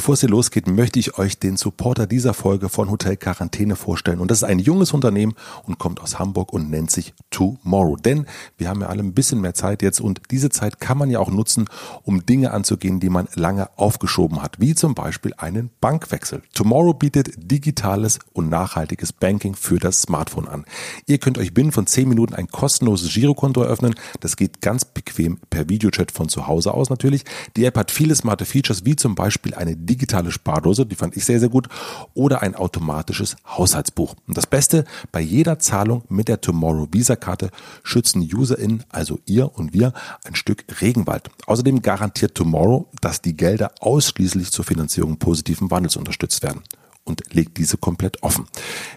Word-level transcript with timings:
Bevor 0.00 0.14
es 0.14 0.20
hier 0.20 0.30
losgeht, 0.30 0.66
möchte 0.66 0.98
ich 0.98 1.18
euch 1.18 1.38
den 1.38 1.58
Supporter 1.58 2.06
dieser 2.06 2.32
Folge 2.32 2.70
von 2.70 2.90
Hotel 2.90 3.18
Quarantäne 3.18 3.76
vorstellen. 3.76 4.18
Und 4.20 4.30
das 4.30 4.38
ist 4.38 4.44
ein 4.44 4.58
junges 4.58 4.94
Unternehmen 4.94 5.34
und 5.64 5.78
kommt 5.78 6.00
aus 6.00 6.18
Hamburg 6.18 6.54
und 6.54 6.70
nennt 6.70 6.90
sich 6.90 7.12
Tomorrow. 7.28 7.96
Denn 7.96 8.24
wir 8.56 8.70
haben 8.70 8.80
ja 8.80 8.86
alle 8.86 9.02
ein 9.02 9.12
bisschen 9.12 9.42
mehr 9.42 9.52
Zeit 9.52 9.82
jetzt 9.82 10.00
und 10.00 10.22
diese 10.30 10.48
Zeit 10.48 10.80
kann 10.80 10.96
man 10.96 11.10
ja 11.10 11.18
auch 11.18 11.30
nutzen, 11.30 11.66
um 12.02 12.24
Dinge 12.24 12.52
anzugehen, 12.52 12.98
die 12.98 13.10
man 13.10 13.28
lange 13.34 13.68
aufgeschoben 13.76 14.40
hat, 14.40 14.58
wie 14.58 14.74
zum 14.74 14.94
Beispiel 14.94 15.34
einen 15.36 15.68
Bankwechsel. 15.82 16.40
Tomorrow 16.54 16.94
bietet 16.94 17.34
digitales 17.36 18.20
und 18.32 18.48
nachhaltiges 18.48 19.12
Banking 19.12 19.54
für 19.54 19.78
das 19.78 20.00
Smartphone 20.00 20.48
an. 20.48 20.64
Ihr 21.04 21.18
könnt 21.18 21.36
euch 21.36 21.52
binnen 21.52 21.72
von 21.72 21.86
10 21.86 22.08
Minuten 22.08 22.32
ein 22.32 22.48
kostenloses 22.48 23.12
Girokonto 23.12 23.60
eröffnen. 23.60 23.94
Das 24.20 24.36
geht 24.36 24.62
ganz 24.62 24.86
bequem 24.86 25.36
per 25.50 25.68
Videochat 25.68 26.10
von 26.10 26.30
zu 26.30 26.46
Hause 26.46 26.72
aus 26.72 26.88
natürlich. 26.88 27.26
Die 27.58 27.66
App 27.66 27.76
hat 27.76 27.90
viele 27.90 28.14
smarte 28.14 28.46
Features, 28.46 28.86
wie 28.86 28.96
zum 28.96 29.14
Beispiel 29.14 29.52
eine 29.52 29.76
digitale 29.90 30.30
Spardose, 30.30 30.86
die 30.86 30.94
fand 30.94 31.16
ich 31.16 31.24
sehr, 31.24 31.40
sehr 31.40 31.48
gut, 31.48 31.68
oder 32.14 32.42
ein 32.42 32.54
automatisches 32.54 33.36
Haushaltsbuch. 33.46 34.14
Und 34.26 34.36
das 34.36 34.46
Beste, 34.46 34.84
bei 35.10 35.20
jeder 35.20 35.58
Zahlung 35.58 36.04
mit 36.08 36.28
der 36.28 36.40
Tomorrow 36.40 36.88
Visa-Karte 36.92 37.50
schützen 37.82 38.22
UserInnen, 38.22 38.84
also 38.88 39.18
ihr 39.26 39.50
und 39.58 39.72
wir, 39.72 39.92
ein 40.24 40.36
Stück 40.36 40.64
Regenwald. 40.80 41.30
Außerdem 41.46 41.82
garantiert 41.82 42.34
Tomorrow, 42.34 42.88
dass 43.00 43.20
die 43.20 43.36
Gelder 43.36 43.72
ausschließlich 43.80 44.52
zur 44.52 44.64
Finanzierung 44.64 45.18
positiven 45.18 45.70
Wandels 45.70 45.96
unterstützt 45.96 46.42
werden 46.42 46.62
und 47.10 47.34
legt 47.34 47.58
diese 47.58 47.76
komplett 47.76 48.22
offen. 48.22 48.46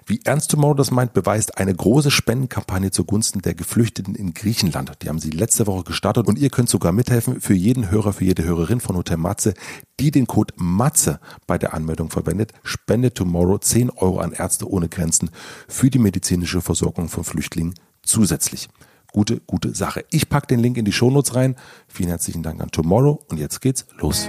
Wie 0.05 0.21
ernst 0.23 0.52
Tomorrow 0.52 0.76
das 0.76 0.91
meint, 0.91 1.13
beweist 1.13 1.58
eine 1.58 1.73
große 1.73 2.12
Spendenkampagne 2.12 2.91
zugunsten 2.91 3.41
der 3.41 3.54
Geflüchteten 3.54 4.16
in 4.16 4.34
Griechenland. 4.34 4.91
Die 5.02 5.09
haben 5.09 5.20
sie 5.20 5.31
letzte 5.31 5.67
Woche 5.67 5.84
gestartet 5.84 6.27
und 6.27 6.40
ihr 6.40 6.49
könnt 6.49 6.70
sogar 6.70 6.91
mithelfen 6.91 7.41
für 7.41 7.54
jeden 7.54 7.91
Hörer, 7.91 8.13
für 8.13 8.26
jede 8.26 8.44
Hörerin 8.44 8.80
von 8.80 8.95
Hotel 8.95 9.18
Matze, 9.18 9.54
die 9.99 10.12
den 10.12 10.27
Code 10.27 10.54
Matze 10.57 11.20
bei 11.48 11.57
der 11.57 11.73
Anmeldung 11.73 12.09
verwendet, 12.09 12.54
spendet 12.63 13.16
Tomorrow 13.16 13.57
10 13.57 13.90
Euro 13.90 14.20
an 14.20 14.32
Ärzte 14.32 14.70
ohne 14.70 14.90
Grenzen 14.90 15.30
für 15.68 15.90
die 15.90 15.99
medizinische 15.99 16.62
Versorgung 16.62 17.09
von 17.09 17.24
Flüchtlingen 17.24 17.74
zusätzlich. 18.04 18.70
Gute, 19.12 19.41
gute 19.41 19.76
Sache. 19.76 20.05
Ich 20.09 20.27
packe 20.27 20.48
den 20.48 20.59
Link 20.59 20.77
in 20.77 20.85
die 20.85 20.91
Shownotes 20.91 21.35
rein. 21.35 21.55
Vielen 21.87 22.09
herzlichen 22.09 22.41
Dank 22.41 22.62
an 22.62 22.71
Tomorrow 22.71 23.24
und 23.30 23.40
jetzt 23.40 23.62
geht's 23.62 23.85
los. 23.99 24.27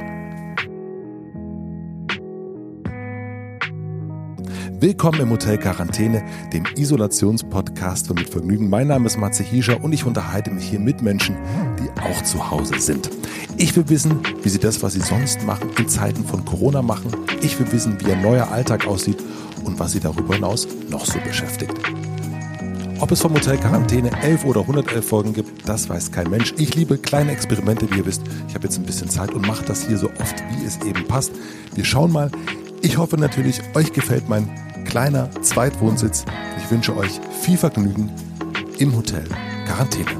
Willkommen 4.80 5.20
im 5.20 5.30
Hotel 5.30 5.58
Quarantäne, 5.58 6.22
dem 6.52 6.64
Isolationspodcast 6.76 8.06
von 8.06 8.16
Mit 8.16 8.28
Vergnügen. 8.28 8.68
Mein 8.68 8.88
Name 8.88 9.06
ist 9.06 9.16
Matze 9.16 9.42
Hiescher 9.42 9.82
und 9.82 9.92
ich 9.92 10.04
unterhalte 10.04 10.50
mich 10.50 10.64
hier 10.64 10.80
mit 10.80 11.02
Menschen, 11.02 11.36
die 11.78 12.00
auch 12.00 12.22
zu 12.22 12.50
Hause 12.50 12.78
sind. 12.78 13.10
Ich 13.56 13.74
will 13.76 13.88
wissen, 13.88 14.20
wie 14.42 14.48
sie 14.48 14.58
das, 14.58 14.82
was 14.82 14.94
sie 14.94 15.00
sonst 15.00 15.44
machen, 15.44 15.70
in 15.78 15.88
Zeiten 15.88 16.24
von 16.24 16.44
Corona 16.44 16.82
machen. 16.82 17.10
Ich 17.42 17.58
will 17.58 17.70
wissen, 17.72 18.00
wie 18.00 18.08
ihr 18.08 18.16
neuer 18.16 18.50
Alltag 18.50 18.86
aussieht 18.86 19.18
und 19.64 19.78
was 19.78 19.92
sie 19.92 20.00
darüber 20.00 20.34
hinaus 20.34 20.68
noch 20.90 21.04
so 21.04 21.18
beschäftigt. 21.20 21.74
Ob 23.00 23.10
es 23.10 23.20
vom 23.20 23.34
Hotel 23.34 23.58
Quarantäne 23.58 24.10
11 24.22 24.44
oder 24.44 24.60
111 24.62 25.06
Folgen 25.06 25.32
gibt, 25.32 25.68
das 25.68 25.88
weiß 25.88 26.12
kein 26.12 26.30
Mensch. 26.30 26.54
Ich 26.56 26.74
liebe 26.74 26.96
kleine 26.96 27.32
Experimente, 27.32 27.90
wie 27.90 27.98
ihr 27.98 28.06
wisst. 28.06 28.22
Ich 28.48 28.54
habe 28.54 28.64
jetzt 28.64 28.78
ein 28.78 28.84
bisschen 28.84 29.10
Zeit 29.10 29.32
und 29.32 29.46
mache 29.46 29.64
das 29.64 29.86
hier 29.86 29.98
so 29.98 30.08
oft, 30.20 30.42
wie 30.50 30.64
es 30.64 30.80
eben 30.86 31.06
passt. 31.06 31.32
Wir 31.74 31.84
schauen 31.84 32.12
mal. 32.12 32.30
Ich 32.84 32.98
hoffe 32.98 33.16
natürlich, 33.16 33.62
euch 33.74 33.94
gefällt 33.94 34.28
mein 34.28 34.46
kleiner 34.84 35.30
Zweitwohnsitz. 35.40 36.26
Ich 36.58 36.70
wünsche 36.70 36.94
euch 36.94 37.18
viel 37.40 37.56
Vergnügen 37.56 38.12
im 38.76 38.94
Hotel 38.94 39.24
Quarantäne. 39.66 40.10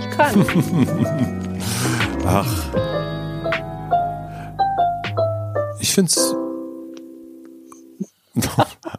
Ich 0.00 0.10
kann. 0.10 0.46
Ach. 2.24 2.66
Ich 5.80 5.92
finde 5.92 6.12
es. 6.14 6.37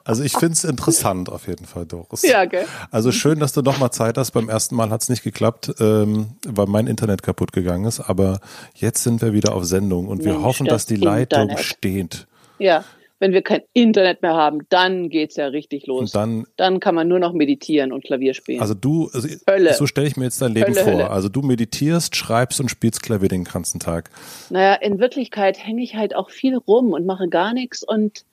Also 0.10 0.24
ich 0.24 0.32
finde 0.34 0.54
es 0.54 0.64
interessant 0.64 1.30
auf 1.30 1.48
jeden 1.48 1.66
Fall, 1.66 1.86
Doris. 1.86 2.24
Ja, 2.24 2.46
gell? 2.46 2.66
Also 2.90 3.12
schön, 3.12 3.40
dass 3.40 3.54
du 3.54 3.62
noch 3.62 3.78
mal 3.78 3.92
Zeit 3.92 4.18
hast. 4.18 4.32
Beim 4.32 4.50
ersten 4.50 4.76
Mal 4.76 4.90
hat 4.90 5.04
es 5.04 5.10
nicht 5.10 5.24
geklappt, 5.24 5.72
ähm, 5.80 6.30
weil 6.48 6.66
mein 6.66 6.88
Internet 6.88 7.22
kaputt 7.22 7.54
gegangen 7.54 7.86
ist. 7.86 8.00
Aber 8.00 8.40
jetzt 8.74 9.04
sind 9.04 9.22
wir 9.22 9.34
wieder 9.34 9.54
auf 9.54 9.66
Sendung 9.66 10.08
und 10.08 10.24
wir 10.26 10.34
Mensch, 10.34 10.44
hoffen, 10.44 10.66
das 10.66 10.74
dass 10.74 10.86
die 10.88 10.96
Leitung 10.96 11.44
Internet. 11.50 11.64
steht. 11.64 12.28
Ja, 12.58 12.84
wenn 13.20 13.34
wir 13.34 13.42
kein 13.42 13.62
Internet 13.74 14.22
mehr 14.22 14.34
haben, 14.34 14.60
dann 14.70 15.10
geht's 15.10 15.36
ja 15.36 15.48
richtig 15.48 15.86
los. 15.86 16.00
Und 16.00 16.16
dann, 16.16 16.46
Dann 16.56 16.80
kann 16.80 16.96
man 16.96 17.08
nur 17.08 17.20
noch 17.20 17.34
meditieren 17.34 17.92
und 17.92 18.04
Klavier 18.04 18.34
spielen. 18.34 18.62
also 18.62 18.74
du, 18.74 19.10
also 19.14 19.28
Hölle. 19.48 19.74
so 19.74 19.86
stelle 19.86 20.08
ich 20.08 20.18
mir 20.18 20.24
jetzt 20.24 20.42
dein 20.42 20.54
Leben 20.54 20.74
Hölle, 20.74 20.84
vor. 20.84 20.94
Hölle. 20.94 21.10
Also 21.12 21.30
du 21.30 21.42
meditierst, 21.42 22.16
schreibst 22.16 22.60
und 22.62 22.70
spielst 22.70 23.04
Klavier 23.04 23.28
den 23.30 23.44
ganzen 23.44 23.80
Tag. 23.80 24.10
naja, 24.50 24.74
in 24.76 25.00
Wirklichkeit 25.00 25.64
hänge 25.64 25.84
ich 25.84 25.96
halt 25.96 26.16
auch 26.16 26.30
viel 26.30 26.56
rum 26.56 26.94
und 26.94 27.06
mache 27.06 27.28
gar 27.28 27.54
nichts 27.54 27.84
und 27.84 28.24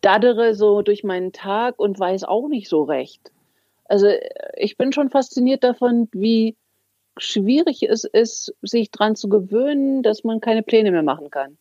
daddere 0.00 0.54
so 0.54 0.82
durch 0.82 1.04
meinen 1.04 1.32
Tag 1.32 1.78
und 1.78 1.98
weiß 1.98 2.24
auch 2.24 2.48
nicht 2.48 2.68
so 2.68 2.84
recht. 2.84 3.30
Also 3.84 4.08
ich 4.56 4.76
bin 4.76 4.92
schon 4.92 5.10
fasziniert 5.10 5.64
davon, 5.64 6.08
wie 6.12 6.56
schwierig 7.18 7.82
es 7.82 8.04
ist, 8.04 8.54
sich 8.62 8.90
dran 8.90 9.16
zu 9.16 9.28
gewöhnen, 9.28 10.02
dass 10.02 10.24
man 10.24 10.40
keine 10.40 10.62
Pläne 10.62 10.90
mehr 10.90 11.02
machen 11.02 11.30
kann. 11.30 11.56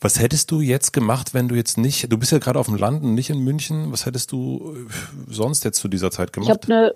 Was 0.00 0.20
hättest 0.20 0.50
du 0.50 0.60
jetzt 0.60 0.92
gemacht, 0.92 1.32
wenn 1.32 1.48
du 1.48 1.54
jetzt 1.54 1.78
nicht, 1.78 2.12
du 2.12 2.18
bist 2.18 2.30
ja 2.30 2.38
gerade 2.38 2.58
auf 2.58 2.66
dem 2.66 2.76
Land 2.76 3.02
und 3.02 3.14
nicht 3.14 3.30
in 3.30 3.38
München, 3.38 3.90
was 3.90 4.04
hättest 4.04 4.32
du 4.32 4.74
äh, 4.76 5.32
sonst 5.32 5.64
jetzt 5.64 5.78
zu 5.80 5.88
dieser 5.88 6.10
Zeit 6.10 6.30
Ich 6.36 6.48
habe 6.50 6.58
gemacht? 6.58 6.70
eine 6.70 6.94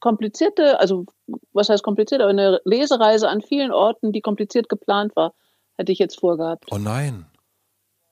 komplizierte, 0.00 0.80
also 0.80 1.06
was 1.52 1.68
heißt 1.68 1.84
kompliziert, 1.84 2.20
aber 2.20 2.30
eine 2.30 2.60
Lesereise 2.64 3.28
an 3.28 3.40
vielen 3.40 3.70
Orten, 3.70 4.12
die 4.12 4.20
kompliziert 4.20 4.68
geplant 4.68 5.14
war, 5.14 5.32
hätte 5.78 5.92
ich 5.92 5.98
jetzt 5.98 6.18
vorgehabt. 6.18 6.66
Oh 6.72 6.78
nein. 6.78 7.26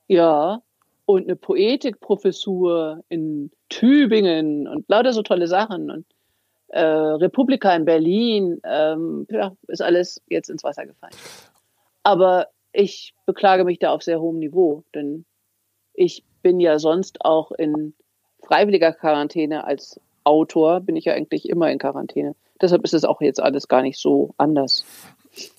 Ja, 0.07 0.61
und 1.05 1.23
eine 1.23 1.35
Poetikprofessur 1.35 3.03
in 3.09 3.51
Tübingen 3.69 4.67
und 4.67 4.87
lauter 4.87 5.13
so 5.13 5.21
tolle 5.21 5.47
Sachen 5.47 5.91
und 5.91 6.05
äh, 6.69 6.81
Republika 6.81 7.75
in 7.75 7.85
Berlin, 7.85 8.59
ähm, 8.63 9.27
ja, 9.29 9.55
ist 9.67 9.81
alles 9.81 10.21
jetzt 10.27 10.49
ins 10.49 10.63
Wasser 10.63 10.85
gefallen. 10.85 11.13
Aber 12.03 12.47
ich 12.71 13.13
beklage 13.25 13.63
mich 13.63 13.79
da 13.79 13.91
auf 13.91 14.01
sehr 14.01 14.19
hohem 14.19 14.39
Niveau, 14.39 14.83
denn 14.95 15.25
ich 15.93 16.23
bin 16.41 16.59
ja 16.59 16.79
sonst 16.79 17.23
auch 17.23 17.51
in 17.51 17.93
freiwilliger 18.41 18.91
Quarantäne 18.91 19.65
als 19.65 19.99
Autor, 20.23 20.79
bin 20.81 20.95
ich 20.95 21.05
ja 21.05 21.13
eigentlich 21.13 21.47
immer 21.47 21.71
in 21.71 21.79
Quarantäne. 21.79 22.35
Deshalb 22.61 22.83
ist 22.83 22.93
es 22.93 23.03
auch 23.03 23.21
jetzt 23.21 23.41
alles 23.41 23.67
gar 23.67 23.81
nicht 23.81 23.99
so 23.99 24.33
anders. 24.37 24.85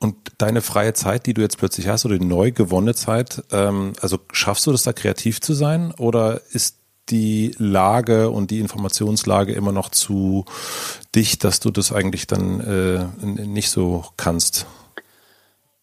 Und 0.00 0.16
deine 0.38 0.60
freie 0.60 0.92
Zeit, 0.92 1.26
die 1.26 1.34
du 1.34 1.40
jetzt 1.40 1.58
plötzlich 1.58 1.88
hast, 1.88 2.04
oder 2.04 2.18
die 2.18 2.24
neu 2.24 2.52
gewonnene 2.52 2.94
Zeit, 2.94 3.42
ähm, 3.50 3.92
also 4.00 4.18
schaffst 4.32 4.66
du 4.66 4.72
das 4.72 4.84
da 4.84 4.92
kreativ 4.92 5.40
zu 5.40 5.52
sein 5.52 5.92
oder 5.98 6.40
ist 6.52 6.78
die 7.10 7.54
Lage 7.58 8.30
und 8.30 8.50
die 8.50 8.60
Informationslage 8.60 9.52
immer 9.52 9.72
noch 9.72 9.90
zu 9.90 10.44
dicht, 11.14 11.44
dass 11.44 11.60
du 11.60 11.70
das 11.70 11.92
eigentlich 11.92 12.26
dann 12.26 12.60
äh, 12.60 13.26
nicht 13.26 13.70
so 13.70 14.04
kannst? 14.16 14.66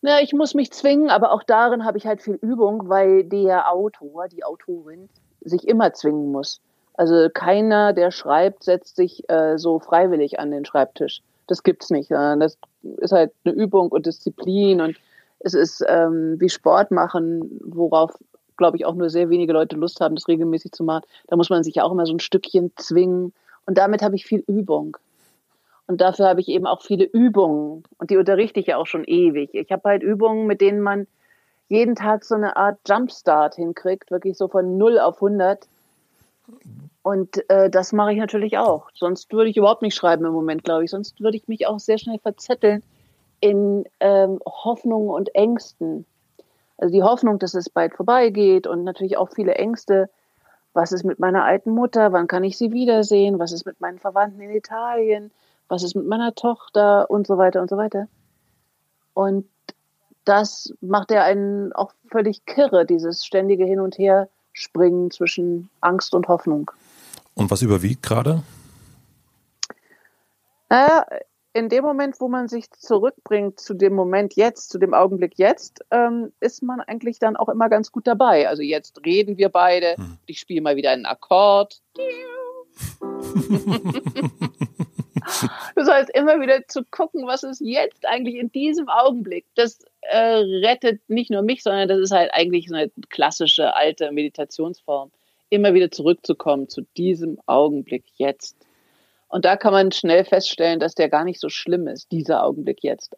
Ja, 0.01 0.19
ich 0.19 0.33
muss 0.33 0.55
mich 0.55 0.71
zwingen, 0.71 1.09
aber 1.09 1.31
auch 1.31 1.43
darin 1.43 1.85
habe 1.85 1.97
ich 1.97 2.07
halt 2.07 2.23
viel 2.23 2.39
Übung, 2.41 2.89
weil 2.89 3.23
der 3.23 3.71
Autor, 3.71 4.27
die 4.29 4.43
Autorin, 4.43 5.09
sich 5.41 5.67
immer 5.67 5.93
zwingen 5.93 6.31
muss. 6.31 6.59
Also 6.95 7.29
keiner, 7.31 7.93
der 7.93 8.11
schreibt, 8.11 8.63
setzt 8.63 8.95
sich 8.95 9.29
äh, 9.29 9.57
so 9.57 9.79
freiwillig 9.79 10.39
an 10.39 10.51
den 10.51 10.65
Schreibtisch. 10.65 11.21
Das 11.47 11.63
gibt's 11.63 11.89
nicht. 11.89 12.09
sondern 12.09 12.39
Das 12.39 12.57
ist 12.97 13.11
halt 13.11 13.31
eine 13.43 13.53
Übung 13.53 13.89
und 13.89 14.05
Disziplin 14.05 14.81
und 14.81 14.97
es 15.39 15.53
ist 15.53 15.83
ähm, 15.87 16.39
wie 16.39 16.49
Sport 16.49 16.91
machen, 16.91 17.59
worauf, 17.63 18.11
glaube 18.57 18.77
ich, 18.77 18.85
auch 18.85 18.93
nur 18.93 19.09
sehr 19.09 19.29
wenige 19.29 19.53
Leute 19.53 19.75
Lust 19.75 19.99
haben, 19.99 20.15
das 20.15 20.27
regelmäßig 20.27 20.71
zu 20.71 20.83
machen. 20.83 21.03
Da 21.27 21.35
muss 21.35 21.49
man 21.49 21.63
sich 21.63 21.75
ja 21.75 21.83
auch 21.83 21.91
immer 21.91 22.05
so 22.05 22.13
ein 22.13 22.19
Stückchen 22.19 22.71
zwingen. 22.75 23.33
Und 23.65 23.77
damit 23.77 24.01
habe 24.01 24.15
ich 24.15 24.25
viel 24.25 24.43
Übung. 24.47 24.97
Und 25.87 25.99
dafür 25.99 26.27
habe 26.27 26.39
ich 26.41 26.47
eben 26.47 26.67
auch 26.67 26.83
viele 26.83 27.05
Übungen. 27.05 27.83
Und 27.97 28.11
die 28.11 28.17
unterrichte 28.17 28.59
ich 28.59 28.67
ja 28.67 28.77
auch 28.77 28.87
schon 28.87 29.03
ewig. 29.03 29.53
Ich 29.53 29.71
habe 29.71 29.89
halt 29.89 30.03
Übungen, 30.03 30.47
mit 30.47 30.61
denen 30.61 30.81
man 30.81 31.07
jeden 31.69 31.95
Tag 31.95 32.23
so 32.23 32.35
eine 32.35 32.55
Art 32.55 32.79
Jumpstart 32.87 33.55
hinkriegt, 33.55 34.11
wirklich 34.11 34.37
so 34.37 34.47
von 34.47 34.77
0 34.77 34.99
auf 34.99 35.15
100. 35.15 35.67
Und 37.03 37.49
äh, 37.49 37.69
das 37.69 37.93
mache 37.93 38.13
ich 38.13 38.19
natürlich 38.19 38.57
auch. 38.57 38.89
Sonst 38.93 39.31
würde 39.33 39.49
ich 39.49 39.57
überhaupt 39.57 39.81
nicht 39.81 39.95
schreiben 39.95 40.25
im 40.25 40.33
Moment, 40.33 40.63
glaube 40.63 40.83
ich. 40.83 40.91
Sonst 40.91 41.19
würde 41.19 41.37
ich 41.37 41.47
mich 41.47 41.65
auch 41.67 41.79
sehr 41.79 41.97
schnell 41.97 42.19
verzetteln 42.19 42.83
in 43.39 43.85
ähm, 43.99 44.39
Hoffnungen 44.45 45.09
und 45.09 45.33
Ängsten. 45.33 46.05
Also 46.77 46.93
die 46.93 47.03
Hoffnung, 47.03 47.39
dass 47.39 47.55
es 47.55 47.69
bald 47.69 47.95
vorbeigeht 47.95 48.67
und 48.67 48.83
natürlich 48.83 49.17
auch 49.17 49.29
viele 49.33 49.55
Ängste. 49.55 50.09
Was 50.73 50.91
ist 50.91 51.03
mit 51.03 51.19
meiner 51.19 51.43
alten 51.43 51.71
Mutter? 51.71 52.13
Wann 52.13 52.27
kann 52.27 52.43
ich 52.43 52.57
sie 52.57 52.71
wiedersehen? 52.71 53.39
Was 53.39 53.51
ist 53.51 53.65
mit 53.65 53.81
meinen 53.81 53.99
Verwandten 53.99 54.41
in 54.41 54.51
Italien? 54.51 55.31
Was 55.67 55.83
ist 55.83 55.95
mit 55.95 56.05
meiner 56.05 56.35
Tochter? 56.35 57.09
Und 57.09 57.25
so 57.25 57.37
weiter 57.37 57.61
und 57.61 57.69
so 57.69 57.77
weiter. 57.77 58.07
Und 59.13 59.47
das 60.23 60.73
macht 60.81 61.11
ja 61.11 61.23
einen 61.23 61.73
auch 61.73 61.93
völlig 62.09 62.45
kirre, 62.45 62.85
dieses 62.85 63.25
ständige 63.25 63.65
Hin 63.65 63.79
und 63.79 63.97
Her 63.97 64.29
springen 64.53 65.11
zwischen 65.11 65.69
Angst 65.81 66.13
und 66.13 66.27
Hoffnung. 66.27 66.71
Und 67.35 67.51
was 67.51 67.61
überwiegt 67.61 68.03
gerade? 68.03 68.43
Naja, 70.69 71.05
in 71.53 71.69
dem 71.69 71.83
Moment, 71.83 72.19
wo 72.19 72.29
man 72.29 72.47
sich 72.47 72.71
zurückbringt 72.71 73.59
zu 73.59 73.73
dem 73.73 73.93
Moment 73.93 74.35
jetzt, 74.35 74.69
zu 74.69 74.77
dem 74.77 74.93
Augenblick 74.93 75.33
jetzt, 75.37 75.83
ähm, 75.91 76.31
ist 76.39 76.63
man 76.63 76.79
eigentlich 76.79 77.19
dann 77.19 77.35
auch 77.35 77.49
immer 77.49 77.67
ganz 77.67 77.91
gut 77.91 78.07
dabei. 78.07 78.47
Also 78.47 78.63
jetzt 78.63 79.05
reden 79.05 79.37
wir 79.37 79.49
beide. 79.49 79.95
Hm. 79.97 80.17
Ich 80.27 80.39
spiele 80.39 80.61
mal 80.61 80.77
wieder 80.77 80.91
einen 80.91 81.05
Akkord. 81.05 81.81
du 85.75 85.83
sollst 85.83 86.09
immer 86.15 86.39
wieder 86.39 86.67
zu 86.67 86.83
gucken, 86.89 87.27
was 87.27 87.43
ist 87.43 87.59
jetzt 87.61 88.05
eigentlich 88.05 88.35
in 88.35 88.51
diesem 88.51 88.87
Augenblick. 88.87 89.45
Das 89.55 89.79
äh, 90.01 90.17
rettet 90.17 91.01
nicht 91.09 91.31
nur 91.31 91.41
mich, 91.41 91.63
sondern 91.63 91.89
das 91.89 91.99
ist 91.99 92.11
halt 92.11 92.33
eigentlich 92.33 92.69
so 92.69 92.75
eine 92.75 92.91
klassische 93.09 93.75
alte 93.75 94.11
Meditationsform. 94.11 95.11
Immer 95.51 95.75
wieder 95.75 95.91
zurückzukommen 95.91 96.69
zu 96.69 96.81
diesem 96.97 97.37
Augenblick 97.45 98.05
jetzt. 98.15 98.55
Und 99.27 99.45
da 99.45 99.57
kann 99.57 99.73
man 99.73 99.91
schnell 99.91 100.25
feststellen, 100.25 100.79
dass 100.79 100.95
der 100.95 101.09
gar 101.09 101.25
nicht 101.25 101.41
so 101.41 101.49
schlimm 101.49 101.87
ist, 101.87 102.11
dieser 102.11 102.43
Augenblick 102.43 102.83
jetzt. 102.83 103.15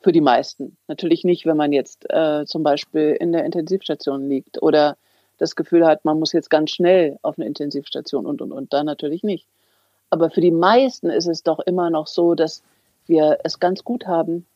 Für 0.00 0.12
die 0.12 0.20
meisten. 0.20 0.76
Natürlich 0.86 1.24
nicht, 1.24 1.44
wenn 1.44 1.56
man 1.56 1.72
jetzt 1.72 2.06
äh, 2.10 2.44
zum 2.46 2.62
Beispiel 2.62 3.16
in 3.18 3.32
der 3.32 3.44
Intensivstation 3.44 4.28
liegt 4.28 4.62
oder 4.62 4.96
das 5.38 5.56
Gefühl 5.56 5.84
hat, 5.84 6.04
man 6.04 6.20
muss 6.20 6.32
jetzt 6.32 6.48
ganz 6.48 6.70
schnell 6.70 7.18
auf 7.22 7.36
eine 7.36 7.46
Intensivstation 7.46 8.24
und, 8.24 8.40
und, 8.40 8.52
und. 8.52 8.72
Dann 8.72 8.86
natürlich 8.86 9.24
nicht. 9.24 9.48
Aber 10.10 10.30
für 10.30 10.40
die 10.40 10.52
meisten 10.52 11.10
ist 11.10 11.26
es 11.26 11.42
doch 11.42 11.58
immer 11.58 11.90
noch 11.90 12.06
so, 12.06 12.34
dass 12.36 12.62
wir 13.06 13.38
es 13.42 13.58
ganz 13.58 13.82
gut 13.82 14.06
haben. 14.06 14.46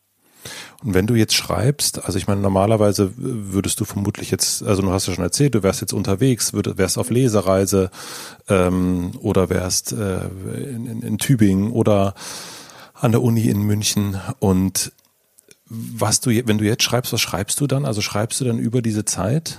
Und 0.84 0.94
wenn 0.94 1.06
du 1.06 1.14
jetzt 1.14 1.34
schreibst, 1.34 2.04
also 2.04 2.18
ich 2.18 2.26
meine, 2.26 2.40
normalerweise 2.40 3.12
würdest 3.16 3.80
du 3.80 3.84
vermutlich 3.84 4.30
jetzt, 4.30 4.62
also 4.62 4.82
du 4.82 4.90
hast 4.90 5.06
ja 5.06 5.14
schon 5.14 5.24
erzählt, 5.24 5.54
du 5.54 5.62
wärst 5.62 5.80
jetzt 5.80 5.92
unterwegs, 5.92 6.52
würd, 6.52 6.78
wärst 6.78 6.98
auf 6.98 7.10
Lesereise 7.10 7.90
ähm, 8.48 9.12
oder 9.20 9.50
wärst 9.50 9.92
äh, 9.92 10.20
in, 10.54 10.86
in, 10.86 11.02
in 11.02 11.18
Tübingen 11.18 11.70
oder 11.70 12.14
an 12.94 13.12
der 13.12 13.22
Uni 13.22 13.48
in 13.48 13.62
München 13.62 14.20
und 14.38 14.92
was 15.74 16.20
du, 16.20 16.30
wenn 16.30 16.58
du 16.58 16.64
jetzt 16.64 16.82
schreibst, 16.82 17.12
was 17.12 17.20
schreibst 17.20 17.58
du 17.60 17.66
dann? 17.66 17.86
Also 17.86 18.02
schreibst 18.02 18.40
du 18.40 18.44
dann 18.44 18.58
über 18.58 18.82
diese 18.82 19.06
Zeit? 19.06 19.58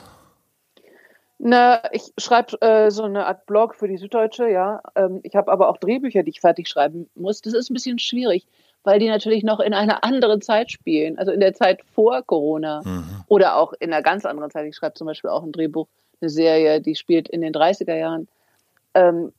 Na, 1.39 1.81
ich 1.91 2.13
schreibe 2.18 2.62
äh, 2.62 2.91
so 2.91 3.03
eine 3.03 3.25
Art 3.25 3.45
Blog 3.47 3.75
für 3.75 3.88
die 3.88 3.97
Süddeutsche, 3.97 4.50
ja. 4.50 4.81
Ähm, 4.95 5.19
ich 5.24 5.35
habe 5.35 5.51
aber 5.51 5.68
auch 5.68 5.77
Drehbücher, 5.77 6.24
die 6.24 6.30
ich 6.30 6.39
fertig 6.39 6.69
schreiben 6.69 7.09
muss. 7.15 7.41
Das 7.41 7.53
ist 7.53 7.69
ein 7.69 7.74
bisschen 7.74 8.00
schwierig, 8.00 8.47
weil 8.83 9.00
die 9.00 9.07
natürlich 9.07 9.44
noch 9.44 9.59
in 9.59 9.74
einer 9.74 10.03
anderen 10.03 10.41
Zeit 10.41 10.71
spielen, 10.71 11.18
also 11.18 11.31
in 11.31 11.39
der 11.39 11.53
Zeit 11.53 11.81
vor 11.94 12.21
Corona 12.24 12.81
mhm. 12.83 13.24
oder 13.27 13.57
auch 13.57 13.74
in 13.74 13.94
einer 13.94 14.03
ganz 14.03 14.25
anderen 14.25 14.51
Zeit. 14.51 14.65
Ich 14.65 14.75
schreibe 14.75 14.95
zum 14.95 15.07
Beispiel 15.07 15.30
auch 15.30 15.44
ein 15.44 15.51
Drehbuch, 15.51 15.88
eine 16.21 16.30
Serie, 16.30 16.81
die 16.81 16.95
spielt 16.95 17.30
in 17.30 17.41
den 17.41 17.53
30er 17.53 17.95
Jahren. 17.95 18.27
Ähm, 18.94 19.31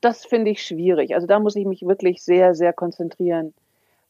das 0.00 0.24
finde 0.24 0.50
ich 0.50 0.62
schwierig. 0.62 1.14
Also 1.14 1.26
da 1.26 1.38
muss 1.38 1.56
ich 1.56 1.66
mich 1.66 1.82
wirklich 1.82 2.22
sehr, 2.22 2.54
sehr 2.54 2.72
konzentrieren, 2.72 3.52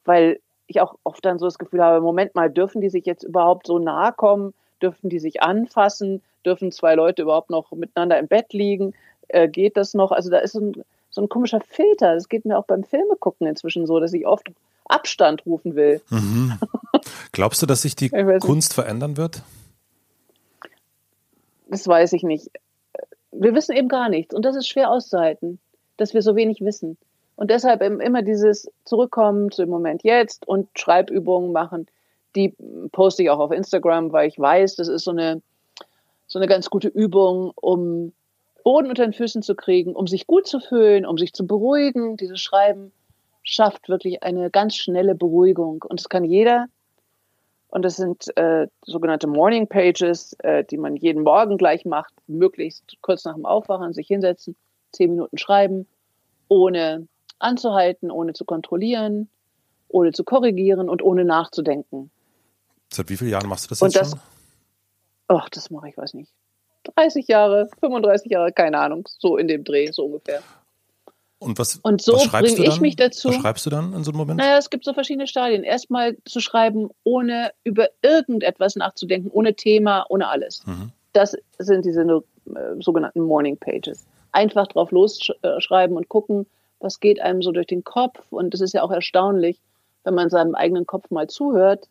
weil 0.05 0.39
ich 0.67 0.81
auch 0.81 0.97
oft 1.05 1.25
dann 1.25 1.39
so 1.39 1.47
das 1.47 1.59
Gefühl 1.59 1.83
habe, 1.83 2.01
Moment 2.01 2.35
mal, 2.35 2.51
dürfen 2.51 2.81
die 2.81 2.91
sich 2.91 3.05
jetzt 3.05 3.25
überhaupt 3.25 3.67
so 3.67 3.79
nahe 3.79 4.13
kommen? 4.13 4.55
Dürfen 4.81 5.11
die 5.11 5.19
sich 5.19 5.43
anfassen? 5.43 6.23
dürfen 6.45 6.73
zwei 6.73 6.95
Leute 6.95 7.23
überhaupt 7.23 7.51
noch 7.51 7.71
miteinander 7.73 8.19
im 8.19 8.29
Bett 8.29 8.53
liegen? 8.53 8.95
Äh, 9.29 9.49
geht 9.49 9.77
das 9.77 9.95
noch? 9.95 10.13
Also 10.13 10.31
da 10.31 10.39
ist 10.39 10.53
so 10.53 10.61
ein, 10.61 10.85
so 11.11 11.23
ein 11.23 11.29
komischer 11.29 11.61
Filter. 11.61 12.15
Das 12.15 12.29
geht 12.29 12.45
mir 12.45 12.59
auch 12.59 12.65
beim 12.65 12.85
Filme 12.85 13.17
gucken 13.17 13.47
inzwischen 13.47 13.87
so, 13.87 14.01
dass 14.01 14.13
ich 14.13 14.27
oft 14.27 14.49
Abstand 14.87 15.47
rufen 15.47 15.75
will. 15.75 16.01
Mhm. 16.11 16.59
Glaubst 17.33 17.63
du, 17.63 17.67
dass 17.67 17.83
sich 17.83 17.97
die 17.97 18.09
Kunst 18.41 18.71
nicht. 18.71 18.73
verändern 18.75 19.17
wird? 19.17 19.43
Das 21.69 21.87
weiß 21.87 22.13
ich 22.13 22.23
nicht. 22.23 22.51
Wir 23.31 23.55
wissen 23.55 23.75
eben 23.75 23.89
gar 23.89 24.09
nichts 24.09 24.35
und 24.35 24.45
das 24.45 24.57
ist 24.57 24.69
schwer 24.69 24.91
auszuhalten, 24.91 25.59
dass 25.97 26.13
wir 26.13 26.23
so 26.23 26.37
wenig 26.37 26.61
wissen. 26.61 26.99
Und 27.37 27.51
deshalb 27.51 27.83
immer 27.83 28.23
dieses 28.23 28.71
Zurückkommen 28.85 29.51
zu 29.51 29.63
dem 29.63 29.71
Moment 29.71 30.05
jetzt 30.05 30.47
und 30.47 30.69
Schreibübungen 30.79 31.53
machen, 31.53 31.87
die 32.37 32.55
poste 32.93 33.23
ich 33.23 33.31
auch 33.31 33.39
auf 33.39 33.53
Instagram, 33.53 34.13
weil 34.13 34.29
ich 34.29 34.39
weiß, 34.39 34.77
das 34.77 34.89
ist 34.89 35.05
so 35.05 35.11
eine 35.11 35.43
so 36.33 36.39
eine 36.39 36.49
ganz 36.49 36.71
gute 36.71 36.89
Übung, 36.89 37.53
um 37.57 38.13
Boden 38.65 38.89
unter 38.89 39.05
den 39.05 39.13
Füßen 39.13 39.43
zu 39.43 39.55
kriegen, 39.55 39.95
um 39.95 40.07
sich 40.07 40.27
gut 40.27 40.47
zu 40.47 40.61
fühlen, 40.61 41.05
um 41.05 41.19
sich 41.19 41.35
zu 41.35 41.47
beruhigen. 41.47 42.17
Dieses 42.17 42.41
Schreiben 42.41 42.93
schafft 43.43 43.89
wirklich 43.89 44.23
eine 44.23 44.51
ganz 44.51 44.77
schnelle 44.77 45.15
Beruhigung. 45.15 45.83
Und 45.83 46.01
das 46.01 46.09
kann 46.09 46.25
jeder. 46.25 46.67
Und 47.69 47.83
das 47.83 47.97
sind 47.97 48.37
äh, 48.37 48.69
sogenannte 48.83 49.27
Morning 49.27 49.67
Pages, 49.67 50.35
äh, 50.41 50.63
die 50.65 50.77
man 50.77 50.95
jeden 50.95 51.23
Morgen 51.23 51.57
gleich 51.57 51.85
macht, 51.85 52.13
möglichst 52.27 52.97
kurz 53.01 53.25
nach 53.25 53.35
dem 53.35 53.47
Aufwachen 53.47 53.95
sich 53.95 54.07
hinsetzen, 54.09 54.57
zehn 54.93 55.11
Minuten 55.11 55.39
schreiben, 55.39 55.87
ohne 56.49 57.09
anzuhalten, 57.39 58.11
ohne 58.11 58.35
zu 58.35 58.45
kontrollieren, 58.45 59.31
ohne 59.89 60.13
zu 60.13 60.23
korrigieren 60.23 60.91
und 60.91 61.03
ohne 61.03 61.25
nachzudenken. 61.25 62.11
Seit 62.93 63.09
wie 63.09 63.17
vielen 63.17 63.31
Jahren 63.31 63.49
machst 63.49 63.65
du 63.65 63.69
das 63.71 63.81
jetzt 63.81 63.97
das, 63.97 64.11
schon? 64.11 64.21
ach, 65.29 65.49
das 65.49 65.71
mache 65.71 65.89
ich, 65.89 65.97
weiß 65.97 66.13
nicht. 66.13 66.31
30 66.97 67.27
Jahre, 67.29 67.71
35 67.81 68.31
Jahre, 68.31 68.53
keine 68.53 68.79
Ahnung, 68.79 69.09
so 69.19 69.39
in 69.39 69.49
dem 69.49 69.65
Dreh, 69.65 69.91
so 69.91 70.05
ungefähr. 70.05 70.43
Und 71.43 71.59
was, 71.59 71.81
und 71.83 72.01
so 72.01 72.17
bringe 72.31 72.65
ich 72.65 72.81
mich 72.81 72.97
dazu. 72.97 73.29
Was 73.29 73.37
schreibst 73.37 73.67
du 73.67 73.71
dann 73.71 73.93
in 73.93 74.05
so 74.05 74.11
einem 74.11 74.19
Moment? 74.19 74.39
Naja, 74.39 74.59
es 74.59 74.71
gibt 74.71 74.85
so 74.85 74.95
verschiedene 74.95 75.27
Stadien. 75.27 75.65
Erstmal 75.65 76.17
zu 76.25 76.41
schreiben, 76.41 76.91
ohne 77.05 77.51
über 77.65 77.89
irgendetwas 78.03 78.77
nachzudenken, 78.77 79.31
ohne 79.33 79.55
Thema, 79.55 80.07
ohne 80.09 80.29
alles. 80.29 80.65
Mhm. 80.67 80.93
Das 81.13 81.37
sind 81.59 81.85
diese 81.85 82.03
äh, 82.03 82.21
sogenannten 82.81 83.21
Morning 83.21 83.57
Pages. 83.57 84.07
Einfach 84.31 84.67
drauf 84.69 84.91
losschreiben 84.91 85.97
und 85.97 86.09
gucken, 86.09 86.47
was 86.81 87.01
geht 87.01 87.21
einem 87.21 87.43
so 87.43 87.53
durch 87.53 87.67
den 87.67 87.85
Kopf. 87.85 88.21
Und 88.31 88.55
es 88.55 88.61
ist 88.61 88.73
ja 88.73 88.83
auch 88.83 88.91
erstaunlich, 88.91 89.61
wenn 90.05 90.15
man 90.15 90.31
seinem 90.31 90.55
eigenen 90.55 90.87
Kopf 90.87 91.11
mal 91.11 91.29
zuhört, 91.29 91.89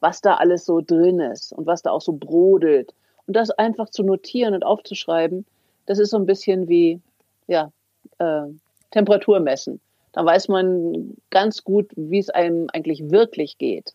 was 0.00 0.20
da 0.20 0.34
alles 0.34 0.64
so 0.64 0.80
drin 0.80 1.20
ist 1.20 1.52
und 1.52 1.66
was 1.66 1.82
da 1.82 1.90
auch 1.90 2.00
so 2.00 2.12
brodelt. 2.12 2.94
Und 3.26 3.36
das 3.36 3.50
einfach 3.50 3.88
zu 3.88 4.02
notieren 4.02 4.54
und 4.54 4.64
aufzuschreiben, 4.64 5.46
das 5.86 5.98
ist 5.98 6.10
so 6.10 6.16
ein 6.16 6.26
bisschen 6.26 6.68
wie 6.68 7.00
ja, 7.46 7.70
äh, 8.18 8.46
Temperatur 8.92 9.40
messen. 9.40 9.80
Da 10.12 10.24
weiß 10.24 10.48
man 10.48 11.16
ganz 11.30 11.64
gut, 11.64 11.90
wie 11.96 12.18
es 12.18 12.30
einem 12.30 12.68
eigentlich 12.72 13.10
wirklich 13.10 13.58
geht. 13.58 13.94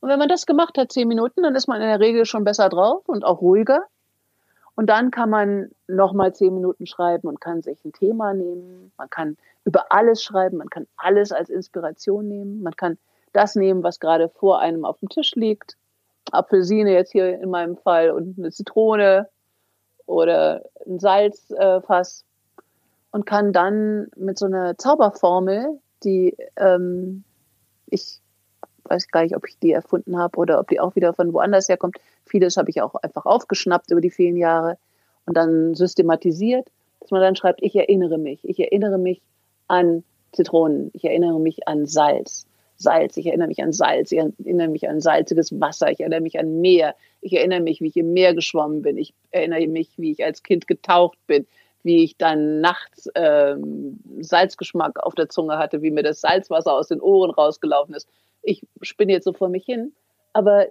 Und 0.00 0.10
wenn 0.10 0.18
man 0.18 0.28
das 0.28 0.46
gemacht 0.46 0.76
hat, 0.76 0.92
zehn 0.92 1.08
Minuten, 1.08 1.42
dann 1.42 1.54
ist 1.54 1.68
man 1.68 1.80
in 1.80 1.88
der 1.88 2.00
Regel 2.00 2.26
schon 2.26 2.44
besser 2.44 2.68
drauf 2.68 3.08
und 3.08 3.24
auch 3.24 3.40
ruhiger. 3.40 3.84
Und 4.74 4.90
dann 4.90 5.10
kann 5.10 5.30
man 5.30 5.70
nochmal 5.86 6.34
zehn 6.34 6.52
Minuten 6.52 6.86
schreiben 6.86 7.28
und 7.28 7.40
kann 7.40 7.62
sich 7.62 7.82
ein 7.84 7.92
Thema 7.92 8.34
nehmen. 8.34 8.92
Man 8.98 9.08
kann 9.08 9.38
über 9.64 9.90
alles 9.90 10.22
schreiben, 10.22 10.58
man 10.58 10.68
kann 10.68 10.86
alles 10.96 11.32
als 11.32 11.48
Inspiration 11.48 12.28
nehmen. 12.28 12.62
Man 12.62 12.76
kann 12.76 12.98
das 13.32 13.56
nehmen, 13.56 13.82
was 13.82 14.00
gerade 14.00 14.28
vor 14.28 14.60
einem 14.60 14.84
auf 14.84 14.98
dem 14.98 15.08
Tisch 15.08 15.34
liegt. 15.34 15.76
Apfelsine 16.30 16.92
jetzt 16.92 17.12
hier 17.12 17.40
in 17.40 17.50
meinem 17.50 17.76
Fall 17.76 18.10
und 18.10 18.38
eine 18.38 18.50
Zitrone 18.50 19.28
oder 20.06 20.62
ein 20.86 20.98
Salzfass 20.98 22.24
und 23.16 23.24
kann 23.24 23.54
dann 23.54 24.08
mit 24.14 24.38
so 24.38 24.44
einer 24.44 24.76
Zauberformel, 24.76 25.80
die 26.04 26.36
ähm, 26.58 27.24
ich 27.88 28.20
weiß 28.84 29.08
gar 29.08 29.22
nicht, 29.22 29.34
ob 29.34 29.48
ich 29.48 29.58
die 29.58 29.72
erfunden 29.72 30.18
habe 30.18 30.36
oder 30.36 30.60
ob 30.60 30.68
die 30.68 30.80
auch 30.80 30.94
wieder 30.96 31.14
von 31.14 31.32
woanders 31.32 31.70
herkommt. 31.70 31.96
Vieles 32.26 32.58
habe 32.58 32.68
ich 32.68 32.82
auch 32.82 32.94
einfach 32.96 33.24
aufgeschnappt 33.24 33.90
über 33.90 34.02
die 34.02 34.10
vielen 34.10 34.36
Jahre 34.36 34.76
und 35.24 35.34
dann 35.34 35.74
systematisiert, 35.74 36.68
dass 37.00 37.10
man 37.10 37.22
dann 37.22 37.36
schreibt, 37.36 37.62
ich 37.62 37.74
erinnere 37.74 38.18
mich, 38.18 38.46
ich 38.46 38.60
erinnere 38.60 38.98
mich 38.98 39.22
an 39.66 40.04
Zitronen, 40.32 40.90
ich 40.92 41.04
erinnere 41.06 41.40
mich 41.40 41.66
an 41.66 41.86
Salz, 41.86 42.46
Salz, 42.76 43.16
ich 43.16 43.28
erinnere 43.28 43.48
mich 43.48 43.62
an 43.62 43.72
Salz, 43.72 44.12
ich 44.12 44.18
erinnere 44.18 44.68
mich 44.68 44.90
an 44.90 45.00
salziges 45.00 45.58
Wasser, 45.58 45.90
ich 45.90 46.00
erinnere 46.00 46.20
mich 46.20 46.38
an 46.38 46.60
Meer, 46.60 46.94
ich 47.22 47.32
erinnere 47.32 47.60
mich, 47.60 47.80
wie 47.80 47.88
ich 47.88 47.96
im 47.96 48.12
Meer 48.12 48.34
geschwommen 48.34 48.82
bin, 48.82 48.98
ich 48.98 49.14
erinnere 49.30 49.66
mich, 49.68 49.88
wie 49.96 50.12
ich 50.12 50.22
als 50.22 50.42
Kind 50.42 50.66
getaucht 50.66 51.16
bin, 51.26 51.46
wie 51.86 52.02
ich 52.02 52.16
dann 52.16 52.60
nachts 52.60 53.08
ähm, 53.14 54.00
Salzgeschmack 54.18 54.98
auf 54.98 55.14
der 55.14 55.28
Zunge 55.28 55.56
hatte, 55.56 55.82
wie 55.82 55.92
mir 55.92 56.02
das 56.02 56.20
Salzwasser 56.20 56.72
aus 56.72 56.88
den 56.88 57.00
Ohren 57.00 57.30
rausgelaufen 57.30 57.94
ist. 57.94 58.08
Ich 58.42 58.66
spinne 58.82 59.12
jetzt 59.12 59.24
so 59.24 59.32
vor 59.32 59.48
mich 59.48 59.64
hin, 59.64 59.92
aber 60.32 60.66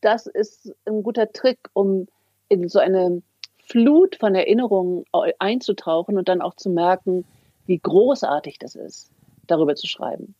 das 0.00 0.26
ist 0.26 0.74
ein 0.86 1.02
guter 1.02 1.30
Trick, 1.30 1.58
um 1.74 2.08
in 2.48 2.68
so 2.68 2.78
eine 2.78 3.22
Flut 3.58 4.16
von 4.16 4.34
Erinnerungen 4.34 5.04
einzutauchen 5.38 6.16
und 6.16 6.28
dann 6.28 6.40
auch 6.40 6.54
zu 6.54 6.70
merken, 6.70 7.26
wie 7.66 7.78
großartig 7.78 8.58
das 8.58 8.76
ist, 8.76 9.10
darüber 9.46 9.74
zu 9.74 9.86
schreiben. 9.86 10.34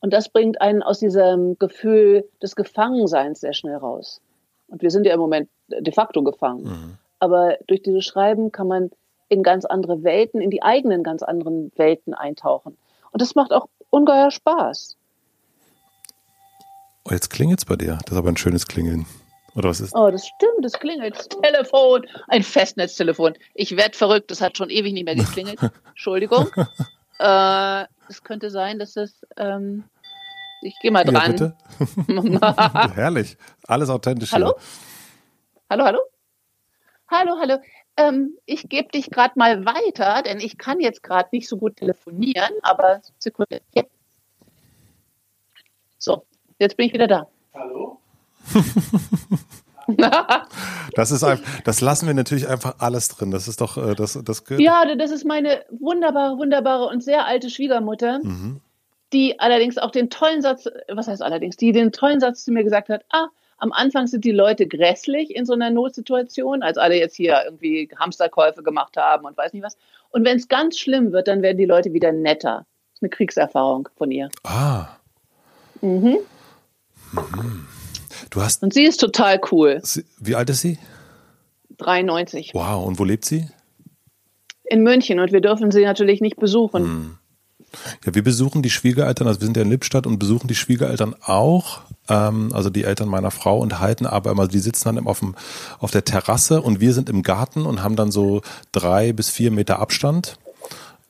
Und 0.00 0.12
das 0.12 0.28
bringt 0.28 0.60
einen 0.60 0.82
aus 0.82 1.00
diesem 1.00 1.58
Gefühl 1.58 2.24
des 2.40 2.54
Gefangenseins 2.54 3.40
sehr 3.40 3.52
schnell 3.52 3.76
raus. 3.76 4.20
Und 4.68 4.80
wir 4.80 4.90
sind 4.90 5.06
ja 5.06 5.14
im 5.14 5.20
Moment 5.20 5.50
de 5.68 5.92
facto 5.92 6.22
gefangen. 6.22 6.62
Mhm. 6.62 6.98
Aber 7.20 7.58
durch 7.66 7.82
dieses 7.82 8.04
Schreiben 8.04 8.50
kann 8.50 8.66
man 8.66 8.90
in 9.28 9.42
ganz 9.42 9.64
andere 9.64 10.02
Welten, 10.02 10.40
in 10.40 10.50
die 10.50 10.62
eigenen 10.62 11.04
ganz 11.04 11.22
anderen 11.22 11.70
Welten 11.76 12.14
eintauchen. 12.14 12.76
Und 13.12 13.22
das 13.22 13.34
macht 13.34 13.52
auch 13.52 13.68
ungeheuer 13.90 14.30
Spaß. 14.30 14.96
Oh, 17.04 17.12
jetzt 17.12 17.30
klingelt 17.30 17.60
es 17.60 17.64
bei 17.64 17.76
dir. 17.76 17.98
Das 18.04 18.12
ist 18.12 18.18
aber 18.18 18.28
ein 18.28 18.36
schönes 18.36 18.66
Klingeln. 18.66 19.06
Oder 19.54 19.68
was 19.68 19.80
ist? 19.80 19.94
Oh, 19.94 20.10
das 20.10 20.26
stimmt, 20.26 20.64
das 20.64 20.74
klingelt. 20.74 21.16
Das 21.16 21.28
Telefon, 21.28 22.06
ein 22.28 22.42
Festnetztelefon. 22.42 23.34
Ich 23.54 23.76
werde 23.76 23.96
verrückt, 23.96 24.30
das 24.30 24.40
hat 24.40 24.56
schon 24.56 24.70
ewig 24.70 24.92
nicht 24.92 25.04
mehr 25.04 25.16
geklingelt. 25.16 25.58
Entschuldigung. 25.88 26.48
Äh, 27.18 27.84
es 28.08 28.22
könnte 28.22 28.50
sein, 28.50 28.78
dass 28.78 28.94
das. 28.94 29.12
Ähm, 29.36 29.84
ich 30.62 30.78
gehe 30.80 30.90
mal 30.90 31.04
dran. 31.04 31.54
Ja. 32.16 32.90
Herrlich. 32.94 33.36
Alles 33.66 33.90
authentisch. 33.90 34.32
Hallo? 34.32 34.54
Hier. 34.56 34.64
Hallo, 35.70 35.84
hallo? 35.84 36.00
Hallo, 37.10 37.36
hallo. 37.40 37.58
Ähm, 37.96 38.34
ich 38.46 38.68
gebe 38.68 38.88
dich 38.88 39.10
gerade 39.10 39.34
mal 39.36 39.64
weiter, 39.66 40.22
denn 40.22 40.38
ich 40.38 40.58
kann 40.58 40.80
jetzt 40.80 41.02
gerade 41.02 41.28
nicht 41.32 41.48
so 41.48 41.56
gut 41.56 41.76
telefonieren, 41.76 42.50
aber 42.62 43.00
Sekunde. 43.18 43.60
Jetzt. 43.72 43.90
So, 45.98 46.24
jetzt 46.58 46.76
bin 46.76 46.86
ich 46.86 46.92
wieder 46.92 47.08
da. 47.08 47.26
Hallo? 47.54 47.98
Das 50.94 51.10
ist 51.10 51.24
ein, 51.24 51.40
das 51.64 51.80
lassen 51.80 52.06
wir 52.06 52.14
natürlich 52.14 52.46
einfach 52.46 52.76
alles 52.78 53.08
drin. 53.08 53.32
Das 53.32 53.48
ist 53.48 53.60
doch 53.60 53.76
äh, 53.76 53.96
das 53.96 54.16
das 54.24 54.44
Ja, 54.58 54.94
das 54.94 55.10
ist 55.10 55.24
meine 55.24 55.64
wunderbare, 55.70 56.38
wunderbare 56.38 56.86
und 56.86 57.02
sehr 57.02 57.26
alte 57.26 57.50
Schwiegermutter, 57.50 58.20
Mhm. 58.22 58.60
die 59.12 59.40
allerdings 59.40 59.78
auch 59.78 59.90
den 59.90 60.08
tollen 60.08 60.42
Satz, 60.42 60.68
was 60.88 61.08
heißt 61.08 61.22
allerdings, 61.22 61.56
die 61.56 61.72
den 61.72 61.90
tollen 61.90 62.20
Satz 62.20 62.44
zu 62.44 62.52
mir 62.52 62.62
gesagt 62.62 62.88
hat, 62.88 63.04
ah, 63.10 63.26
am 63.60 63.72
Anfang 63.72 64.06
sind 64.06 64.24
die 64.24 64.32
Leute 64.32 64.66
grässlich 64.66 65.34
in 65.34 65.46
so 65.46 65.52
einer 65.52 65.70
Notsituation, 65.70 66.62
als 66.62 66.76
alle 66.78 66.96
jetzt 66.98 67.14
hier 67.16 67.40
irgendwie 67.44 67.88
Hamsterkäufe 67.98 68.62
gemacht 68.62 68.96
haben 68.96 69.24
und 69.26 69.36
weiß 69.36 69.52
nicht 69.52 69.62
was. 69.62 69.76
Und 70.10 70.24
wenn 70.24 70.36
es 70.36 70.48
ganz 70.48 70.78
schlimm 70.78 71.12
wird, 71.12 71.28
dann 71.28 71.42
werden 71.42 71.58
die 71.58 71.66
Leute 71.66 71.92
wieder 71.92 72.10
netter. 72.12 72.66
Das 72.88 72.94
ist 72.96 73.02
eine 73.02 73.10
Kriegserfahrung 73.10 73.88
von 73.96 74.10
ihr. 74.10 74.28
Ah. 74.44 74.88
Mhm. 75.80 76.18
Du 78.30 78.40
hast 78.42 78.62
Und 78.62 78.72
sie 78.74 78.84
ist 78.84 78.98
total 78.98 79.40
cool. 79.50 79.80
sie- 79.82 80.04
wie 80.18 80.34
alt 80.34 80.50
ist 80.50 80.60
sie? 80.60 80.78
93. 81.78 82.52
Wow, 82.54 82.86
und 82.86 82.98
wo 82.98 83.04
lebt 83.04 83.24
sie? 83.24 83.48
In 84.64 84.82
München. 84.82 85.18
Und 85.18 85.32
wir 85.32 85.40
dürfen 85.40 85.70
sie 85.70 85.84
natürlich 85.84 86.20
nicht 86.20 86.36
besuchen. 86.36 87.18
Ja, 88.04 88.14
wir 88.14 88.22
besuchen 88.22 88.62
die 88.62 88.70
Schwiegereltern, 88.70 89.26
also 89.28 89.40
wir 89.40 89.46
sind 89.46 89.56
ja 89.56 89.62
in 89.62 89.70
Lippstadt 89.70 90.06
und 90.06 90.18
besuchen 90.18 90.48
die 90.48 90.54
Schwiegereltern 90.54 91.14
auch, 91.22 91.80
ähm, 92.08 92.50
also 92.52 92.70
die 92.70 92.84
Eltern 92.84 93.08
meiner 93.08 93.30
Frau 93.30 93.58
und 93.58 93.80
halten 93.80 94.06
aber 94.06 94.30
immer, 94.30 94.48
die 94.48 94.58
sitzen 94.58 94.94
dann 94.94 95.06
auf, 95.06 95.20
dem, 95.20 95.34
auf 95.78 95.90
der 95.90 96.04
Terrasse 96.04 96.62
und 96.62 96.80
wir 96.80 96.92
sind 96.92 97.08
im 97.08 97.22
Garten 97.22 97.66
und 97.66 97.82
haben 97.82 97.96
dann 97.96 98.10
so 98.10 98.42
drei 98.72 99.12
bis 99.12 99.30
vier 99.30 99.50
Meter 99.50 99.78
Abstand 99.78 100.38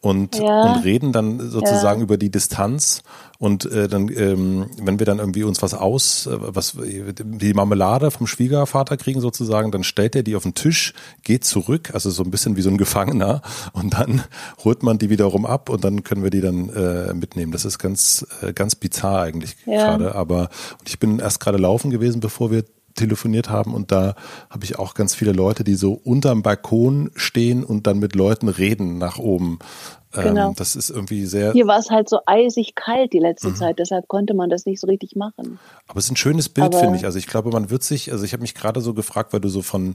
und, 0.00 0.36
Ja. 0.38 0.62
und 0.62 0.76
reden 0.82 1.12
dann 1.12 1.50
sozusagen 1.50 2.00
über 2.00 2.16
die 2.16 2.30
Distanz 2.30 3.02
und 3.38 3.66
äh, 3.70 3.86
dann, 3.88 4.08
ähm, 4.08 4.66
wenn 4.82 4.98
wir 4.98 5.04
dann 5.06 5.18
irgendwie 5.18 5.44
uns 5.44 5.60
was 5.62 5.74
aus, 5.74 6.26
äh, 6.26 6.30
was 6.38 6.76
die 6.80 7.54
Marmelade 7.54 8.10
vom 8.10 8.26
Schwiegervater 8.26 8.96
kriegen 8.96 9.20
sozusagen, 9.20 9.70
dann 9.70 9.84
stellt 9.84 10.16
er 10.16 10.22
die 10.22 10.36
auf 10.36 10.42
den 10.44 10.54
Tisch, 10.54 10.94
geht 11.22 11.44
zurück, 11.44 11.90
also 11.92 12.10
so 12.10 12.22
ein 12.22 12.30
bisschen 12.30 12.56
wie 12.56 12.62
so 12.62 12.70
ein 12.70 12.78
Gefangener 12.78 13.42
und 13.74 13.94
dann 13.94 14.22
holt 14.64 14.82
man 14.82 14.98
die 14.98 15.10
wiederum 15.10 15.44
ab 15.44 15.68
und 15.68 15.84
dann 15.84 16.02
können 16.02 16.22
wir 16.22 16.30
die 16.30 16.40
dann 16.40 16.70
äh, 16.70 17.12
mitnehmen. 17.12 17.52
Das 17.52 17.64
ist 17.66 17.78
ganz, 17.78 18.26
äh, 18.42 18.52
ganz 18.54 18.74
bizarr 18.76 19.22
eigentlich 19.22 19.56
Ja. 19.66 19.84
gerade, 19.86 20.14
aber 20.14 20.48
und 20.78 20.88
ich 20.88 20.98
bin 20.98 21.18
erst 21.18 21.40
gerade 21.40 21.58
laufen 21.58 21.90
gewesen, 21.90 22.20
bevor 22.20 22.50
wir 22.50 22.64
telefoniert 22.94 23.48
haben 23.50 23.74
und 23.74 23.92
da 23.92 24.14
habe 24.48 24.64
ich 24.64 24.78
auch 24.78 24.94
ganz 24.94 25.14
viele 25.14 25.32
Leute, 25.32 25.64
die 25.64 25.74
so 25.74 25.92
unterm 25.92 26.42
Balkon 26.42 27.10
stehen 27.14 27.64
und 27.64 27.86
dann 27.86 27.98
mit 27.98 28.14
Leuten 28.14 28.48
reden 28.48 28.98
nach 28.98 29.18
oben. 29.18 29.58
Ähm, 30.14 30.22
Genau. 30.24 30.52
Das 30.56 30.74
ist 30.74 30.90
irgendwie 30.90 31.24
sehr, 31.26 31.52
Hier 31.52 31.66
war 31.68 31.78
es 31.78 31.88
halt 31.90 32.08
so 32.08 32.18
eisig 32.26 32.74
kalt 32.74 33.12
die 33.12 33.18
Mhm. 33.18 33.24
letzte 33.26 33.54
Zeit, 33.54 33.78
deshalb 33.78 34.08
konnte 34.08 34.34
man 34.34 34.50
das 34.50 34.66
nicht 34.66 34.80
so 34.80 34.86
richtig 34.88 35.14
machen. 35.14 35.58
aber 35.86 35.98
es 35.98 36.06
ist 36.06 36.10
ein 36.12 36.16
schönes 36.16 36.48
Bild, 36.48 36.74
finde 36.74 36.96
ich. 36.96 37.04
Also 37.04 37.18
ich 37.18 37.26
glaube, 37.26 37.50
man 37.50 37.70
wird 37.70 37.82
sich, 37.84 38.10
also 38.12 38.24
ich 38.24 38.32
habe 38.32 38.42
mich 38.42 38.54
gerade 38.54 38.80
so 38.80 38.92
gefragt, 38.94 39.32
weil 39.32 39.40
du 39.40 39.48
so 39.48 39.62
von, 39.62 39.94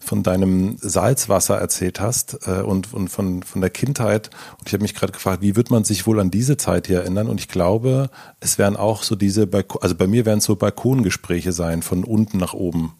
von 0.00 0.22
deinem 0.22 0.76
Salzwasser 0.80 1.56
erzählt 1.58 2.00
hast 2.00 2.38
äh, 2.46 2.62
und, 2.62 2.92
und 2.94 3.08
von, 3.08 3.42
von 3.42 3.60
der 3.60 3.70
Kindheit. 3.70 4.30
Und 4.58 4.68
ich 4.68 4.72
habe 4.72 4.82
mich 4.82 4.94
gerade 4.94 5.12
gefragt, 5.12 5.42
wie 5.42 5.56
wird 5.56 5.70
man 5.70 5.84
sich 5.84 6.06
wohl 6.06 6.20
an 6.20 6.30
diese 6.30 6.56
Zeit 6.56 6.86
hier 6.86 7.00
erinnern? 7.00 7.28
Und 7.28 7.40
ich 7.40 7.48
glaube, 7.48 8.10
es 8.40 8.58
werden 8.58 8.76
auch 8.76 9.02
so 9.02 9.14
diese, 9.16 9.46
Balko 9.46 9.78
also 9.78 9.94
bei 9.94 10.06
mir 10.06 10.24
werden 10.26 10.38
es 10.38 10.44
so 10.44 10.56
Balkongespräche 10.56 11.52
sein, 11.52 11.82
von 11.82 12.04
unten 12.04 12.38
nach 12.38 12.54
oben. 12.54 12.94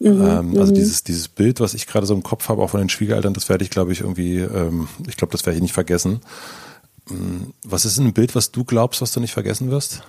Ähm, 0.00 0.58
also 0.58 0.72
dieses, 0.72 1.04
dieses 1.04 1.28
Bild, 1.28 1.60
was 1.60 1.74
ich 1.74 1.86
gerade 1.86 2.06
so 2.06 2.14
im 2.14 2.22
Kopf 2.22 2.48
habe, 2.48 2.62
auch 2.62 2.70
von 2.70 2.80
den 2.80 2.88
Schwiegereltern, 2.88 3.34
das 3.34 3.48
werde 3.48 3.64
ich, 3.64 3.70
glaube 3.70 3.92
ich, 3.92 4.00
irgendwie, 4.00 4.38
ähm, 4.38 4.88
ich 5.06 5.16
glaube, 5.16 5.32
das 5.32 5.46
werde 5.46 5.56
ich 5.56 5.62
nicht 5.62 5.72
vergessen. 5.72 6.20
Mm, 7.08 7.50
Was 7.64 7.84
ist 7.84 7.98
ein 7.98 8.12
Bild, 8.12 8.34
was 8.34 8.50
du 8.50 8.64
glaubst, 8.64 9.00
was 9.00 9.12
du 9.12 9.20
nicht 9.20 9.32
vergessen 9.32 9.70
wirst? 9.70 10.02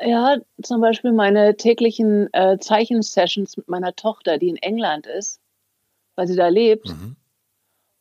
Ja, 0.00 0.36
zum 0.62 0.80
Beispiel 0.80 1.12
meine 1.12 1.56
täglichen 1.56 2.32
äh, 2.32 2.58
Zeichensessions 2.58 3.56
mit 3.56 3.68
meiner 3.68 3.96
Tochter, 3.96 4.38
die 4.38 4.48
in 4.48 4.56
England 4.56 5.06
ist, 5.06 5.40
weil 6.14 6.28
sie 6.28 6.36
da 6.36 6.48
lebt. 6.48 6.88
Mhm. 6.88 7.16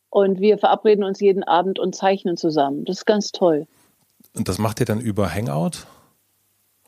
Und 0.10 0.40
wir 0.40 0.58
verabreden 0.58 1.04
uns 1.04 1.20
jeden 1.20 1.44
Abend 1.44 1.80
und 1.80 1.96
zeichnen 1.96 2.38
zusammen. 2.38 2.86
Das 2.86 3.00
ist 3.00 3.06
ganz 3.06 3.32
toll. 3.32 3.68
Und 4.36 4.48
das 4.48 4.58
macht 4.58 4.80
ihr 4.80 4.86
dann 4.86 5.02
über 5.02 5.34
Hangout? 5.34 5.88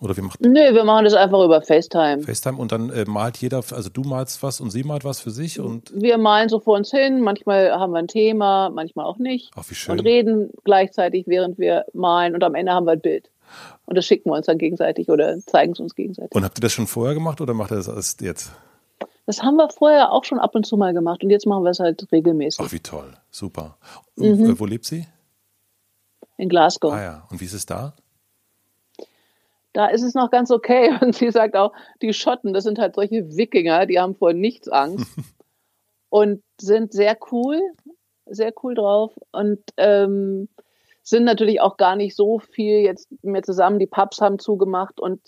Oder 0.02 0.16
wie 0.16 0.22
macht 0.22 0.40
Nö, 0.40 0.54
wir 0.74 0.84
machen 0.86 1.04
das 1.06 1.14
einfach 1.14 1.44
über 1.44 1.62
FaceTime. 1.62 2.22
FaceTime 2.24 2.58
und 2.58 2.72
dann 2.72 2.90
äh, 2.90 3.04
malt 3.06 3.38
jeder, 3.38 3.58
also 3.58 3.90
du 3.90 4.02
malst 4.02 4.42
was 4.44 4.62
und 4.62 4.70
sie 4.72 4.84
malt 4.84 5.04
was 5.04 5.20
für 5.20 5.32
sich 5.32 5.60
und 5.60 5.92
Wir 5.94 6.18
malen 6.18 6.48
so 6.48 6.60
vor 6.60 6.78
uns 6.78 6.92
hin. 6.92 7.22
Manchmal 7.22 7.72
haben 7.72 7.92
wir 7.92 8.00
ein 8.00 8.08
Thema, 8.08 8.70
manchmal 8.70 9.06
auch 9.06 9.18
nicht. 9.18 9.52
ach 9.56 9.66
wie 9.70 9.76
schön. 9.76 9.94
Und 10.00 10.06
reden 10.06 10.52
gleichzeitig, 10.64 11.26
während 11.28 11.58
wir 11.58 11.86
malen. 11.94 12.34
Und 12.34 12.44
am 12.46 12.56
Ende 12.56 12.72
haben 12.72 12.86
wir 12.86 12.94
ein 12.94 13.02
Bild. 13.02 13.30
Und 13.86 13.98
das 13.98 14.06
schicken 14.06 14.30
wir 14.30 14.36
uns 14.38 14.46
dann 14.46 14.58
gegenseitig 14.58 15.10
oder 15.10 15.38
zeigen 15.42 15.74
es 15.74 15.80
uns 15.80 15.96
gegenseitig. 15.96 16.34
Und 16.36 16.44
habt 16.46 16.58
ihr 16.58 16.62
das 16.62 16.72
schon 16.72 16.88
vorher 16.88 17.14
gemacht 17.16 17.42
oder 17.42 17.54
macht 17.54 17.72
ihr 17.72 17.76
das 17.78 17.88
erst 17.88 18.22
jetzt? 18.22 18.52
Das 19.26 19.44
haben 19.44 19.58
wir 19.58 19.70
vorher 19.70 20.12
auch 20.12 20.24
schon 20.24 20.40
ab 20.40 20.56
und 20.56 20.66
zu 20.66 20.78
mal 20.78 20.94
gemacht. 20.94 21.24
Und 21.24 21.30
jetzt 21.30 21.46
machen 21.46 21.64
wir 21.64 21.72
es 21.72 21.80
halt 21.80 22.08
regelmäßig 22.12 22.64
Ach 22.66 22.72
wie 22.72 22.80
toll, 22.80 23.12
super. 23.32 23.78
Und 24.16 24.40
Mhm. 24.40 24.50
äh, 24.52 24.60
wo 24.60 24.66
lebt 24.66 24.86
sie? 24.86 25.06
in 26.38 26.48
Glasgow. 26.48 26.94
Ah 26.94 27.02
ja, 27.04 27.24
und 27.30 27.42
wie 27.42 27.46
ist 27.46 27.54
es 27.54 27.66
da? 27.66 27.94
Da 29.74 29.88
ist 29.88 30.04
es 30.04 30.14
noch 30.14 30.32
ganz 30.32 30.52
okay. 30.52 30.98
Und 31.02 31.16
sie 31.16 31.32
sagt 31.32 31.56
auch, 31.56 31.74
die 32.02 32.14
Schotten, 32.14 32.54
das 32.54 32.64
sind 32.64 32.80
halt 32.80 32.96
solche 32.96 33.36
Wikinger, 33.36 33.86
die 33.86 34.00
haben 34.00 34.16
vor 34.16 34.34
nichts 34.34 34.68
Angst 34.68 35.16
und 36.10 36.42
sind 36.60 36.92
sehr 36.92 37.18
cool, 37.32 37.62
sehr 38.26 38.54
cool 38.64 38.76
drauf 38.76 39.14
und 39.32 39.60
ähm, 39.78 40.50
sind 41.04 41.24
natürlich 41.24 41.62
auch 41.62 41.78
gar 41.78 41.96
nicht 41.96 42.16
so 42.16 42.40
viel 42.40 42.80
jetzt 42.80 43.08
mehr 43.24 43.44
zusammen. 43.44 43.80
Die 43.80 43.88
Pubs 43.88 44.22
haben 44.22 44.40
zugemacht 44.40 45.00
und 45.00 45.20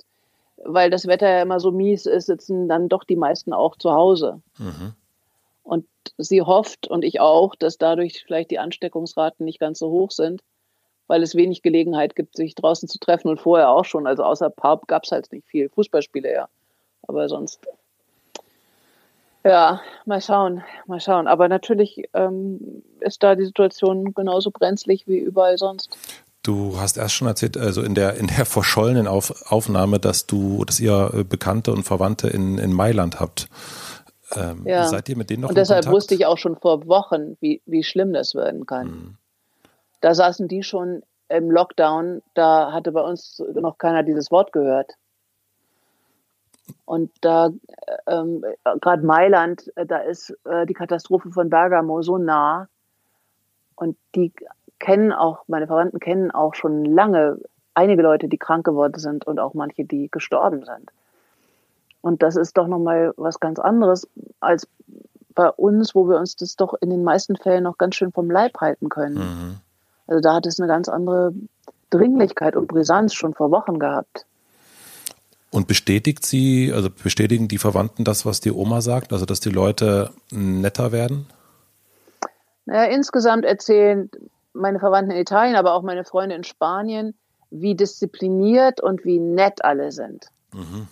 weil 0.63 0.89
das 0.89 1.07
Wetter 1.07 1.27
ja 1.29 1.41
immer 1.41 1.59
so 1.59 1.71
mies 1.71 2.05
ist, 2.05 2.27
sitzen 2.27 2.67
dann 2.67 2.89
doch 2.89 3.03
die 3.03 3.15
meisten 3.15 3.53
auch 3.53 3.75
zu 3.75 3.91
Hause. 3.91 4.41
Mhm. 4.57 4.93
Und 5.63 5.87
sie 6.17 6.41
hofft 6.41 6.87
und 6.87 7.03
ich 7.03 7.19
auch, 7.19 7.55
dass 7.55 7.77
dadurch 7.77 8.23
vielleicht 8.23 8.51
die 8.51 8.59
Ansteckungsraten 8.59 9.45
nicht 9.45 9.59
ganz 9.59 9.79
so 9.79 9.89
hoch 9.89 10.11
sind, 10.11 10.41
weil 11.11 11.23
es 11.23 11.35
wenig 11.35 11.61
Gelegenheit 11.61 12.15
gibt, 12.15 12.37
sich 12.37 12.55
draußen 12.55 12.87
zu 12.87 12.97
treffen 12.97 13.27
und 13.27 13.41
vorher 13.41 13.69
auch 13.69 13.83
schon. 13.83 14.07
Also 14.07 14.23
außer 14.23 14.49
Pub 14.49 14.87
gab 14.87 15.03
es 15.03 15.11
halt 15.11 15.29
nicht 15.33 15.45
viel. 15.45 15.67
Fußballspiele 15.67 16.31
ja. 16.31 16.47
Aber 17.05 17.27
sonst. 17.27 17.59
Ja, 19.43 19.81
mal 20.05 20.21
schauen, 20.21 20.63
mal 20.87 21.01
schauen. 21.01 21.27
Aber 21.27 21.49
natürlich 21.49 22.05
ähm, 22.13 22.81
ist 23.01 23.21
da 23.23 23.35
die 23.35 23.43
Situation 23.43 24.13
genauso 24.13 24.51
brenzlig 24.51 25.05
wie 25.05 25.17
überall 25.17 25.57
sonst. 25.57 25.89
Du 26.43 26.79
hast 26.79 26.95
erst 26.95 27.15
schon 27.15 27.27
erzählt, 27.27 27.57
also 27.57 27.81
in 27.81 27.93
der 27.93 28.15
in 28.15 28.27
der 28.27 28.45
verschollenen 28.45 29.07
Auf, 29.07 29.51
Aufnahme, 29.51 29.99
dass 29.99 30.27
du, 30.27 30.63
dass 30.63 30.79
ihr 30.79 31.11
äh, 31.13 31.23
Bekannte 31.25 31.73
und 31.73 31.83
Verwandte 31.83 32.29
in, 32.29 32.57
in 32.57 32.71
Mailand 32.71 33.19
habt. 33.19 33.49
Ähm, 34.33 34.65
Ja. 34.65 34.87
Seid 34.87 35.09
ihr 35.09 35.17
mit 35.17 35.29
denen 35.29 35.41
noch 35.41 35.49
Und 35.49 35.57
deshalb 35.57 35.87
wusste 35.87 36.15
ich 36.15 36.25
auch 36.25 36.37
schon 36.37 36.55
vor 36.55 36.87
Wochen, 36.87 37.35
wie, 37.41 37.61
wie 37.65 37.83
schlimm 37.83 38.13
das 38.13 38.33
werden 38.33 38.65
kann. 38.65 39.17
Da 40.01 40.13
saßen 40.13 40.47
die 40.47 40.63
schon 40.63 41.03
im 41.29 41.49
Lockdown, 41.49 42.21
da 42.33 42.73
hatte 42.73 42.91
bei 42.91 43.01
uns 43.01 43.41
noch 43.53 43.77
keiner 43.77 44.03
dieses 44.03 44.31
Wort 44.31 44.51
gehört. 44.51 44.95
Und 46.85 47.11
da, 47.21 47.49
ähm, 48.07 48.43
gerade 48.81 49.05
Mailand, 49.05 49.71
äh, 49.75 49.85
da 49.85 49.97
ist 49.99 50.35
äh, 50.45 50.65
die 50.65 50.73
Katastrophe 50.73 51.29
von 51.31 51.49
Bergamo 51.49 52.01
so 52.01 52.17
nah. 52.17 52.67
Und 53.75 53.97
die 54.15 54.31
kennen 54.79 55.11
auch, 55.11 55.43
meine 55.47 55.67
Verwandten 55.67 55.99
kennen 55.99 56.31
auch 56.31 56.55
schon 56.55 56.85
lange 56.85 57.39
einige 57.73 58.01
Leute, 58.01 58.27
die 58.27 58.37
krank 58.37 58.65
geworden 58.65 58.99
sind 58.99 59.25
und 59.25 59.39
auch 59.39 59.53
manche, 59.53 59.85
die 59.85 60.09
gestorben 60.09 60.65
sind. 60.65 60.91
Und 62.01 62.23
das 62.23 62.35
ist 62.35 62.57
doch 62.57 62.67
nochmal 62.67 63.13
was 63.15 63.39
ganz 63.39 63.59
anderes 63.59 64.07
als 64.39 64.67
bei 65.33 65.49
uns, 65.49 65.95
wo 65.95 66.09
wir 66.09 66.17
uns 66.17 66.35
das 66.35 66.55
doch 66.55 66.73
in 66.81 66.89
den 66.89 67.03
meisten 67.03 67.37
Fällen 67.37 67.63
noch 67.63 67.77
ganz 67.77 67.95
schön 67.95 68.11
vom 68.11 68.29
Leib 68.29 68.59
halten 68.59 68.89
können. 68.89 69.15
Mhm. 69.15 69.55
Also 70.11 70.19
da 70.19 70.33
hat 70.35 70.45
es 70.45 70.59
eine 70.59 70.67
ganz 70.67 70.89
andere 70.89 71.33
Dringlichkeit 71.89 72.57
und 72.57 72.67
Brisanz 72.67 73.13
schon 73.13 73.33
vor 73.33 73.49
Wochen 73.49 73.79
gehabt. 73.79 74.25
Und 75.51 75.69
bestätigt 75.69 76.25
sie, 76.25 76.73
also 76.75 76.89
bestätigen 76.89 77.47
die 77.47 77.57
Verwandten 77.57 78.03
das, 78.03 78.25
was 78.25 78.41
die 78.41 78.51
Oma 78.51 78.81
sagt, 78.81 79.13
also 79.13 79.25
dass 79.25 79.39
die 79.39 79.51
Leute 79.51 80.09
netter 80.29 80.91
werden? 80.91 81.27
Naja, 82.65 82.91
insgesamt 82.91 83.45
erzählen 83.45 84.09
meine 84.51 84.79
Verwandten 84.79 85.11
in 85.11 85.17
Italien, 85.17 85.55
aber 85.55 85.75
auch 85.75 85.81
meine 85.81 86.03
Freunde 86.03 86.35
in 86.35 86.43
Spanien, 86.43 87.13
wie 87.49 87.75
diszipliniert 87.75 88.81
und 88.81 89.05
wie 89.05 89.19
nett 89.19 89.63
alle 89.63 89.93
sind. 89.93 90.27
Mhm. 90.53 90.89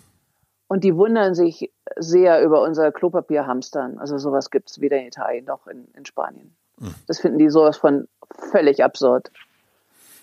Und 0.70 0.86
die 0.86 0.96
wundern 0.96 1.36
sich 1.36 1.74
sehr 1.98 2.42
über 2.42 2.62
unser 2.62 2.94
Klopapierhamstern. 2.94 3.98
Also 3.98 4.18
sowas 4.18 4.50
gibt 4.50 4.70
es 4.70 4.80
weder 4.80 4.98
in 4.98 5.08
Italien 5.08 5.44
noch 5.44 5.68
in, 5.68 5.90
in 5.94 6.06
Spanien. 6.06 6.56
Mhm. 6.80 6.96
Das 7.06 7.20
finden 7.20 7.38
die 7.38 7.50
sowas 7.50 7.76
von 7.76 8.08
völlig 8.52 8.84
absurd, 8.84 9.32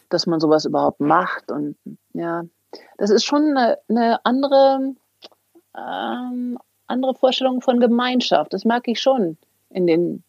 dass 0.09 0.27
man 0.27 0.41
sowas 0.41 0.65
überhaupt 0.65 1.01
macht. 1.01 1.51
Und 1.51 1.77
ja, 2.13 2.45
das 2.99 3.11
ist 3.11 3.25
schon 3.25 3.57
eine, 3.57 3.79
eine 3.89 4.25
andere, 4.25 4.95
ähm, 5.77 6.59
andere 6.87 7.15
Vorstellung 7.15 7.61
von 7.61 7.81
Gemeinschaft. 7.81 8.53
Das 8.53 8.65
merke 8.65 8.91
ich 8.91 9.01
schon 9.01 9.37
in 9.71 9.87
den 9.87 10.23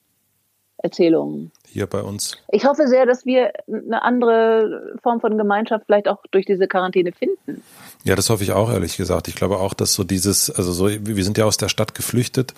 Erzählungen. 0.80 1.52
Hier 1.68 1.88
bei 1.88 2.02
uns. 2.02 2.38
Ich 2.50 2.66
hoffe 2.66 2.88
sehr, 2.88 3.06
dass 3.06 3.26
wir 3.26 3.52
eine 3.68 4.04
andere 4.04 4.96
Form 5.02 5.20
von 5.20 5.38
Gemeinschaft 5.38 5.86
vielleicht 5.86 6.08
auch 6.08 6.24
durch 6.32 6.46
diese 6.46 6.68
Quarantäne 6.68 7.12
finden. 7.12 7.64
Ja, 8.04 8.16
das 8.16 8.30
hoffe 8.30 8.44
ich 8.44 8.52
auch, 8.52 8.72
ehrlich 8.72 8.96
gesagt. 8.96 9.28
Ich 9.28 9.36
glaube 9.36 9.58
auch, 9.58 9.74
dass 9.74 9.94
so 9.94 10.04
dieses, 10.04 10.52
also 10.52 10.72
so, 10.72 10.88
wir 10.88 11.24
sind 11.24 11.38
ja 11.38 11.46
aus 11.46 11.58
der 11.58 11.70
Stadt 11.70 11.96
geflüchtet, 11.96 12.54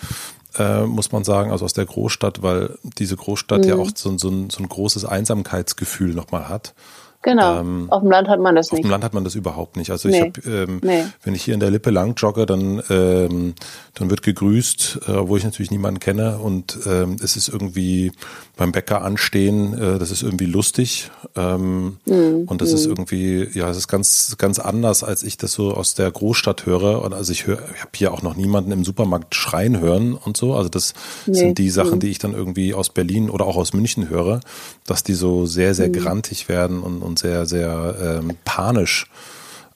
äh, 0.57 0.83
muss 0.83 1.11
man 1.11 1.23
sagen, 1.23 1.51
also 1.51 1.65
aus 1.65 1.73
der 1.73 1.85
Großstadt, 1.85 2.41
weil 2.41 2.77
diese 2.97 3.15
Großstadt 3.15 3.61
mhm. 3.61 3.67
ja 3.67 3.75
auch 3.75 3.89
so, 3.93 4.17
so, 4.17 4.29
ein, 4.29 4.49
so 4.49 4.63
ein 4.63 4.69
großes 4.69 5.05
Einsamkeitsgefühl 5.05 6.13
nochmal 6.13 6.49
hat. 6.49 6.73
Genau. 7.21 7.59
Ähm, 7.59 7.87
auf 7.89 8.01
dem 8.01 8.11
Land 8.11 8.29
hat 8.29 8.39
man 8.39 8.55
das 8.55 8.71
nicht. 8.71 8.79
Auf 8.79 8.87
dem 8.87 8.91
Land 8.91 9.03
hat 9.03 9.13
man 9.13 9.25
das 9.25 9.35
überhaupt 9.35 9.75
nicht. 9.75 9.91
Also 9.91 10.07
nee. 10.07 10.15
ich 10.15 10.21
habe, 10.21 10.49
ähm, 10.49 10.79
nee. 10.81 11.03
wenn 11.23 11.35
ich 11.35 11.43
hier 11.43 11.53
in 11.53 11.59
der 11.59 11.69
Lippe 11.69 11.89
lang 11.89 12.13
jogge, 12.15 12.45
dann 12.45 12.81
ähm, 12.89 13.55
dann 13.93 14.09
wird 14.09 14.21
gegrüßt, 14.21 15.01
äh, 15.05 15.27
wo 15.27 15.35
ich 15.35 15.43
natürlich 15.43 15.69
niemanden 15.69 15.99
kenne 15.99 16.39
und 16.39 16.79
ähm, 16.85 17.17
es 17.21 17.35
ist 17.35 17.49
irgendwie 17.49 18.13
beim 18.59 18.73
Bäcker 18.73 19.03
anstehen, 19.03 19.73
äh, 19.73 19.97
das 19.99 20.11
ist 20.11 20.21
irgendwie 20.21 20.45
lustig 20.45 21.09
ähm, 21.37 21.97
mhm. 22.05 22.43
und 22.45 22.61
das 22.61 22.71
mhm. 22.71 22.75
ist 22.75 22.85
irgendwie, 22.87 23.47
ja, 23.53 23.69
es 23.69 23.77
ist 23.77 23.87
ganz 23.87 24.35
ganz 24.37 24.59
anders, 24.59 25.01
als 25.01 25.23
ich 25.23 25.37
das 25.37 25.53
so 25.53 25.73
aus 25.73 25.93
der 25.93 26.11
Großstadt 26.11 26.65
höre. 26.65 27.01
Und 27.01 27.13
also 27.13 27.31
ich 27.31 27.47
höre, 27.47 27.59
ich 27.73 27.79
habe 27.79 27.91
hier 27.95 28.13
auch 28.13 28.21
noch 28.21 28.35
niemanden 28.35 28.73
im 28.73 28.83
Supermarkt 28.83 29.33
schreien 29.33 29.79
hören 29.79 30.13
und 30.13 30.35
so. 30.35 30.55
Also 30.55 30.67
das 30.67 30.93
nee. 31.25 31.35
sind 31.35 31.57
die 31.57 31.69
Sachen, 31.69 31.95
mhm. 31.95 31.99
die 32.01 32.09
ich 32.09 32.19
dann 32.19 32.33
irgendwie 32.33 32.73
aus 32.73 32.89
Berlin 32.89 33.29
oder 33.29 33.45
auch 33.45 33.55
aus 33.55 33.71
München 33.71 34.09
höre, 34.09 34.41
dass 34.85 35.03
die 35.03 35.13
so 35.13 35.45
sehr 35.45 35.73
sehr 35.73 35.87
mhm. 35.87 35.93
grantig 35.93 36.49
werden 36.49 36.83
und 36.83 37.01
und 37.01 37.17
sehr, 37.17 37.45
sehr 37.45 38.19
ähm, 38.21 38.35
panisch. 38.43 39.09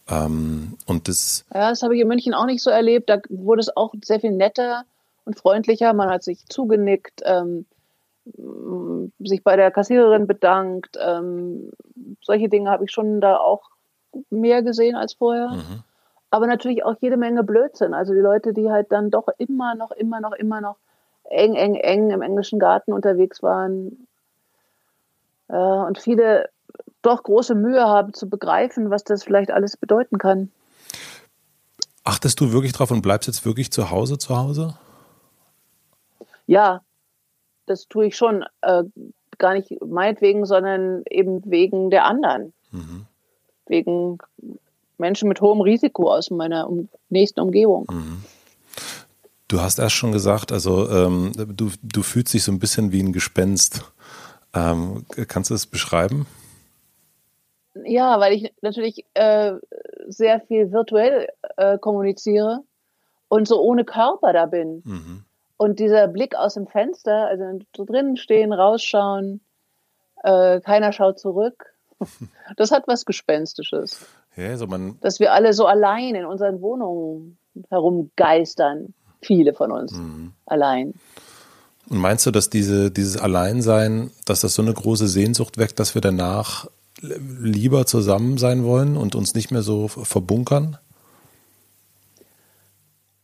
Ähm, 0.10 0.74
und 0.86 1.08
das 1.08 1.46
ja, 1.54 1.70
das 1.70 1.84
habe 1.84 1.96
ich 1.96 2.02
in 2.02 2.08
München 2.10 2.34
auch 2.34 2.46
nicht 2.46 2.62
so 2.62 2.70
erlebt. 2.70 3.10
Da 3.10 3.20
wurde 3.30 3.62
es 3.62 3.74
auch 3.78 3.94
sehr 4.04 4.20
viel 4.20 4.32
netter 4.32 4.84
und 5.24 5.38
freundlicher. 5.38 5.94
Man 5.94 6.10
hat 6.10 6.22
sich 6.22 6.46
zugenickt, 6.50 7.22
ähm, 7.24 7.66
sich 9.20 9.44
bei 9.44 9.56
der 9.56 9.72
Kassiererin 9.72 10.28
bedankt. 10.28 10.98
Ähm, 11.02 11.72
solche 12.22 12.50
Dinge 12.50 12.70
habe 12.70 12.86
ich 12.86 12.92
schon 12.92 13.22
da 13.22 13.38
auch 13.38 13.64
mehr 14.30 14.64
gesehen 14.64 14.96
als 14.96 15.14
vorher. 15.14 15.50
Mhm. 15.50 15.84
Aber 16.30 16.48
natürlich 16.48 16.84
auch 16.84 16.96
jede 17.00 17.18
Menge 17.18 17.44
Blödsinn. 17.44 17.94
Also 17.94 18.14
die 18.14 18.20
Leute, 18.20 18.54
die 18.54 18.72
halt 18.72 18.92
dann 18.92 19.12
doch 19.12 19.28
immer 19.38 19.76
noch, 19.76 19.92
immer 19.92 20.20
noch, 20.20 20.32
immer 20.32 20.62
noch 20.62 20.78
eng, 21.26 21.54
eng, 21.56 21.76
eng 21.76 22.10
im 22.10 22.22
englischen 22.22 22.60
Garten 22.60 22.94
unterwegs 22.94 23.44
waren. 23.44 24.08
Äh, 25.50 25.56
und 25.56 26.00
viele 26.00 26.50
doch 27.02 27.24
große 27.24 27.56
Mühe 27.56 27.84
haben 27.84 28.14
zu 28.14 28.30
begreifen, 28.30 28.90
was 28.90 29.04
das 29.04 29.24
vielleicht 29.24 29.52
alles 29.52 29.78
bedeuten 29.78 30.18
kann. 30.18 30.52
Achtest 32.04 32.40
du 32.40 32.52
wirklich 32.52 32.74
drauf 32.74 32.92
und 32.92 33.02
bleibst 33.02 33.28
jetzt 33.28 33.46
wirklich 33.46 33.72
zu 33.72 33.92
Hause 33.92 34.18
zu 34.18 34.36
Hause? 34.36 34.76
Ja, 36.48 36.82
das 37.66 37.88
tue 37.88 38.08
ich 38.08 38.18
schon. 38.18 38.46
Äh, 38.62 38.84
gar 39.38 39.54
nicht 39.54 39.72
meinetwegen, 39.86 40.46
sondern 40.46 41.04
eben 41.10 41.42
wegen 41.46 41.90
der 41.90 42.06
anderen. 42.06 42.54
Mhm. 42.72 43.06
Wegen 43.68 44.18
Menschen 44.98 45.28
mit 45.28 45.42
hohem 45.42 45.62
Risiko 45.62 46.12
aus 46.12 46.30
meiner 46.30 46.70
um 46.70 46.90
nächsten 47.10 47.40
Umgebung. 47.40 47.88
Mhm. 47.92 48.24
Du 49.48 49.62
hast 49.62 49.80
erst 49.80 49.96
schon 49.96 50.12
gesagt, 50.12 50.52
also 50.52 50.90
ähm, 50.90 51.32
du, 51.36 51.72
du 51.82 52.04
fühlst 52.04 52.34
dich 52.34 52.44
so 52.44 52.52
ein 52.52 52.60
bisschen 52.60 52.92
wie 52.92 53.02
ein 53.02 53.14
Gespenst. 53.14 53.84
Ähm, 54.54 55.06
kannst 55.28 55.50
du 55.50 55.56
es 55.56 55.68
beschreiben? 55.68 56.26
Ja, 57.86 58.20
weil 58.20 58.34
ich 58.34 58.54
natürlich 58.62 59.06
äh, 59.14 59.54
sehr 60.08 60.40
viel 60.42 60.72
virtuell 60.72 61.28
äh, 61.58 61.78
kommuniziere 61.78 62.62
und 63.28 63.48
so 63.48 63.62
ohne 63.62 63.84
Körper 63.84 64.32
da 64.32 64.46
bin. 64.46 64.82
Mhm. 64.86 65.26
Und 65.58 65.80
dieser 65.80 66.08
Blick 66.08 66.36
aus 66.36 66.56
dem 66.56 66.68
Fenster, 66.68 67.28
also 67.28 67.60
so 67.76 67.86
drinnen 67.86 68.18
stehen, 68.18 68.52
rausschauen, 68.52 69.42
äh, 70.24 70.60
keiner 70.62 70.92
schaut 70.92 71.20
zurück, 71.20 71.74
das 72.58 72.72
hat 72.72 72.88
was 72.88 73.06
Gespenstisches. 73.06 74.06
Ja, 74.36 74.50
also 74.50 74.68
man 74.68 75.00
Dass 75.02 75.20
wir 75.20 75.34
alle 75.34 75.54
so 75.54 75.66
allein 75.66 76.16
in 76.16 76.26
unseren 76.26 76.62
Wohnungen 76.62 77.38
herumgeistern, 77.70 78.94
viele 79.22 79.54
von 79.54 79.72
uns 79.72 79.92
mhm. 79.94 80.34
allein. 80.46 80.96
Und 81.90 82.00
meinst 82.00 82.26
du, 82.26 82.32
dass 82.32 82.50
diese, 82.50 82.92
dieses 82.92 83.18
Alleinsein, 83.18 84.12
dass 84.26 84.42
das 84.42 84.56
so 84.56 84.62
eine 84.62 84.74
große 84.74 85.08
Sehnsucht 85.08 85.58
weckt, 85.58 85.80
dass 85.80 85.96
wir 85.96 86.02
danach 86.02 86.68
lieber 87.02 87.86
zusammen 87.86 88.38
sein 88.38 88.64
wollen 88.64 88.96
und 88.96 89.16
uns 89.16 89.36
nicht 89.36 89.52
mehr 89.52 89.62
so 89.62 89.88
verbunkern? 89.88 90.78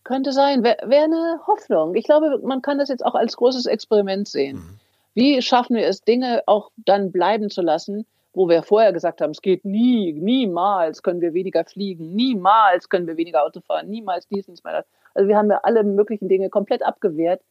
Könnte 0.09 0.31
sein, 0.31 0.63
wäre 0.63 0.89
wär 0.89 1.03
eine 1.03 1.39
Hoffnung. 1.45 1.93
Ich 1.93 2.03
glaube, 2.03 2.39
man 2.41 2.63
kann 2.63 2.79
das 2.79 2.89
jetzt 2.89 3.05
auch 3.05 3.13
als 3.13 3.37
großes 3.37 3.67
Experiment 3.67 4.27
sehen. 4.27 4.57
Mhm. 4.57 4.79
Wie 5.13 5.39
schaffen 5.43 5.75
wir 5.75 5.85
es, 5.85 6.01
Dinge 6.01 6.41
auch 6.47 6.71
dann 6.77 7.11
bleiben 7.11 7.51
zu 7.51 7.61
lassen, 7.61 8.07
wo 8.33 8.49
wir 8.49 8.63
vorher 8.63 8.91
gesagt 8.91 9.21
haben, 9.21 9.29
es 9.29 9.43
geht 9.43 9.65
nie, 9.65 10.13
niemals 10.13 11.03
können 11.03 11.21
wir 11.21 11.35
weniger 11.35 11.63
fliegen, 11.63 12.15
niemals 12.15 12.89
können 12.89 13.05
wir 13.05 13.17
weniger 13.17 13.43
Auto 13.43 13.61
fahren, 13.61 13.87
niemals 13.87 14.27
dies, 14.27 14.47
nichts 14.47 14.63
mehr. 14.63 14.83
Also 15.13 15.29
wir 15.29 15.37
haben 15.37 15.51
ja 15.51 15.59
alle 15.61 15.83
möglichen 15.83 16.27
Dinge 16.27 16.49
komplett 16.49 16.81
abgewehrt. 16.81 17.43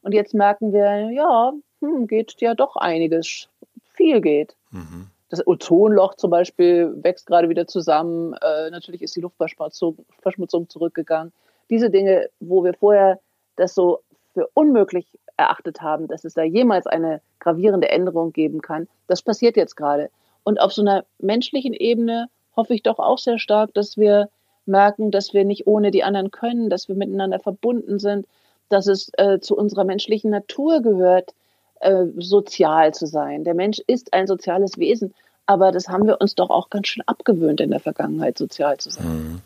Und 0.00 0.12
jetzt 0.12 0.32
merken 0.32 0.72
wir, 0.72 1.10
ja, 1.10 1.52
hm, 1.82 2.06
geht 2.06 2.40
ja 2.40 2.54
doch 2.54 2.76
einiges. 2.76 3.50
Viel 3.92 4.22
geht. 4.22 4.56
Mhm. 4.70 5.08
Das 5.28 5.46
Ozonloch 5.46 6.14
zum 6.14 6.30
Beispiel 6.30 6.94
wächst 6.96 7.26
gerade 7.26 7.50
wieder 7.50 7.66
zusammen. 7.66 8.32
Äh, 8.40 8.70
natürlich 8.70 9.02
ist 9.02 9.14
die 9.16 9.20
Luftverschmutzung 9.20 10.70
zurückgegangen. 10.70 11.34
Diese 11.70 11.90
Dinge, 11.90 12.28
wo 12.40 12.64
wir 12.64 12.74
vorher 12.74 13.20
das 13.56 13.74
so 13.74 14.00
für 14.34 14.48
unmöglich 14.54 15.06
erachtet 15.36 15.82
haben, 15.82 16.08
dass 16.08 16.24
es 16.24 16.34
da 16.34 16.42
jemals 16.42 16.86
eine 16.86 17.20
gravierende 17.40 17.88
Änderung 17.88 18.32
geben 18.32 18.60
kann, 18.62 18.88
das 19.06 19.22
passiert 19.22 19.56
jetzt 19.56 19.76
gerade. 19.76 20.10
Und 20.44 20.60
auf 20.60 20.72
so 20.72 20.82
einer 20.82 21.04
menschlichen 21.18 21.74
Ebene 21.74 22.28
hoffe 22.56 22.74
ich 22.74 22.82
doch 22.82 22.98
auch 22.98 23.18
sehr 23.18 23.38
stark, 23.38 23.74
dass 23.74 23.96
wir 23.96 24.28
merken, 24.64 25.10
dass 25.10 25.34
wir 25.34 25.44
nicht 25.44 25.66
ohne 25.66 25.90
die 25.90 26.04
anderen 26.04 26.30
können, 26.30 26.70
dass 26.70 26.88
wir 26.88 26.96
miteinander 26.96 27.38
verbunden 27.38 27.98
sind, 27.98 28.26
dass 28.68 28.86
es 28.86 29.10
äh, 29.16 29.38
zu 29.40 29.56
unserer 29.56 29.84
menschlichen 29.84 30.30
Natur 30.30 30.82
gehört, 30.82 31.34
äh, 31.80 32.06
sozial 32.18 32.94
zu 32.94 33.06
sein. 33.06 33.44
Der 33.44 33.54
Mensch 33.54 33.80
ist 33.86 34.12
ein 34.12 34.26
soziales 34.26 34.78
Wesen, 34.78 35.14
aber 35.46 35.70
das 35.70 35.88
haben 35.88 36.06
wir 36.06 36.20
uns 36.20 36.34
doch 36.34 36.50
auch 36.50 36.70
ganz 36.70 36.88
schön 36.88 37.04
abgewöhnt 37.06 37.60
in 37.60 37.70
der 37.70 37.80
Vergangenheit, 37.80 38.38
sozial 38.38 38.78
zu 38.78 38.90
sein. 38.90 39.06
Mhm. 39.06 39.42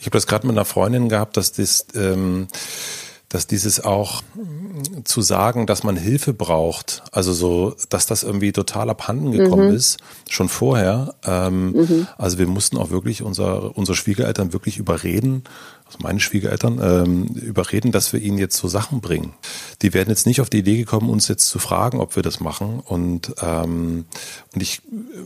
Ich 0.00 0.06
habe 0.06 0.16
das 0.16 0.26
gerade 0.26 0.46
mit 0.46 0.56
einer 0.56 0.64
Freundin 0.64 1.08
gehabt, 1.08 1.36
dass 1.36 1.52
das 1.52 1.86
ähm, 1.94 2.48
dass 3.28 3.46
dieses 3.46 3.84
auch 3.84 4.22
zu 5.04 5.20
sagen, 5.20 5.66
dass 5.66 5.82
man 5.82 5.96
Hilfe 5.96 6.32
braucht, 6.32 7.02
also 7.12 7.34
so, 7.34 7.74
dass 7.90 8.06
das 8.06 8.22
irgendwie 8.22 8.52
total 8.52 8.88
abhanden 8.88 9.32
gekommen 9.32 9.68
mhm. 9.68 9.74
ist, 9.74 9.98
schon 10.28 10.48
vorher. 10.48 11.14
Ähm, 11.26 11.72
mhm. 11.72 12.06
Also 12.16 12.38
wir 12.38 12.46
mussten 12.46 12.78
auch 12.78 12.90
wirklich 12.90 13.22
unser, 13.22 13.76
unsere 13.76 13.96
Schwiegereltern 13.96 14.54
wirklich 14.54 14.78
überreden, 14.78 15.44
also 15.84 15.98
meine 16.00 16.20
Schwiegereltern, 16.20 16.80
ähm, 16.82 17.26
überreden, 17.34 17.92
dass 17.92 18.14
wir 18.14 18.20
ihnen 18.20 18.38
jetzt 18.38 18.56
so 18.56 18.66
Sachen 18.66 19.02
bringen. 19.02 19.34
Die 19.82 19.92
werden 19.92 20.08
jetzt 20.08 20.26
nicht 20.26 20.40
auf 20.40 20.48
die 20.48 20.58
Idee 20.58 20.78
gekommen, 20.78 21.10
uns 21.10 21.28
jetzt 21.28 21.48
zu 21.48 21.58
fragen, 21.58 22.00
ob 22.00 22.16
wir 22.16 22.22
das 22.22 22.40
machen. 22.40 22.80
Und, 22.80 23.34
ähm, 23.42 24.06
und 24.54 24.62
ich 24.62 24.80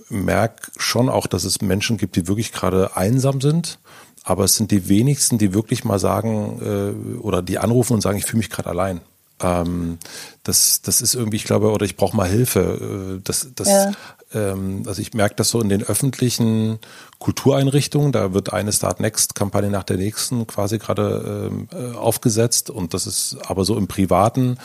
merke 0.09 0.73
schon 0.77 1.09
auch, 1.09 1.29
dass 1.29 1.45
es 1.45 1.61
Menschen 1.63 1.99
gibt, 1.99 2.17
die 2.17 2.27
wirklich 2.27 2.51
gerade 2.51 2.97
einsam 2.97 3.41
sind 3.41 3.79
aber 4.25 4.45
es 4.45 4.57
sind 4.57 4.71
die 4.71 4.89
wenigsten, 4.89 5.39
die 5.39 5.55
wirklich 5.55 5.85
mal 5.85 5.99
sagen 5.99 6.61
äh, 6.63 7.19
oder 7.19 7.43
die 7.43 7.59
anrufen 7.59 7.95
und 7.95 8.01
sagen, 8.01 8.19
ich 8.19 8.25
fühle 8.25 8.39
mich 8.39 8.51
gerade 8.51 8.69
allein. 8.69 9.01
Ähm, 9.43 9.99
das, 10.45 10.83
das 10.83 11.01
ist 11.03 11.15
irgendwie, 11.15 11.37
ich 11.37 11.45
glaube, 11.45 11.71
oder 11.71 11.85
ich 11.85 11.97
brauche 11.97 12.17
mal 12.17 12.29
Hilfe. 12.29 13.17
Äh, 13.19 13.21
das, 13.25 13.49
das, 13.55 13.69
ja. 13.69 13.93
ähm, 14.33 14.85
also 14.87 15.03
ich 15.03 15.15
merke 15.15 15.35
das 15.35 15.49
so 15.51 15.61
in 15.61 15.69
den 15.69 15.83
öffentlichen 15.83 16.79
Kultureinrichtungen, 17.19 18.13
da 18.13 18.33
wird 18.33 18.53
eine 18.53 18.73
Start 18.73 19.01
Next 19.01 19.35
Kampagne 19.35 19.71
nach 19.71 19.85
der 19.85 19.97
nächsten 19.97 20.47
quasi 20.47 20.79
gerade 20.79 21.51
ähm, 21.51 21.69
äh, 21.73 21.97
aufgesetzt 21.97 22.71
und 22.71 22.95
das 22.95 23.07
ist 23.07 23.39
aber 23.47 23.65
so 23.65 23.77
im 23.77 23.89
Privaten 23.89 24.59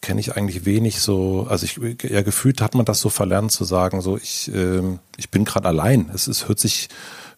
kenne 0.00 0.20
ich 0.20 0.36
eigentlich 0.36 0.64
wenig 0.64 1.00
so, 1.00 1.46
also 1.50 1.66
ich 1.66 1.78
ja 2.02 2.22
gefühlt 2.22 2.62
hat 2.62 2.74
man 2.74 2.86
das 2.86 3.00
so 3.00 3.10
verlernt 3.10 3.52
zu 3.52 3.64
sagen, 3.64 4.00
so 4.00 4.16
ich, 4.16 4.52
äh, 4.54 4.82
ich 5.16 5.30
bin 5.30 5.44
gerade 5.44 5.68
allein. 5.68 6.10
Es 6.14 6.26
ist, 6.26 6.48
hört 6.48 6.58
sich 6.58 6.88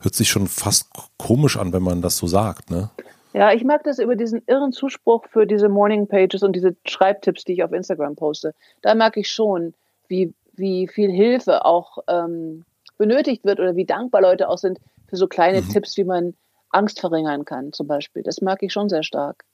hört 0.02 0.14
sich 0.14 0.28
schon 0.28 0.46
fast 0.46 0.88
komisch 1.16 1.56
an, 1.56 1.72
wenn 1.72 1.82
man 1.82 2.02
das 2.02 2.16
so 2.16 2.26
sagt, 2.26 2.70
ne? 2.70 2.90
Ja, 3.34 3.52
ich 3.52 3.64
mag 3.64 3.82
das 3.84 3.98
über 3.98 4.14
diesen 4.14 4.42
irren 4.46 4.72
Zuspruch 4.72 5.24
für 5.26 5.46
diese 5.46 5.70
Morning 5.70 6.06
Pages 6.06 6.42
und 6.42 6.54
diese 6.54 6.76
Schreibtipps, 6.86 7.44
die 7.44 7.54
ich 7.54 7.64
auf 7.64 7.72
Instagram 7.72 8.14
poste. 8.14 8.54
Da 8.82 8.94
merke 8.94 9.20
ich 9.20 9.30
schon, 9.30 9.72
wie, 10.06 10.34
wie 10.52 10.86
viel 10.86 11.10
Hilfe 11.10 11.64
auch 11.64 11.98
ähm, 12.08 12.66
benötigt 12.98 13.44
wird 13.44 13.58
oder 13.58 13.74
wie 13.74 13.86
dankbar 13.86 14.20
Leute 14.20 14.48
auch 14.48 14.58
sind 14.58 14.78
für 15.08 15.16
so 15.16 15.28
kleine 15.28 15.62
mhm. 15.62 15.68
Tipps, 15.70 15.96
wie 15.96 16.04
man 16.04 16.34
Angst 16.70 17.00
verringern 17.00 17.46
kann, 17.46 17.72
zum 17.72 17.86
Beispiel. 17.86 18.22
Das 18.22 18.42
mag 18.42 18.62
ich 18.62 18.72
schon 18.72 18.90
sehr 18.90 19.02
stark. 19.02 19.44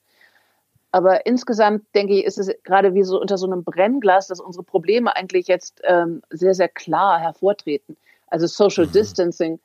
Aber 0.90 1.26
insgesamt 1.26 1.84
denke 1.94 2.14
ich, 2.14 2.24
ist 2.24 2.38
es 2.38 2.50
gerade 2.64 2.94
wie 2.94 3.02
so 3.04 3.20
unter 3.20 3.36
so 3.38 3.46
einem 3.46 3.62
Brennglas, 3.62 4.28
dass 4.28 4.40
unsere 4.40 4.64
Probleme 4.64 5.14
eigentlich 5.14 5.46
jetzt 5.46 5.80
ähm, 5.84 6.22
sehr, 6.30 6.54
sehr 6.54 6.68
klar 6.68 7.20
hervortreten. 7.20 7.96
Also 8.26 8.46
Social 8.46 8.86
mhm. 8.86 8.92
Distancing. 8.92 9.60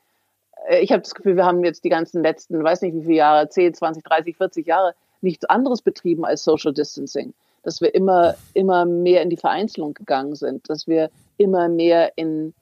Äh, 0.68 0.80
ich 0.80 0.92
habe 0.92 1.02
das 1.02 1.16
Gefühl, 1.16 1.36
wir 1.36 1.46
haben 1.46 1.64
jetzt 1.64 1.84
die 1.84 1.90
ganzen 1.90 2.24
letzten, 2.24 2.64
weiß 2.64 2.82
nicht 2.82 2.96
wie 2.96 3.02
viele 3.02 3.16
Jahre, 3.16 3.50
10, 3.50 3.74
20, 3.74 4.04
30, 4.04 4.38
40 4.38 4.68
Jahre 4.68 4.96
nichts 5.22 5.46
anderes 5.46 5.82
betrieben 5.82 6.26
als 6.26 6.44
Social 6.44 6.74
Distancing. 6.74 7.34
Dass 7.64 7.80
wir 7.80 7.96
immer, 7.96 8.36
immer 8.54 8.86
mehr 8.86 9.22
in 9.22 9.30
die 9.30 9.38
Vereinzelung 9.38 9.94
gegangen 9.94 10.36
sind, 10.36 10.70
dass 10.70 10.88
wir 10.88 11.10
immer 11.38 11.70
mehr 11.70 12.12
in 12.18 12.54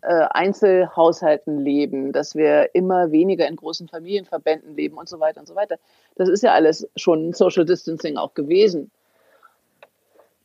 äh, 0.00 0.26
Einzelhaushalten 0.30 1.58
leben, 1.58 2.12
dass 2.12 2.34
wir 2.34 2.74
immer 2.74 3.12
weniger 3.12 3.46
in 3.46 3.56
großen 3.56 3.88
Familienverbänden 3.88 4.74
leben 4.74 4.96
und 4.96 5.08
so 5.08 5.20
weiter 5.20 5.40
und 5.40 5.48
so 5.48 5.54
weiter. 5.54 5.76
Das 6.16 6.28
ist 6.28 6.42
ja 6.42 6.52
alles 6.52 6.88
schon 6.96 7.32
Social 7.32 7.64
Distancing 7.64 8.16
auch 8.16 8.34
gewesen. 8.34 8.90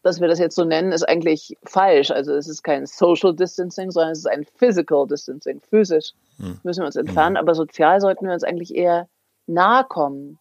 Dass 0.04 0.20
wir 0.20 0.28
das 0.28 0.40
jetzt 0.40 0.56
so 0.56 0.66
nennen, 0.66 0.92
ist 0.92 1.08
eigentlich 1.08 1.56
falsch. 1.64 2.10
Also 2.10 2.34
es 2.34 2.48
ist 2.48 2.64
kein 2.64 2.88
Social 2.88 3.36
Distancing, 3.36 3.92
sondern 3.92 4.14
es 4.14 4.20
ist 4.20 4.28
ein 4.28 4.46
Physical 4.56 5.06
Distancing. 5.08 5.62
Physisch 5.62 6.14
hm. 6.42 6.60
müssen 6.64 6.82
wir 6.82 6.88
uns 6.88 6.96
entfernen, 6.96 7.38
hm. 7.38 7.42
aber 7.42 7.56
sozial 7.56 8.02
sollten 8.02 8.26
wir 8.26 8.34
uns 8.34 8.44
eigentlich 8.44 8.76
eher 8.76 9.08
nahe 9.48 9.84
kommen. 9.84 10.40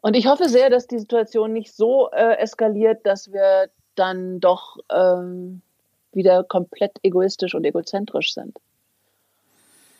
Und 0.00 0.14
ich 0.14 0.26
hoffe 0.26 0.48
sehr, 0.48 0.70
dass 0.70 0.86
die 0.86 0.98
Situation 0.98 1.52
nicht 1.52 1.74
so 1.74 2.10
äh, 2.12 2.36
eskaliert, 2.38 3.04
dass 3.04 3.32
wir 3.32 3.70
dann 3.96 4.40
doch 4.40 4.76
ähm, 4.90 5.62
wieder 6.12 6.44
komplett 6.44 6.92
egoistisch 7.02 7.54
und 7.54 7.64
egozentrisch 7.64 8.32
sind. 8.32 8.56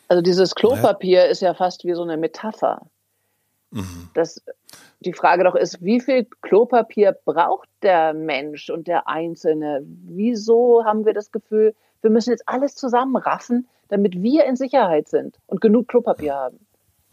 Also 0.07 0.21
dieses 0.21 0.55
Klopapier 0.55 1.25
ja. 1.25 1.31
ist 1.31 1.41
ja 1.41 1.53
fast 1.53 1.83
wie 1.83 1.93
so 1.93 2.03
eine 2.03 2.15
Metapher. 2.15 2.81
Mhm. 3.71 4.09
Dass 4.13 4.41
die 5.01 5.13
Frage 5.13 5.43
doch 5.43 5.55
ist, 5.55 5.83
wie 5.83 5.99
viel 5.99 6.25
Klopapier 6.41 7.11
braucht 7.11 7.67
der 7.81 8.13
Mensch 8.13 8.69
und 8.69 8.87
der 8.87 9.07
Einzelne? 9.07 9.81
Wieso 9.83 10.85
haben 10.85 11.05
wir 11.05 11.13
das 11.13 11.31
Gefühl, 11.31 11.75
wir 12.01 12.09
müssen 12.09 12.29
jetzt 12.29 12.47
alles 12.47 12.75
zusammenraffen, 12.75 13.67
damit 13.89 14.21
wir 14.21 14.45
in 14.45 14.55
Sicherheit 14.55 15.07
sind 15.07 15.37
und 15.47 15.61
genug 15.61 15.87
Klopapier 15.87 16.35
haben? 16.35 16.59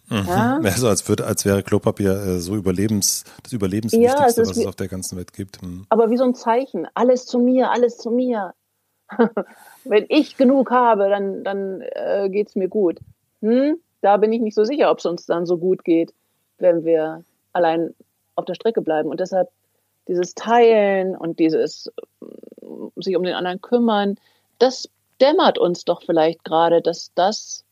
Mhm. 0.09 0.25
Ja? 0.27 0.61
ja? 0.63 0.71
so 0.73 0.89
als, 0.89 1.09
würde, 1.09 1.27
als 1.27 1.45
wäre 1.45 1.63
Klopapier 1.63 2.13
äh, 2.13 2.39
so 2.39 2.55
Überlebens, 2.55 3.25
das 3.43 3.53
Überlebenswichtigste, 3.53 4.21
ja, 4.21 4.27
es 4.27 4.39
was 4.39 4.57
wie, 4.57 4.61
es 4.61 4.67
auf 4.67 4.77
der 4.77 4.89
ganzen 4.89 5.17
Welt 5.17 5.33
gibt. 5.33 5.63
Mhm. 5.63 5.87
Aber 5.89 6.11
wie 6.11 6.17
so 6.17 6.25
ein 6.25 6.35
Zeichen. 6.35 6.87
Alles 6.95 7.27
zu 7.27 7.39
mir, 7.39 7.71
alles 7.71 7.97
zu 7.97 8.11
mir. 8.11 8.55
Wenn 9.85 10.07
ich 10.09 10.37
genug 10.37 10.71
habe, 10.71 11.09
dann, 11.09 11.45
dann 11.45 11.81
äh, 11.81 12.29
geht 12.31 12.49
es 12.49 12.57
mir 12.57 12.69
gut. 12.69 13.01
Hm? 13.41 13.79
Da 14.01 14.17
bin 14.17 14.33
ich 14.33 14.41
nicht 14.41 14.55
so 14.55 14.65
sicher, 14.65 14.91
ob 14.91 14.99
es 14.99 15.07
uns 15.07 15.27
dann 15.27 15.47
so 15.47 15.57
gut 15.57 15.85
geht, 15.85 16.13
wenn 16.59 16.85
wir 16.85 17.25
allein 17.53 17.95
auf 18.35 18.45
der 18.45 18.55
Strecke 18.55 18.83
bleiben. 18.83 19.09
Und 19.09 19.21
deshalb 19.21 19.51
dieses 20.09 20.35
Teilen 20.35 21.17
und 21.17 21.39
dieses 21.39 21.91
sich 22.97 23.17
um 23.17 23.23
den 23.23 23.35
anderen 23.35 23.61
kümmern, 23.61 24.17
das 24.59 24.89
dämmert 25.21 25.59
uns 25.59 25.85
doch 25.85 26.03
vielleicht 26.03 26.45
gerade, 26.45 26.83
dass 26.83 27.13
das 27.15 27.65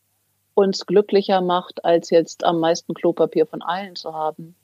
uns 0.54 0.86
glücklicher 0.86 1.40
macht, 1.40 1.84
als 1.84 2.10
jetzt 2.10 2.44
am 2.44 2.60
meisten 2.60 2.94
Klopapier 2.94 3.46
von 3.46 3.62
allen 3.62 3.96
zu 3.96 4.12
haben. 4.12 4.54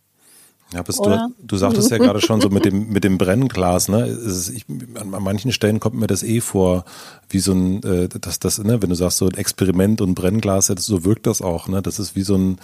Ja, 0.73 0.83
bist 0.83 1.03
du, 1.05 1.35
du 1.39 1.57
sagtest 1.57 1.91
ja 1.91 1.97
gerade 1.97 2.21
schon 2.21 2.43
so 2.43 2.51
mit 2.51 2.67
dem, 2.67 2.89
mit 2.93 3.03
dem 3.03 3.17
Brennglas, 3.17 3.89
ne? 3.89 4.07
Ist, 4.07 4.51
ich, 4.51 4.67
an, 4.69 5.15
an, 5.15 5.23
manchen 5.23 5.51
Stellen 5.51 5.81
kommt 5.81 5.97
mir 5.97 6.07
das 6.07 6.23
eh 6.23 6.43
vor, 6.43 6.85
wie 7.31 7.39
so 7.39 7.53
ein, 7.53 7.83
äh, 7.85 8.09
das, 8.09 8.39
das, 8.39 8.59
ne, 8.59 8.83
wenn 8.83 8.91
du 8.91 8.95
sagst, 8.95 9.17
so 9.17 9.27
ein 9.27 9.35
Experiment 9.35 10.03
und 10.03 10.15
Brennglas, 10.15 10.67
so 10.67 11.05
wirkt 11.07 11.27
das 11.27 11.41
auch, 11.41 11.69
ne? 11.69 11.81
Das 11.81 11.99
ist 11.99 12.17
wie 12.17 12.23
so 12.23 12.35
ein, 12.35 12.59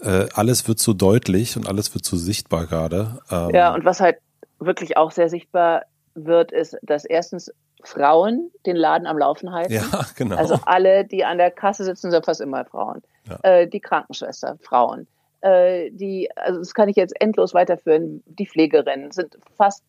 äh, 0.00 0.26
alles 0.32 0.68
wird 0.68 0.78
so 0.78 0.94
deutlich 0.94 1.58
und 1.58 1.68
alles 1.68 1.92
wird 1.94 2.06
so 2.06 2.16
sichtbar 2.16 2.66
gerade. 2.66 3.18
Ähm. 3.30 3.50
Ja, 3.50 3.74
und 3.74 3.84
was 3.84 4.00
halt 4.00 4.16
wirklich 4.58 4.96
auch 4.96 5.10
sehr 5.10 5.28
sichtbar 5.28 5.82
wird, 6.14 6.52
ist, 6.52 6.78
dass 6.82 7.04
erstens 7.04 7.52
Frauen 7.86 8.50
den 8.66 8.76
Laden 8.76 9.06
am 9.06 9.18
Laufen 9.18 9.52
halten. 9.52 9.72
Ja, 9.72 9.82
genau. 10.16 10.36
Also 10.36 10.56
alle, 10.64 11.04
die 11.04 11.24
an 11.24 11.38
der 11.38 11.50
Kasse 11.50 11.84
sitzen, 11.84 12.10
sind 12.10 12.24
fast 12.24 12.40
immer 12.40 12.64
Frauen. 12.64 13.02
Ja. 13.28 13.38
Äh, 13.42 13.66
die 13.68 13.80
Krankenschwester, 13.80 14.56
Frauen 14.60 15.06
äh, 15.40 15.90
die, 15.90 16.28
also 16.36 16.58
das 16.58 16.74
kann 16.74 16.88
ich 16.88 16.96
jetzt 16.96 17.18
endlos 17.20 17.54
weiterführen, 17.54 18.22
die 18.26 18.46
Pflegerinnen 18.46 19.10
sind 19.10 19.38
fast 19.56 19.84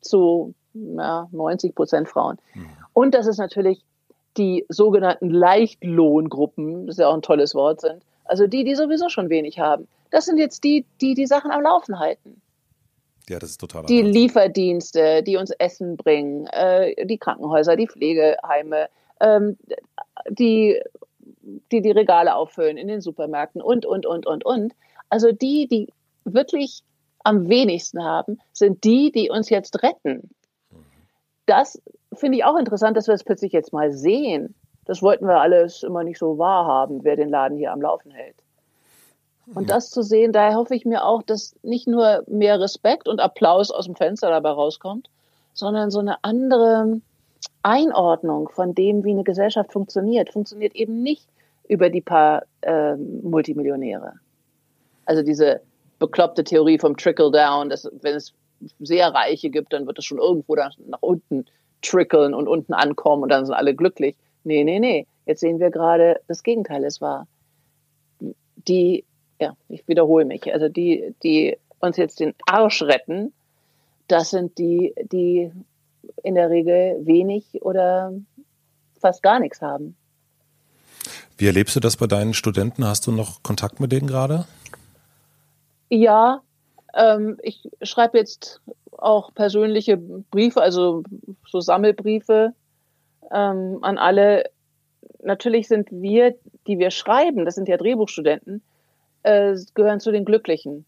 zu 0.00 0.54
ja, 0.74 1.28
90 1.32 1.74
Prozent 1.74 2.08
Frauen. 2.08 2.38
Mhm. 2.54 2.68
Und 2.92 3.14
das 3.14 3.26
ist 3.26 3.38
natürlich 3.38 3.82
die 4.36 4.64
sogenannten 4.68 5.30
Leichtlohngruppen, 5.30 6.86
das 6.86 6.96
ist 6.96 7.00
ja 7.00 7.08
auch 7.08 7.14
ein 7.14 7.22
tolles 7.22 7.54
Wort 7.54 7.80
sind, 7.80 8.02
also 8.24 8.46
die, 8.46 8.64
die 8.64 8.74
sowieso 8.74 9.08
schon 9.08 9.28
wenig 9.28 9.58
haben. 9.58 9.88
Das 10.10 10.24
sind 10.24 10.38
jetzt 10.38 10.64
die, 10.64 10.84
die 11.00 11.14
die 11.14 11.26
Sachen 11.26 11.50
am 11.50 11.62
Laufen 11.62 11.98
halten. 11.98 12.40
Ja, 13.30 13.38
das 13.38 13.50
ist 13.50 13.60
total. 13.60 13.86
Die 13.86 13.98
Wahnsinn. 13.98 14.12
Lieferdienste, 14.12 15.22
die 15.22 15.36
uns 15.36 15.52
Essen 15.52 15.96
bringen, 15.96 16.48
äh, 16.48 17.06
die 17.06 17.16
Krankenhäuser, 17.16 17.76
die 17.76 17.86
Pflegeheime, 17.86 18.88
ähm, 19.20 19.56
die, 20.28 20.82
die 21.70 21.80
die 21.80 21.90
Regale 21.92 22.34
auffüllen 22.34 22.76
in 22.76 22.88
den 22.88 23.00
Supermärkten 23.00 23.62
und, 23.62 23.86
und, 23.86 24.04
und, 24.04 24.26
und, 24.26 24.44
und. 24.44 24.74
Also 25.10 25.30
die, 25.30 25.68
die 25.68 25.92
wirklich 26.24 26.82
am 27.22 27.48
wenigsten 27.48 28.02
haben, 28.02 28.40
sind 28.52 28.82
die, 28.82 29.12
die 29.12 29.30
uns 29.30 29.48
jetzt 29.48 29.80
retten. 29.84 30.30
Das 31.46 31.80
finde 32.12 32.38
ich 32.38 32.44
auch 32.44 32.56
interessant, 32.56 32.96
dass 32.96 33.06
wir 33.06 33.14
das 33.14 33.22
plötzlich 33.22 33.52
jetzt 33.52 33.72
mal 33.72 33.92
sehen. 33.92 34.56
Das 34.86 35.02
wollten 35.02 35.26
wir 35.26 35.40
alles 35.40 35.84
immer 35.84 36.02
nicht 36.02 36.18
so 36.18 36.36
wahrhaben, 36.36 37.04
wer 37.04 37.14
den 37.14 37.28
Laden 37.28 37.58
hier 37.58 37.70
am 37.70 37.80
Laufen 37.80 38.10
hält. 38.10 38.36
Und 39.54 39.70
das 39.70 39.90
zu 39.90 40.02
sehen, 40.02 40.32
daher 40.32 40.56
hoffe 40.56 40.74
ich 40.74 40.84
mir 40.84 41.04
auch, 41.04 41.22
dass 41.22 41.54
nicht 41.62 41.88
nur 41.88 42.22
mehr 42.28 42.60
Respekt 42.60 43.08
und 43.08 43.20
Applaus 43.20 43.70
aus 43.70 43.86
dem 43.86 43.96
Fenster 43.96 44.30
dabei 44.30 44.50
rauskommt, 44.50 45.10
sondern 45.54 45.90
so 45.90 45.98
eine 45.98 46.22
andere 46.22 47.00
Einordnung 47.62 48.48
von 48.48 48.74
dem, 48.74 49.04
wie 49.04 49.10
eine 49.10 49.24
Gesellschaft 49.24 49.72
funktioniert. 49.72 50.32
Funktioniert 50.32 50.74
eben 50.74 51.02
nicht 51.02 51.26
über 51.68 51.90
die 51.90 52.00
paar 52.00 52.44
äh, 52.62 52.96
Multimillionäre. 52.96 54.14
Also 55.04 55.22
diese 55.22 55.60
bekloppte 55.98 56.44
Theorie 56.44 56.78
vom 56.78 56.96
Trickle-Down, 56.96 57.70
dass 57.70 57.90
wenn 58.00 58.16
es 58.16 58.32
sehr 58.80 59.08
Reiche 59.08 59.50
gibt, 59.50 59.72
dann 59.72 59.86
wird 59.86 59.98
es 59.98 60.04
schon 60.04 60.18
irgendwo 60.18 60.54
nach, 60.54 60.76
nach 60.86 61.00
unten 61.00 61.46
trickeln 61.82 62.34
und 62.34 62.48
unten 62.48 62.72
ankommen 62.74 63.22
und 63.22 63.30
dann 63.30 63.46
sind 63.46 63.54
alle 63.54 63.74
glücklich. 63.74 64.16
Nee, 64.44 64.64
nee, 64.64 64.78
nee. 64.78 65.06
Jetzt 65.26 65.40
sehen 65.40 65.60
wir 65.60 65.70
gerade, 65.70 66.20
das 66.28 66.42
Gegenteil 66.42 66.84
ist 66.84 67.00
wahr. 67.00 67.26
Die, 68.68 69.04
ja, 69.40 69.56
ich 69.68 69.86
wiederhole 69.88 70.24
mich, 70.24 70.52
also 70.52 70.68
die, 70.68 71.14
die 71.22 71.56
uns 71.80 71.96
jetzt 71.96 72.20
den 72.20 72.34
Arsch 72.46 72.82
retten, 72.82 73.32
das 74.06 74.30
sind 74.30 74.58
die, 74.58 74.94
die 75.10 75.50
in 76.22 76.34
der 76.34 76.50
Regel 76.50 76.98
wenig 77.06 77.62
oder 77.62 78.12
fast 79.00 79.22
gar 79.22 79.40
nichts 79.40 79.62
haben. 79.62 79.96
Wie 81.38 81.46
erlebst 81.46 81.74
du 81.74 81.80
das 81.80 81.96
bei 81.96 82.06
deinen 82.06 82.34
Studenten? 82.34 82.84
Hast 82.84 83.06
du 83.06 83.12
noch 83.12 83.42
Kontakt 83.42 83.80
mit 83.80 83.92
denen 83.92 84.06
gerade? 84.06 84.46
Ja, 85.88 86.42
ähm, 86.94 87.38
ich 87.42 87.68
schreibe 87.82 88.18
jetzt 88.18 88.60
auch 88.92 89.32
persönliche 89.34 89.96
Briefe, 89.96 90.60
also 90.60 91.02
so 91.46 91.60
Sammelbriefe 91.60 92.52
ähm, 93.32 93.78
an 93.80 93.96
alle. 93.96 94.50
Natürlich 95.22 95.68
sind 95.68 95.88
wir, 95.90 96.34
die 96.66 96.78
wir 96.78 96.90
schreiben, 96.90 97.46
das 97.46 97.54
sind 97.54 97.68
ja 97.68 97.78
Drehbuchstudenten, 97.78 98.62
äh, 99.22 99.56
gehören 99.74 100.00
zu 100.00 100.12
den 100.12 100.24
Glücklichen, 100.24 100.84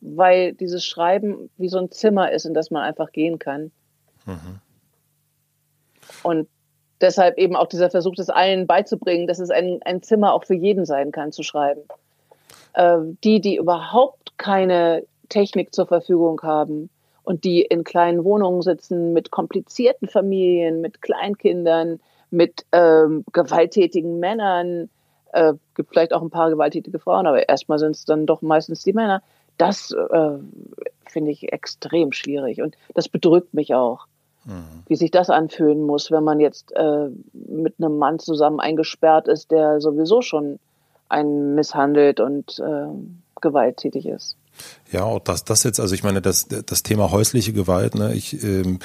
weil 0.00 0.52
dieses 0.52 0.84
Schreiben 0.84 1.50
wie 1.56 1.68
so 1.68 1.78
ein 1.78 1.90
Zimmer 1.90 2.32
ist, 2.32 2.46
in 2.46 2.54
das 2.54 2.70
man 2.70 2.82
einfach 2.82 3.12
gehen 3.12 3.38
kann. 3.38 3.70
Mhm. 4.24 4.60
Und 6.22 6.48
deshalb 7.00 7.38
eben 7.38 7.56
auch 7.56 7.66
dieser 7.66 7.90
Versuch, 7.90 8.14
das 8.14 8.30
allen 8.30 8.66
beizubringen, 8.66 9.26
dass 9.26 9.38
es 9.38 9.50
ein, 9.50 9.80
ein 9.84 10.02
Zimmer 10.02 10.32
auch 10.32 10.44
für 10.44 10.54
jeden 10.54 10.84
sein 10.84 11.12
kann, 11.12 11.32
zu 11.32 11.42
schreiben. 11.42 11.82
Äh, 12.74 12.98
die, 13.24 13.40
die 13.40 13.56
überhaupt 13.56 14.38
keine 14.38 15.04
Technik 15.28 15.74
zur 15.74 15.86
Verfügung 15.86 16.40
haben 16.42 16.90
und 17.22 17.44
die 17.44 17.62
in 17.62 17.84
kleinen 17.84 18.24
Wohnungen 18.24 18.62
sitzen 18.62 19.12
mit 19.12 19.30
komplizierten 19.30 20.08
Familien, 20.08 20.80
mit 20.80 21.02
Kleinkindern, 21.02 22.00
mit 22.30 22.64
ähm, 22.72 23.24
gewalttätigen 23.32 24.20
Männern, 24.20 24.90
äh, 25.36 25.54
gibt 25.74 25.90
vielleicht 25.90 26.12
auch 26.12 26.22
ein 26.22 26.30
paar 26.30 26.50
gewalttätige 26.50 26.98
Frauen, 26.98 27.26
aber 27.26 27.48
erstmal 27.48 27.78
sind 27.78 27.94
es 27.94 28.04
dann 28.04 28.26
doch 28.26 28.42
meistens 28.42 28.82
die 28.82 28.92
Männer. 28.92 29.22
Das 29.58 29.92
äh, 29.92 30.38
finde 31.06 31.30
ich 31.30 31.52
extrem 31.52 32.12
schwierig 32.12 32.62
und 32.62 32.76
das 32.94 33.08
bedrückt 33.08 33.54
mich 33.54 33.74
auch, 33.74 34.06
mhm. 34.44 34.82
wie 34.86 34.96
sich 34.96 35.10
das 35.10 35.30
anfühlen 35.30 35.82
muss, 35.82 36.10
wenn 36.10 36.24
man 36.24 36.40
jetzt 36.40 36.72
äh, 36.72 37.08
mit 37.32 37.74
einem 37.78 37.98
Mann 37.98 38.18
zusammen 38.18 38.60
eingesperrt 38.60 39.28
ist, 39.28 39.50
der 39.50 39.80
sowieso 39.80 40.22
schon 40.22 40.58
einen 41.08 41.54
misshandelt 41.54 42.20
und 42.20 42.58
äh, 42.58 42.88
gewalttätig 43.40 44.06
ist. 44.06 44.36
Ja, 44.92 45.02
auch 45.02 45.18
das, 45.18 45.44
das 45.44 45.64
jetzt, 45.64 45.80
also 45.80 45.96
ich 45.96 46.04
meine, 46.04 46.22
das, 46.22 46.46
das 46.46 46.84
Thema 46.84 47.10
häusliche 47.10 47.52
Gewalt, 47.52 47.96
ne, 47.96 48.14
ich, 48.14 48.40
ähm, 48.44 48.78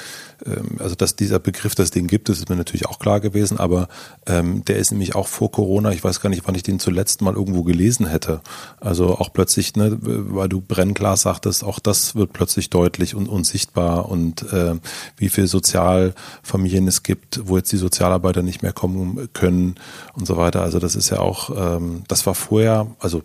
ähm, 0.44 0.76
also 0.80 0.96
dass 0.96 1.14
dieser 1.14 1.38
Begriff, 1.38 1.76
dass 1.76 1.92
den 1.92 2.08
gibt, 2.08 2.28
das 2.28 2.38
ist 2.38 2.48
mir 2.48 2.56
natürlich 2.56 2.86
auch 2.86 2.98
klar 2.98 3.20
gewesen, 3.20 3.58
aber 3.58 3.86
ähm, 4.26 4.64
der 4.64 4.78
ist 4.78 4.90
nämlich 4.90 5.14
auch 5.14 5.28
vor 5.28 5.52
Corona, 5.52 5.92
ich 5.92 6.02
weiß 6.02 6.20
gar 6.20 6.28
nicht, 6.28 6.42
wann 6.44 6.56
ich 6.56 6.64
den 6.64 6.80
zuletzt 6.80 7.22
mal 7.22 7.34
irgendwo 7.34 7.62
gelesen 7.62 8.06
hätte. 8.06 8.40
Also 8.80 9.16
auch 9.16 9.32
plötzlich, 9.32 9.76
ne, 9.76 9.96
weil 10.00 10.48
du 10.48 10.60
Brennglas 10.60 11.22
sagtest, 11.22 11.62
auch 11.62 11.78
das 11.78 12.16
wird 12.16 12.32
plötzlich 12.32 12.68
deutlich 12.68 13.14
und, 13.14 13.28
und 13.28 13.46
sichtbar 13.46 14.08
und 14.08 14.52
äh, 14.52 14.74
wie 15.16 15.28
viel 15.28 15.46
Sozialfamilien 15.46 16.88
es 16.88 17.04
gibt, 17.04 17.46
wo 17.46 17.56
jetzt 17.56 17.70
die 17.70 17.76
Sozialarbeiter 17.76 18.42
nicht 18.42 18.62
mehr 18.62 18.72
kommen 18.72 19.28
können 19.34 19.76
und 20.14 20.26
so 20.26 20.36
weiter. 20.36 20.62
Also 20.62 20.80
das 20.80 20.96
ist 20.96 21.10
ja 21.10 21.20
auch, 21.20 21.76
ähm, 21.76 22.02
das 22.08 22.26
war 22.26 22.34
vorher, 22.34 22.88
also 22.98 23.22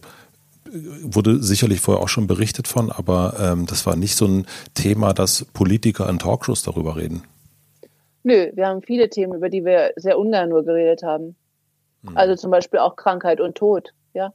wurde 1.01 1.41
sicherlich 1.41 1.79
vorher 1.79 2.03
auch 2.03 2.09
schon 2.09 2.27
berichtet 2.27 2.67
von, 2.67 2.91
aber 2.91 3.35
ähm, 3.39 3.65
das 3.65 3.85
war 3.85 3.95
nicht 3.95 4.15
so 4.15 4.25
ein 4.25 4.45
Thema, 4.73 5.13
dass 5.13 5.45
Politiker 5.45 6.09
in 6.09 6.19
Talkshows 6.19 6.63
darüber 6.63 6.95
reden. 6.95 7.23
Nö, 8.23 8.51
wir 8.53 8.67
haben 8.67 8.81
viele 8.81 9.09
Themen, 9.09 9.35
über 9.35 9.49
die 9.49 9.63
wir 9.63 9.93
sehr 9.95 10.17
ungern 10.19 10.49
nur 10.49 10.65
geredet 10.65 11.03
haben. 11.03 11.35
Mhm. 12.01 12.17
Also 12.17 12.35
zum 12.35 12.51
Beispiel 12.51 12.79
auch 12.79 12.95
Krankheit 12.95 13.39
und 13.39 13.55
Tod, 13.55 13.93
ja. 14.13 14.33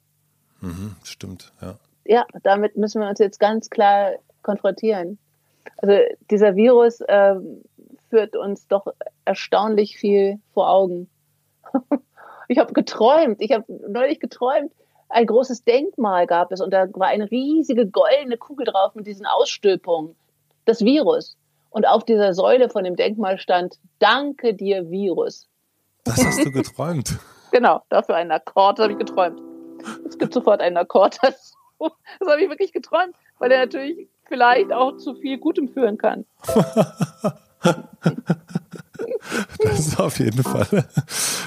Mhm, 0.61 0.97
stimmt, 1.03 1.53
ja. 1.61 1.79
Ja, 2.05 2.27
damit 2.43 2.77
müssen 2.77 3.01
wir 3.01 3.09
uns 3.09 3.19
jetzt 3.19 3.39
ganz 3.39 3.71
klar 3.71 4.13
konfrontieren. 4.43 5.19
Also 5.77 5.95
dieser 6.31 6.57
Virus 6.57 7.01
äh, 7.03 7.37
führt 8.11 8.37
uns 8.37 8.67
doch 8.67 8.87
erstaunlich 9.25 9.97
viel 9.97 10.39
vor 10.53 10.69
Augen. 10.71 11.09
ich 12.49 12.59
habe 12.59 12.73
geträumt, 12.73 13.41
ich 13.41 13.53
habe 13.53 13.65
neulich 13.89 14.21
geträumt, 14.21 14.73
ein 15.13 15.27
großes 15.27 15.65
Denkmal 15.65 16.27
gab 16.27 16.53
es 16.53 16.61
und 16.61 16.71
da 16.71 16.87
war 16.95 17.09
eine 17.09 17.31
riesige 17.31 17.87
goldene 17.87 18.37
Kugel 18.37 18.67
drauf 18.67 18.95
mit 18.95 19.07
diesen 19.07 19.27
Ausstülpungen, 19.27 20.15
das 20.65 20.85
Virus. 20.85 21.37
Und 21.71 21.87
auf 21.87 22.05
dieser 22.05 22.35
Säule 22.35 22.69
von 22.69 22.85
dem 22.85 22.97
Denkmal 22.97 23.39
stand, 23.39 23.79
danke 23.99 24.55
dir, 24.55 24.91
Virus. 24.91 25.49
Das 26.05 26.25
hast 26.25 26.45
du 26.45 26.51
geträumt. 26.51 27.19
genau, 27.51 27.83
dafür 27.89 28.17
einen 28.17 28.31
Akkord 28.31 28.79
habe 28.79 28.93
ich 28.93 28.99
geträumt. 28.99 29.41
Es 30.07 30.19
gibt 30.19 30.35
sofort 30.35 30.61
einen 30.61 30.77
Akkord 30.77 31.19
dazu. 31.23 31.55
Das 32.21 32.29
habe 32.29 32.43
ich 32.43 32.49
wirklich 32.49 32.73
geträumt, 32.73 33.15
weil 33.39 33.49
der 33.49 33.61
natürlich 33.61 34.09
vielleicht 34.29 34.73
auch 34.73 34.97
zu 34.97 35.15
viel 35.15 35.39
Gutem 35.39 35.69
führen 35.69 35.99
kann. 35.99 36.25
Das 39.63 39.79
ist 39.79 40.01
auf 40.01 40.19
jeden 40.19 40.43
Fall, 40.43 40.67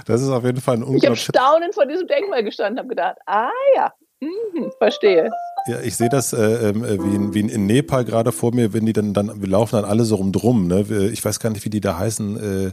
das 0.06 0.22
ist 0.22 0.30
auf 0.30 0.44
jeden 0.44 0.62
Fall 0.62 0.76
ein 0.76 0.84
unglaublich. 0.84 1.04
Ich 1.04 1.10
habe 1.10 1.38
staunend 1.38 1.76
vor 1.76 1.86
diesem 1.86 2.08
Denkmal 2.08 2.44
gestanden, 2.44 2.80
habe 2.80 2.90
gedacht, 2.90 3.18
ah 3.26 3.50
ja, 3.76 3.92
mhm, 4.22 4.72
verstehe. 4.78 5.32
Ja, 5.68 5.82
ich 5.82 5.96
sehe 5.96 6.10
das 6.10 6.34
äh, 6.34 6.70
ähm, 6.70 6.84
äh, 6.84 7.04
wie, 7.04 7.16
in, 7.16 7.34
wie 7.34 7.40
in 7.40 7.66
Nepal 7.66 8.06
gerade 8.06 8.32
vor 8.32 8.54
mir, 8.54 8.74
wenn 8.74 8.86
die 8.86 8.94
dann, 8.94 9.14
dann, 9.14 9.42
wir 9.42 9.50
laufen 9.50 9.76
dann 9.76 9.86
alle 9.86 10.04
so 10.04 10.16
rumdrum, 10.16 10.68
ne? 10.68 10.82
Ich 11.12 11.24
weiß 11.26 11.40
gar 11.40 11.50
nicht, 11.50 11.66
wie 11.66 11.70
die 11.70 11.82
da 11.82 11.98
heißen, 11.98 12.66
äh, 12.66 12.72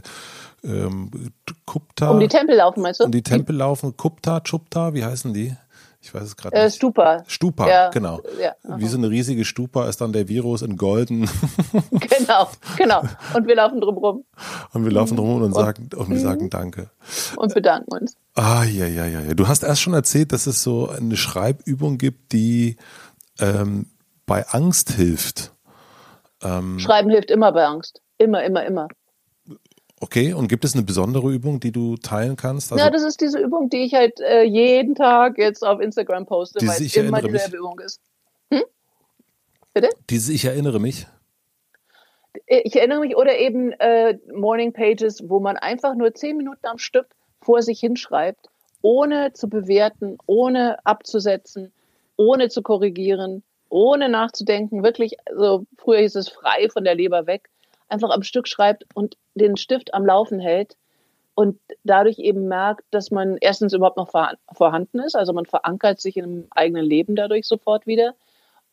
ähm, 0.65 1.11
Kupta. 1.65 2.11
Um 2.11 2.19
die 2.19 2.27
Tempel 2.27 2.55
laufen, 2.55 2.81
meinst 2.81 2.99
du? 2.99 3.05
Um 3.05 3.11
die 3.11 3.23
Tempel 3.23 3.55
laufen, 3.55 3.97
Kupta, 3.97 4.41
Chupta, 4.41 4.93
wie 4.93 5.03
heißen 5.03 5.33
die? 5.33 5.55
Ich 6.03 6.13
weiß 6.13 6.23
es 6.23 6.35
gerade 6.35 6.53
äh, 6.57 6.65
nicht. 6.65 6.75
Stupa. 6.75 7.23
Stupa, 7.27 7.65
ja, 7.65 7.89
genau. 7.89 8.21
Ja, 8.37 8.55
Wie 8.75 8.87
so 8.87 8.97
eine 8.97 9.09
riesige 9.09 9.45
Stupa 9.45 9.87
ist 9.87 10.01
dann 10.01 10.11
der 10.11 10.27
Virus 10.27 10.61
in 10.61 10.75
golden. 10.75 11.29
genau, 11.91 12.49
genau. 12.77 13.03
Und 13.33 13.47
wir 13.47 13.55
laufen 13.55 13.79
drum 13.79 13.97
rum. 13.97 14.25
Und 14.73 14.83
wir 14.83 14.91
laufen 14.91 15.15
drum 15.15 15.29
rum 15.29 15.41
und, 15.43 15.55
sagen, 15.55 15.89
und 15.95 16.09
wir 16.09 16.19
sagen 16.19 16.49
Danke. 16.49 16.89
Und 17.37 17.53
bedanken 17.53 17.93
uns. 17.93 18.17
Ah, 18.35 18.65
ja, 18.65 18.85
ja, 18.85 19.05
ja, 19.05 19.21
ja. 19.21 19.33
Du 19.33 19.47
hast 19.47 19.63
erst 19.63 19.81
schon 19.81 19.93
erzählt, 19.93 20.33
dass 20.33 20.45
es 20.45 20.61
so 20.61 20.89
eine 20.89 21.15
Schreibübung 21.15 21.97
gibt, 21.97 22.33
die 22.33 22.75
ähm, 23.39 23.87
bei 24.25 24.45
Angst 24.49 24.91
hilft. 24.91 25.53
Ähm, 26.41 26.79
Schreiben 26.79 27.11
hilft 27.11 27.31
immer 27.31 27.53
bei 27.53 27.65
Angst. 27.65 28.01
Immer, 28.17 28.43
immer, 28.43 28.65
immer. 28.65 28.89
Okay, 30.03 30.33
und 30.33 30.49
gibt 30.49 30.65
es 30.65 30.73
eine 30.73 30.83
besondere 30.83 31.31
Übung, 31.31 31.61
die 31.61 31.71
du 31.71 31.95
teilen 31.95 32.35
kannst? 32.35 32.73
Also, 32.73 32.83
ja, 32.83 32.91
das 32.91 33.03
ist 33.03 33.21
diese 33.21 33.39
Übung, 33.39 33.69
die 33.69 33.85
ich 33.85 33.93
halt 33.93 34.19
äh, 34.19 34.43
jeden 34.43 34.95
Tag 34.95 35.37
jetzt 35.37 35.65
auf 35.65 35.79
Instagram 35.79 36.25
poste, 36.25 36.59
weil 36.59 36.75
es 36.75 36.93
immer 36.97 37.21
dieselbe 37.21 37.55
Übung 37.55 37.79
ist. 37.79 38.01
Hm? 38.51 38.63
Bitte? 39.73 39.87
Diese 40.09 40.33
Ich 40.33 40.43
erinnere 40.43 40.81
mich. 40.81 41.07
Äh, 42.47 42.63
ich 42.65 42.75
erinnere 42.75 42.99
mich 42.99 43.15
oder 43.15 43.37
eben 43.37 43.71
äh, 43.79 44.17
Morning 44.35 44.73
Pages, 44.73 45.23
wo 45.29 45.39
man 45.39 45.55
einfach 45.55 45.95
nur 45.95 46.13
zehn 46.13 46.35
Minuten 46.35 46.65
am 46.65 46.79
Stück 46.79 47.07
vor 47.41 47.61
sich 47.61 47.79
hinschreibt, 47.79 48.49
ohne 48.81 49.31
zu 49.31 49.47
bewerten, 49.47 50.17
ohne 50.25 50.85
abzusetzen, 50.85 51.71
ohne 52.17 52.49
zu 52.49 52.61
korrigieren, 52.61 53.41
ohne 53.69 54.09
nachzudenken, 54.09 54.83
wirklich, 54.83 55.15
also 55.27 55.65
früher 55.77 55.99
hieß 55.99 56.15
es 56.15 56.27
frei 56.27 56.67
von 56.67 56.83
der 56.83 56.95
Leber 56.95 57.25
weg 57.25 57.49
einfach 57.89 58.09
am 58.09 58.23
Stück 58.23 58.47
schreibt 58.47 58.85
und 58.93 59.17
den 59.35 59.57
Stift 59.57 59.93
am 59.93 60.05
Laufen 60.05 60.39
hält 60.39 60.77
und 61.35 61.59
dadurch 61.83 62.19
eben 62.19 62.47
merkt, 62.47 62.85
dass 62.91 63.11
man 63.11 63.37
erstens 63.41 63.73
überhaupt 63.73 63.97
noch 63.97 64.11
vorhanden 64.51 64.99
ist, 64.99 65.15
also 65.15 65.33
man 65.33 65.45
verankert 65.45 65.99
sich 65.99 66.17
im 66.17 66.47
eigenen 66.51 66.85
Leben 66.85 67.15
dadurch 67.15 67.47
sofort 67.47 67.87
wieder 67.87 68.13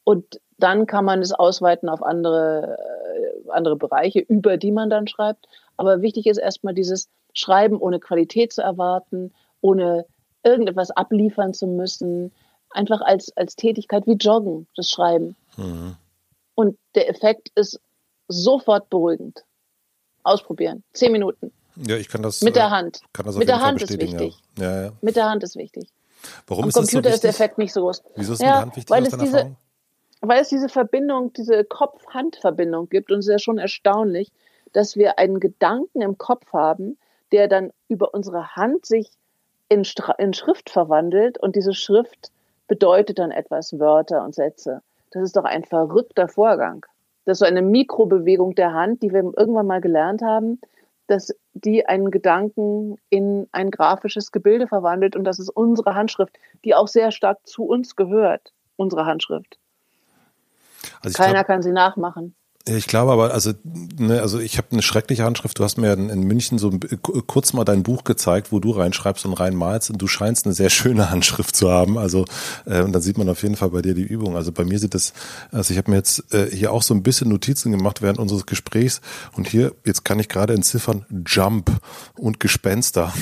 und 0.04 0.40
dann 0.58 0.86
kann 0.86 1.04
man 1.04 1.20
es 1.20 1.32
ausweiten 1.32 1.88
auf 1.88 2.02
andere, 2.02 2.76
äh, 3.16 3.50
andere 3.50 3.76
Bereiche, 3.76 4.20
über 4.20 4.56
die 4.56 4.72
man 4.72 4.90
dann 4.90 5.08
schreibt. 5.08 5.46
Aber 5.76 6.02
wichtig 6.02 6.26
ist 6.26 6.38
erstmal 6.38 6.74
dieses 6.74 7.08
Schreiben 7.32 7.80
ohne 7.80 8.00
Qualität 8.00 8.52
zu 8.52 8.62
erwarten, 8.62 9.32
ohne 9.60 10.06
irgendetwas 10.42 10.90
abliefern 10.90 11.54
zu 11.54 11.66
müssen, 11.66 12.32
einfach 12.70 13.00
als, 13.00 13.36
als 13.36 13.56
Tätigkeit 13.56 14.06
wie 14.06 14.14
Joggen, 14.14 14.66
das 14.76 14.90
Schreiben. 14.90 15.36
Mhm. 15.56 15.96
Und 16.54 16.78
der 16.94 17.08
Effekt 17.08 17.50
ist 17.54 17.80
sofort 18.30 18.90
beruhigend. 18.90 19.44
Ausprobieren. 20.22 20.82
Zehn 20.92 21.12
Minuten. 21.12 21.52
Ja, 21.76 21.96
ich 21.96 22.08
kann 22.08 22.22
das. 22.22 22.42
Mit 22.42 22.56
der 22.56 22.66
äh, 22.66 22.70
Hand. 22.70 23.00
Kann 23.12 23.26
das 23.26 23.36
Mit 23.36 23.48
der 23.48 23.60
Hand 23.60 23.82
ist 23.82 23.98
wichtig. 23.98 24.38
Ja. 24.58 24.64
Ja, 24.64 24.82
ja. 24.82 24.92
Mit 25.00 25.16
der 25.16 25.30
Hand 25.30 25.42
ist 25.42 25.56
wichtig. 25.56 25.88
Warum 26.46 26.64
Am 26.64 26.68
ist 26.68 26.74
Computer 26.74 27.02
das 27.02 27.12
so 27.12 27.14
ist 27.14 27.24
der 27.24 27.30
Effekt 27.30 27.58
nicht 27.58 27.72
so 27.72 27.80
groß. 27.82 28.02
Wieso 28.16 28.34
ist 28.34 28.42
ja, 28.42 28.56
die 28.56 28.60
Hand 28.60 28.76
wichtig 28.76 28.90
weil 28.90 29.06
es 29.06 29.16
diese? 29.16 29.56
Weil 30.20 30.42
es 30.42 30.50
diese 30.50 30.68
Verbindung, 30.68 31.32
diese 31.32 31.64
Kopf-Hand-Verbindung 31.64 32.90
gibt. 32.90 33.10
Und 33.10 33.20
es 33.20 33.26
ist 33.26 33.32
ja 33.32 33.38
schon 33.38 33.56
erstaunlich, 33.56 34.30
dass 34.72 34.96
wir 34.96 35.18
einen 35.18 35.40
Gedanken 35.40 36.02
im 36.02 36.18
Kopf 36.18 36.52
haben, 36.52 36.98
der 37.32 37.48
dann 37.48 37.72
über 37.88 38.12
unsere 38.12 38.54
Hand 38.54 38.84
sich 38.84 39.10
in, 39.70 39.86
in 40.18 40.34
Schrift 40.34 40.68
verwandelt. 40.68 41.38
Und 41.38 41.56
diese 41.56 41.72
Schrift 41.72 42.30
bedeutet 42.68 43.18
dann 43.18 43.30
etwas, 43.30 43.78
Wörter 43.78 44.22
und 44.22 44.34
Sätze. 44.34 44.82
Das 45.10 45.22
ist 45.22 45.36
doch 45.36 45.44
ein 45.44 45.64
verrückter 45.64 46.28
Vorgang. 46.28 46.84
Das 47.30 47.36
ist 47.36 47.46
so 47.46 47.46
eine 47.46 47.62
Mikrobewegung 47.62 48.56
der 48.56 48.72
Hand, 48.72 49.04
die 49.04 49.12
wir 49.12 49.22
irgendwann 49.22 49.68
mal 49.68 49.80
gelernt 49.80 50.20
haben, 50.20 50.60
dass 51.06 51.32
die 51.52 51.86
einen 51.86 52.10
Gedanken 52.10 52.96
in 53.08 53.46
ein 53.52 53.70
grafisches 53.70 54.32
Gebilde 54.32 54.66
verwandelt 54.66 55.14
und 55.14 55.22
das 55.22 55.38
ist 55.38 55.48
unsere 55.48 55.94
Handschrift, 55.94 56.36
die 56.64 56.74
auch 56.74 56.88
sehr 56.88 57.12
stark 57.12 57.38
zu 57.46 57.62
uns 57.62 57.94
gehört, 57.94 58.52
unsere 58.74 59.06
Handschrift. 59.06 59.58
Also 61.04 61.16
Keiner 61.16 61.34
glaub, 61.34 61.46
kann 61.46 61.62
sie 61.62 61.70
nachmachen. 61.70 62.34
Ich 62.68 62.86
glaube 62.86 63.10
aber, 63.12 63.32
also, 63.32 63.52
ne, 63.64 64.20
also 64.20 64.38
ich 64.38 64.58
habe 64.58 64.68
eine 64.70 64.82
schreckliche 64.82 65.24
Handschrift. 65.24 65.58
Du 65.58 65.64
hast 65.64 65.78
mir 65.78 65.94
in, 65.94 66.10
in, 66.10 66.20
München 66.24 66.58
so 66.58 66.70
kurz 67.26 67.54
mal 67.54 67.64
dein 67.64 67.82
Buch 67.82 68.04
gezeigt, 68.04 68.52
wo 68.52 68.58
du 68.60 68.72
reinschreibst 68.72 69.24
und 69.24 69.32
reinmalst 69.32 69.90
und 69.90 70.00
du 70.00 70.06
scheinst 70.06 70.44
eine 70.44 70.54
sehr 70.54 70.68
schöne 70.68 71.10
Handschrift 71.10 71.56
zu 71.56 71.70
haben. 71.70 71.96
Also 71.96 72.26
äh, 72.66 72.82
und 72.82 72.92
dann 72.92 73.00
sieht 73.00 73.16
man 73.16 73.30
auf 73.30 73.42
jeden 73.42 73.56
Fall 73.56 73.70
bei 73.70 73.80
dir 73.80 73.94
die 73.94 74.02
Übung. 74.02 74.36
Also 74.36 74.52
bei 74.52 74.64
mir 74.64 74.78
sieht 74.78 74.92
das, 74.92 75.14
also 75.50 75.72
ich 75.72 75.78
habe 75.78 75.90
mir 75.90 75.96
jetzt 75.96 76.34
äh, 76.34 76.54
hier 76.54 76.72
auch 76.72 76.82
so 76.82 76.92
ein 76.92 77.02
bisschen 77.02 77.30
Notizen 77.30 77.72
gemacht 77.72 78.02
während 78.02 78.18
unseres 78.18 78.44
Gesprächs 78.44 79.00
und 79.36 79.48
hier 79.48 79.72
jetzt 79.86 80.04
kann 80.04 80.18
ich 80.18 80.28
gerade 80.28 80.52
entziffern 80.52 81.06
Jump 81.26 81.70
und 82.18 82.40
Gespenster. 82.40 83.12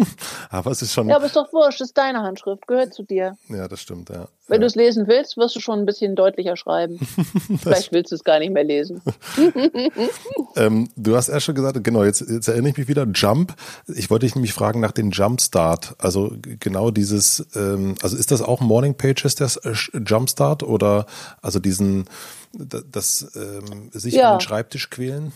aber 0.48 0.70
es 0.70 0.80
ist 0.80 0.94
schon. 0.94 1.10
Ja, 1.10 1.16
aber 1.16 1.26
ist 1.26 1.36
doch 1.36 1.52
wurscht. 1.52 1.82
Ist 1.82 1.98
deine 1.98 2.22
Handschrift, 2.22 2.66
gehört 2.66 2.94
zu 2.94 3.02
dir. 3.02 3.36
Ja, 3.50 3.68
das 3.68 3.82
stimmt. 3.82 4.08
Ja. 4.08 4.28
Wenn 4.48 4.56
ja. 4.56 4.60
du 4.60 4.66
es 4.66 4.74
lesen 4.76 5.08
willst, 5.08 5.36
wirst 5.36 5.56
du 5.56 5.60
schon 5.60 5.80
ein 5.80 5.86
bisschen 5.86 6.14
deutlicher 6.14 6.56
schreiben. 6.56 6.98
Vielleicht 7.60 7.92
willst 7.92 8.12
du 8.12 8.16
es 8.16 8.24
gar 8.24 8.38
nicht 8.38 8.52
mehr 8.52 8.64
lesen. 8.64 8.95
ähm, 10.56 10.88
du 10.96 11.16
hast 11.16 11.28
erst 11.28 11.46
schon 11.46 11.54
gesagt, 11.54 11.82
genau, 11.82 12.04
jetzt, 12.04 12.20
jetzt 12.20 12.48
erinnere 12.48 12.70
ich 12.70 12.78
mich 12.78 12.88
wieder, 12.88 13.06
Jump. 13.14 13.54
Ich 13.88 14.10
wollte 14.10 14.26
dich 14.26 14.34
nämlich 14.34 14.52
fragen 14.52 14.80
nach 14.80 14.92
dem 14.92 15.10
Jumpstart. 15.10 15.94
Also 15.98 16.32
genau 16.42 16.90
dieses, 16.90 17.46
ähm, 17.54 17.94
also 18.02 18.16
ist 18.16 18.30
das 18.30 18.42
auch 18.42 18.60
Morning 18.60 18.96
Pages, 18.96 19.34
das 19.34 19.56
äh, 19.56 19.72
Jumpstart 19.98 20.62
oder 20.62 21.06
also 21.42 21.58
diesen, 21.58 22.06
das 22.52 23.32
ähm, 23.36 23.90
sich 23.92 24.14
ja. 24.14 24.32
an 24.32 24.38
den 24.38 24.40
Schreibtisch 24.40 24.90
quälen? 24.90 25.32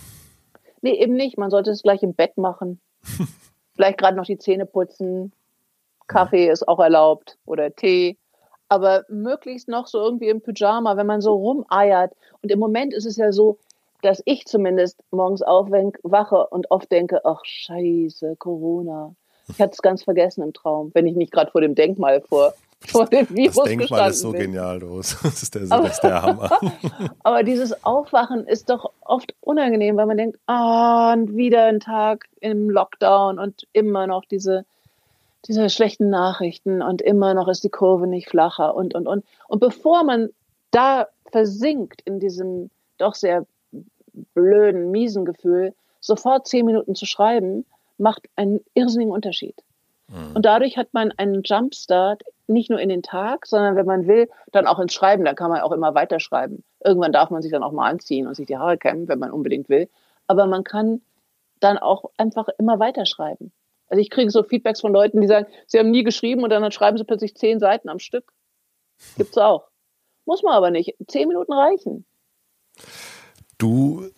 Nee, 0.82 0.94
eben 1.00 1.14
nicht. 1.14 1.38
Man 1.38 1.50
sollte 1.50 1.70
es 1.70 1.82
gleich 1.82 2.02
im 2.02 2.14
Bett 2.14 2.38
machen. 2.38 2.80
Vielleicht 3.74 3.98
gerade 3.98 4.16
noch 4.16 4.26
die 4.26 4.38
Zähne 4.38 4.66
putzen. 4.66 5.32
Kaffee 6.06 6.50
ist 6.50 6.66
auch 6.66 6.80
erlaubt 6.80 7.38
oder 7.44 7.74
Tee 7.74 8.16
aber 8.70 9.04
möglichst 9.08 9.68
noch 9.68 9.86
so 9.88 9.98
irgendwie 9.98 10.28
im 10.28 10.40
Pyjama, 10.40 10.96
wenn 10.96 11.06
man 11.06 11.20
so 11.20 11.34
rumeiert. 11.34 12.12
Und 12.40 12.50
im 12.50 12.58
Moment 12.58 12.94
ist 12.94 13.04
es 13.04 13.16
ja 13.16 13.32
so, 13.32 13.58
dass 14.00 14.22
ich 14.24 14.46
zumindest 14.46 15.02
morgens 15.10 15.42
aufwache 15.42 16.46
und 16.46 16.70
oft 16.70 16.90
denke, 16.90 17.24
ach 17.24 17.40
scheiße, 17.44 18.36
Corona. 18.36 19.14
Ich 19.48 19.60
hatte 19.60 19.72
es 19.72 19.82
ganz 19.82 20.04
vergessen 20.04 20.42
im 20.42 20.52
Traum, 20.52 20.92
wenn 20.94 21.06
ich 21.06 21.16
nicht 21.16 21.32
gerade 21.32 21.50
vor 21.50 21.60
dem 21.60 21.74
Denkmal 21.74 22.22
vor 22.22 22.54
vor 22.86 23.06
dem 23.06 23.28
Virus 23.28 23.56
Das 23.56 23.64
Denkmal 23.64 24.10
ist 24.10 24.20
so 24.20 24.30
bin. 24.30 24.40
genial, 24.40 24.78
los. 24.78 25.18
Das 25.22 25.42
ist 25.42 25.54
der, 25.54 25.62
das 25.66 25.92
ist 25.92 26.00
der 26.00 26.22
Hammer. 26.22 26.50
Aber 27.22 27.42
dieses 27.42 27.84
Aufwachen 27.84 28.46
ist 28.46 28.70
doch 28.70 28.92
oft 29.02 29.34
unangenehm, 29.40 29.96
weil 29.96 30.06
man 30.06 30.16
denkt, 30.16 30.38
ah, 30.46 31.12
und 31.12 31.36
wieder 31.36 31.64
ein 31.64 31.80
Tag 31.80 32.26
im 32.40 32.70
Lockdown 32.70 33.38
und 33.38 33.66
immer 33.72 34.06
noch 34.06 34.24
diese, 34.24 34.64
diese 35.46 35.70
schlechten 35.70 36.10
Nachrichten 36.10 36.82
und 36.82 37.02
immer 37.02 37.34
noch 37.34 37.48
ist 37.48 37.64
die 37.64 37.70
Kurve 37.70 38.06
nicht 38.06 38.28
flacher 38.28 38.74
und, 38.74 38.94
und, 38.94 39.06
und. 39.06 39.24
Und 39.48 39.60
bevor 39.60 40.04
man 40.04 40.30
da 40.70 41.08
versinkt 41.30 42.02
in 42.04 42.20
diesem 42.20 42.70
doch 42.98 43.14
sehr 43.14 43.46
blöden, 44.34 44.90
miesen 44.90 45.24
Gefühl, 45.24 45.74
sofort 46.00 46.46
zehn 46.46 46.66
Minuten 46.66 46.94
zu 46.94 47.06
schreiben, 47.06 47.64
macht 47.98 48.28
einen 48.36 48.60
irrsinnigen 48.74 49.12
Unterschied. 49.12 49.54
Und 50.34 50.44
dadurch 50.44 50.76
hat 50.76 50.92
man 50.92 51.12
einen 51.12 51.42
Jumpstart 51.44 52.22
nicht 52.48 52.68
nur 52.68 52.80
in 52.80 52.88
den 52.88 53.02
Tag, 53.02 53.46
sondern 53.46 53.76
wenn 53.76 53.86
man 53.86 54.08
will, 54.08 54.28
dann 54.50 54.66
auch 54.66 54.80
ins 54.80 54.92
Schreiben. 54.92 55.24
Da 55.24 55.34
kann 55.34 55.50
man 55.50 55.60
auch 55.60 55.70
immer 55.70 55.94
weiterschreiben. 55.94 56.64
Irgendwann 56.84 57.12
darf 57.12 57.30
man 57.30 57.42
sich 57.42 57.52
dann 57.52 57.62
auch 57.62 57.70
mal 57.70 57.88
anziehen 57.88 58.26
und 58.26 58.34
sich 58.34 58.46
die 58.46 58.58
Haare 58.58 58.76
kämmen, 58.76 59.06
wenn 59.06 59.20
man 59.20 59.30
unbedingt 59.30 59.68
will. 59.68 59.88
Aber 60.26 60.46
man 60.46 60.64
kann 60.64 61.00
dann 61.60 61.78
auch 61.78 62.10
einfach 62.16 62.48
immer 62.58 62.80
weiterschreiben. 62.80 63.52
Also 63.90 64.00
ich 64.00 64.08
kriege 64.08 64.30
so 64.30 64.42
Feedbacks 64.42 64.80
von 64.80 64.92
Leuten, 64.92 65.20
die 65.20 65.26
sagen, 65.26 65.46
sie 65.66 65.78
haben 65.78 65.90
nie 65.90 66.04
geschrieben 66.04 66.42
und 66.44 66.50
dann 66.50 66.70
schreiben 66.72 66.96
sie 66.96 67.04
plötzlich 67.04 67.34
zehn 67.34 67.58
Seiten 67.58 67.88
am 67.88 67.98
Stück. 67.98 68.32
Gibt's 69.16 69.36
auch. 69.36 69.68
Muss 70.24 70.42
man 70.42 70.54
aber 70.54 70.70
nicht. 70.70 70.94
Zehn 71.08 71.28
Minuten 71.28 71.52
reichen. 71.52 72.06
Du 73.58 74.08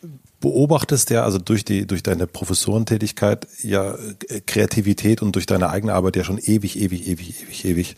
beobachtest 0.40 1.11
ja, 1.11 1.24
also 1.24 1.38
durch 1.38 1.64
die, 1.64 1.87
durch 1.87 2.02
deine 2.02 2.26
Professorentätigkeit 2.26 3.48
ja 3.62 3.94
äh, 4.28 4.40
Kreativität 4.40 5.22
und 5.22 5.35
durch 5.35 5.46
deine 5.46 5.70
eigene 5.70 5.94
Arbeit 5.94 6.16
ja 6.16 6.24
schon 6.24 6.38
ewig, 6.38 6.78
ewig, 6.78 7.08
ewig, 7.08 7.42
ewig, 7.42 7.64
ewig. 7.64 7.96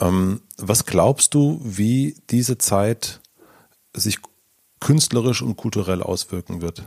Ähm, 0.00 0.42
was 0.56 0.86
glaubst 0.86 1.34
du, 1.34 1.58
wie 1.62 2.16
diese 2.30 2.58
Zeit 2.58 3.20
sich 3.94 4.18
künstlerisch 4.80 5.42
und 5.42 5.56
kulturell 5.56 6.02
auswirken 6.02 6.62
wird? 6.62 6.82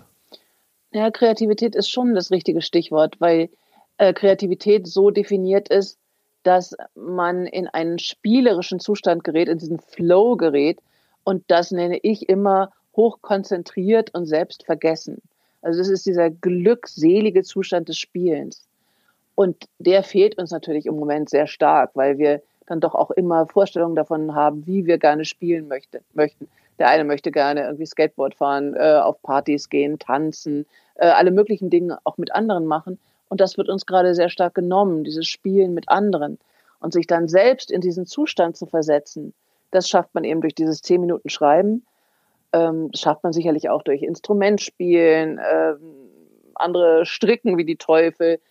Ja, 0.91 1.09
Kreativität 1.09 1.75
ist 1.75 1.89
schon 1.89 2.13
das 2.13 2.31
richtige 2.31 2.61
Stichwort, 2.61 3.15
weil 3.19 3.49
äh, 3.97 4.13
Kreativität 4.13 4.87
so 4.87 5.11
definiert 5.11 5.69
ist, 5.69 5.97
dass 6.43 6.75
man 6.95 7.45
in 7.45 7.67
einen 7.67 7.99
spielerischen 7.99 8.79
Zustand 8.79 9.23
gerät, 9.23 9.47
in 9.47 9.57
diesen 9.57 9.79
Flow 9.79 10.35
gerät. 10.35 10.79
Und 11.23 11.43
das 11.47 11.71
nenne 11.71 11.99
ich 12.01 12.29
immer 12.29 12.71
hochkonzentriert 12.95 14.13
und 14.13 14.25
selbst 14.25 14.65
vergessen. 14.65 15.21
Also 15.61 15.79
das 15.79 15.89
ist 15.89 16.05
dieser 16.05 16.29
glückselige 16.29 17.43
Zustand 17.43 17.89
des 17.89 17.97
Spielens. 17.97 18.67
Und 19.35 19.67
der 19.79 20.03
fehlt 20.03 20.37
uns 20.37 20.51
natürlich 20.51 20.85
im 20.85 20.95
Moment 20.95 21.29
sehr 21.29 21.47
stark, 21.47 21.91
weil 21.93 22.17
wir 22.17 22.41
dann 22.65 22.79
doch 22.79 22.95
auch 22.95 23.11
immer 23.11 23.47
Vorstellungen 23.47 23.95
davon 23.95 24.33
haben, 24.33 24.65
wie 24.65 24.85
wir 24.85 24.97
gerne 24.97 25.25
spielen 25.25 25.67
möchte, 25.67 26.01
möchten. 26.13 26.47
Der 26.79 26.89
eine 26.89 27.03
möchte 27.03 27.31
gerne 27.31 27.63
irgendwie 27.63 27.85
Skateboard 27.85 28.35
fahren, 28.35 28.73
äh, 28.75 28.99
auf 29.03 29.21
Partys 29.21 29.69
gehen, 29.69 29.99
tanzen, 29.99 30.65
äh, 30.95 31.07
alle 31.07 31.31
möglichen 31.31 31.69
Dinge 31.69 31.99
auch 32.05 32.17
mit 32.17 32.33
anderen 32.33 32.65
machen. 32.65 32.97
Und 33.31 33.39
das 33.39 33.57
wird 33.57 33.69
uns 33.69 33.85
gerade 33.85 34.13
sehr 34.13 34.27
stark 34.27 34.55
genommen, 34.55 35.05
dieses 35.05 35.25
Spielen 35.25 35.73
mit 35.73 35.87
anderen. 35.87 36.37
Und 36.81 36.91
sich 36.91 37.07
dann 37.07 37.29
selbst 37.29 37.71
in 37.71 37.79
diesen 37.79 38.05
Zustand 38.05 38.57
zu 38.57 38.65
versetzen, 38.65 39.33
das 39.71 39.87
schafft 39.87 40.13
man 40.13 40.25
eben 40.25 40.41
durch 40.41 40.53
dieses 40.53 40.81
zehn 40.81 40.99
Minuten 40.99 41.29
Schreiben. 41.29 41.85
Ähm, 42.51 42.91
das 42.91 42.99
schafft 42.99 43.23
man 43.23 43.31
sicherlich 43.31 43.69
auch 43.69 43.83
durch 43.83 44.03
Instrumentspielen, 44.03 45.39
ähm, 45.49 45.79
andere 46.55 47.05
Stricken 47.05 47.57
wie 47.57 47.63
die 47.63 47.77
Teufel. 47.77 48.41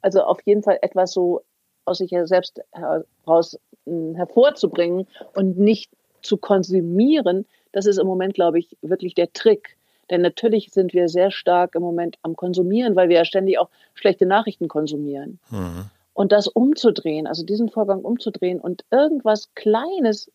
Also 0.00 0.22
auf 0.22 0.40
jeden 0.42 0.62
Fall 0.62 0.78
etwas 0.80 1.10
so 1.10 1.42
aus 1.84 1.98
sich 1.98 2.14
selbst 2.26 2.60
heraus 2.70 3.58
äh, 3.86 4.14
hervorzubringen 4.14 5.08
und 5.34 5.58
nicht 5.58 5.90
zu 6.22 6.36
konsumieren, 6.36 7.44
das 7.72 7.86
ist 7.86 7.98
im 7.98 8.06
Moment, 8.06 8.34
glaube 8.34 8.60
ich, 8.60 8.76
wirklich 8.82 9.16
der 9.16 9.32
Trick. 9.32 9.76
Denn 10.10 10.22
natürlich 10.22 10.70
sind 10.72 10.92
wir 10.92 11.08
sehr 11.08 11.30
stark 11.30 11.74
im 11.74 11.82
Moment 11.82 12.16
am 12.22 12.36
Konsumieren, 12.36 12.96
weil 12.96 13.08
wir 13.08 13.16
ja 13.16 13.24
ständig 13.24 13.58
auch 13.58 13.68
schlechte 13.94 14.26
Nachrichten 14.26 14.68
konsumieren. 14.68 15.38
Mhm. 15.50 15.90
Und 16.12 16.32
das 16.32 16.46
umzudrehen, 16.46 17.26
also 17.26 17.44
diesen 17.44 17.68
Vorgang 17.68 18.02
umzudrehen 18.02 18.60
und 18.60 18.84
irgendwas 18.90 19.50
Kleines 19.54 20.30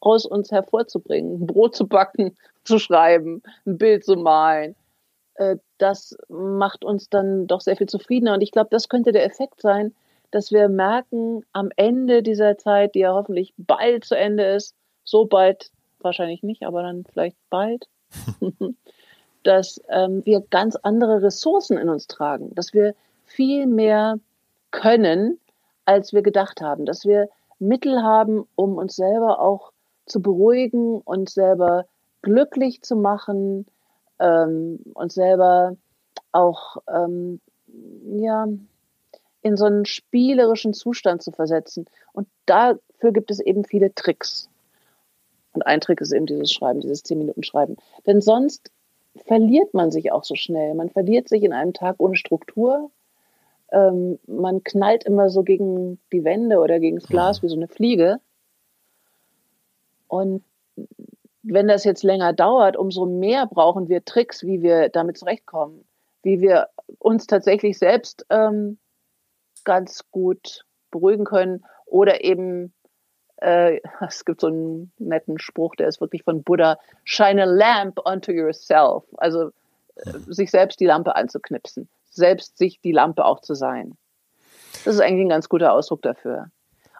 aus 0.00 0.26
uns 0.26 0.50
hervorzubringen, 0.50 1.42
ein 1.42 1.46
Brot 1.46 1.76
zu 1.76 1.86
backen, 1.86 2.36
zu 2.64 2.78
schreiben, 2.78 3.42
ein 3.66 3.78
Bild 3.78 4.04
zu 4.04 4.16
malen, 4.16 4.74
äh, 5.34 5.56
das 5.78 6.16
macht 6.28 6.84
uns 6.84 7.08
dann 7.08 7.46
doch 7.46 7.60
sehr 7.60 7.76
viel 7.76 7.88
zufriedener. 7.88 8.34
Und 8.34 8.42
ich 8.42 8.52
glaube, 8.52 8.68
das 8.70 8.88
könnte 8.88 9.12
der 9.12 9.24
Effekt 9.24 9.60
sein, 9.60 9.94
dass 10.30 10.52
wir 10.52 10.68
merken, 10.68 11.44
am 11.52 11.70
Ende 11.76 12.22
dieser 12.22 12.58
Zeit, 12.58 12.94
die 12.94 13.00
ja 13.00 13.14
hoffentlich 13.14 13.54
bald 13.56 14.04
zu 14.04 14.16
Ende 14.16 14.44
ist, 14.44 14.74
so 15.04 15.24
bald 15.24 15.70
wahrscheinlich 16.00 16.42
nicht, 16.42 16.62
aber 16.62 16.82
dann 16.82 17.04
vielleicht 17.10 17.36
bald, 17.48 17.88
dass 19.42 19.80
ähm, 19.88 20.22
wir 20.24 20.42
ganz 20.50 20.76
andere 20.76 21.22
Ressourcen 21.22 21.78
in 21.78 21.88
uns 21.88 22.06
tragen, 22.06 22.54
dass 22.54 22.72
wir 22.72 22.94
viel 23.24 23.66
mehr 23.66 24.18
können, 24.70 25.38
als 25.84 26.12
wir 26.12 26.22
gedacht 26.22 26.60
haben, 26.60 26.84
dass 26.86 27.04
wir 27.04 27.28
Mittel 27.58 28.02
haben, 28.02 28.46
um 28.54 28.76
uns 28.76 28.96
selber 28.96 29.40
auch 29.40 29.72
zu 30.06 30.20
beruhigen, 30.20 31.00
uns 31.00 31.34
selber 31.34 31.86
glücklich 32.22 32.82
zu 32.82 32.96
machen, 32.96 33.66
ähm, 34.18 34.80
uns 34.94 35.14
selber 35.14 35.76
auch 36.32 36.78
ähm, 36.88 37.40
ja, 38.16 38.46
in 39.42 39.56
so 39.56 39.64
einen 39.64 39.86
spielerischen 39.86 40.74
Zustand 40.74 41.22
zu 41.22 41.32
versetzen. 41.32 41.86
Und 42.12 42.28
dafür 42.46 43.12
gibt 43.12 43.30
es 43.30 43.40
eben 43.40 43.64
viele 43.64 43.94
Tricks. 43.94 44.48
Und 45.52 45.66
ein 45.66 45.80
Trick 45.80 46.00
ist 46.00 46.12
eben 46.12 46.26
dieses 46.26 46.52
Schreiben, 46.52 46.80
dieses 46.80 47.02
10 47.02 47.18
Minuten 47.18 47.42
Schreiben. 47.42 47.76
Denn 48.06 48.20
sonst 48.20 48.70
verliert 49.16 49.74
man 49.74 49.90
sich 49.90 50.12
auch 50.12 50.24
so 50.24 50.34
schnell. 50.34 50.74
Man 50.74 50.90
verliert 50.90 51.28
sich 51.28 51.42
in 51.42 51.52
einem 51.52 51.72
Tag 51.72 51.96
ohne 51.98 52.16
Struktur. 52.16 52.90
Ähm, 53.72 54.18
man 54.26 54.62
knallt 54.64 55.04
immer 55.04 55.30
so 55.30 55.42
gegen 55.42 55.98
die 56.12 56.24
Wände 56.24 56.58
oder 56.58 56.80
gegen 56.80 56.96
das 56.96 57.08
Glas 57.08 57.42
wie 57.42 57.48
so 57.48 57.56
eine 57.56 57.68
Fliege. 57.68 58.20
Und 60.08 60.44
wenn 61.42 61.68
das 61.68 61.84
jetzt 61.84 62.02
länger 62.02 62.32
dauert, 62.32 62.76
umso 62.76 63.06
mehr 63.06 63.46
brauchen 63.46 63.88
wir 63.88 64.04
Tricks, 64.04 64.44
wie 64.44 64.62
wir 64.62 64.88
damit 64.88 65.18
zurechtkommen, 65.18 65.84
wie 66.22 66.40
wir 66.40 66.68
uns 66.98 67.26
tatsächlich 67.26 67.78
selbst 67.78 68.26
ähm, 68.30 68.78
ganz 69.64 70.04
gut 70.10 70.64
beruhigen 70.90 71.24
können 71.24 71.64
oder 71.86 72.24
eben 72.24 72.72
äh, 73.40 73.80
es 74.06 74.24
gibt 74.24 74.40
so 74.40 74.48
einen 74.48 74.92
netten 74.98 75.38
Spruch, 75.38 75.74
der 75.76 75.88
ist 75.88 76.00
wirklich 76.00 76.24
von 76.24 76.42
Buddha, 76.42 76.78
shine 77.04 77.42
a 77.42 77.46
lamp 77.46 78.00
onto 78.04 78.32
yourself, 78.32 79.04
also 79.16 79.50
äh, 79.96 80.18
sich 80.26 80.50
selbst 80.50 80.80
die 80.80 80.86
Lampe 80.86 81.16
anzuknipsen, 81.16 81.88
selbst 82.10 82.58
sich 82.58 82.80
die 82.80 82.92
Lampe 82.92 83.24
auch 83.24 83.40
zu 83.40 83.54
sein. 83.54 83.96
Das 84.84 84.94
ist 84.94 85.00
eigentlich 85.00 85.26
ein 85.26 85.30
ganz 85.30 85.48
guter 85.48 85.72
Ausdruck 85.72 86.02
dafür. 86.02 86.50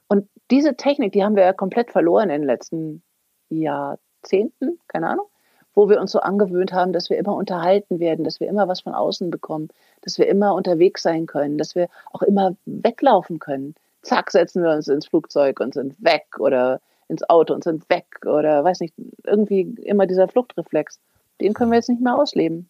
Und 0.09 0.29
diese 0.51 0.75
Technik, 0.75 1.13
die 1.13 1.25
haben 1.25 1.37
wir 1.37 1.45
ja 1.45 1.53
komplett 1.53 1.93
verloren 1.93 2.31
in 2.31 2.41
den 2.41 2.47
letzten 2.47 3.03
Jahrzehnten, 3.49 4.81
keine 4.89 5.09
Ahnung, 5.09 5.27
wo 5.75 5.89
wir 5.89 6.01
uns 6.01 6.11
so 6.11 6.21
angewöhnt 6.21 6.73
haben, 6.73 6.93
dass 6.93 7.11
wir 7.11 7.17
immer 7.17 7.35
unterhalten 7.35 8.01
werden, 8.01 8.25
dass 8.25 8.41
wir 8.41 8.49
immer 8.49 8.67
was 8.67 8.81
von 8.81 8.93
außen 8.95 9.31
bekommen, 9.31 9.69
dass 10.03 10.19
wir 10.19 10.27
immer 10.27 10.55
unterwegs 10.55 11.03
sein 11.03 11.27
können, 11.27 11.59
dass 11.59 11.77
wir 11.77 11.89
auch 12.13 12.23
immer 12.23 12.57
weglaufen 12.67 13.39
können. 13.39 13.77
Zack, 14.03 14.31
setzen 14.31 14.63
wir 14.63 14.71
uns 14.71 14.89
ins 14.89 15.07
Flugzeug 15.07 15.61
und 15.61 15.75
sind 15.75 15.95
weg 16.03 16.25
oder 16.39 16.81
ins 17.09 17.29
Auto 17.29 17.53
und 17.55 17.65
sind 17.65 17.89
weg 17.91 18.07
oder 18.25 18.65
weiß 18.65 18.81
nicht, 18.81 18.95
irgendwie 19.25 19.63
immer 19.83 20.07
dieser 20.07 20.29
Fluchtreflex. 20.29 21.01
Den 21.41 21.55
können 21.55 21.71
wir 21.71 21.77
jetzt 21.77 21.89
nicht 21.89 22.01
mehr 22.01 22.17
ausleben. 22.17 22.69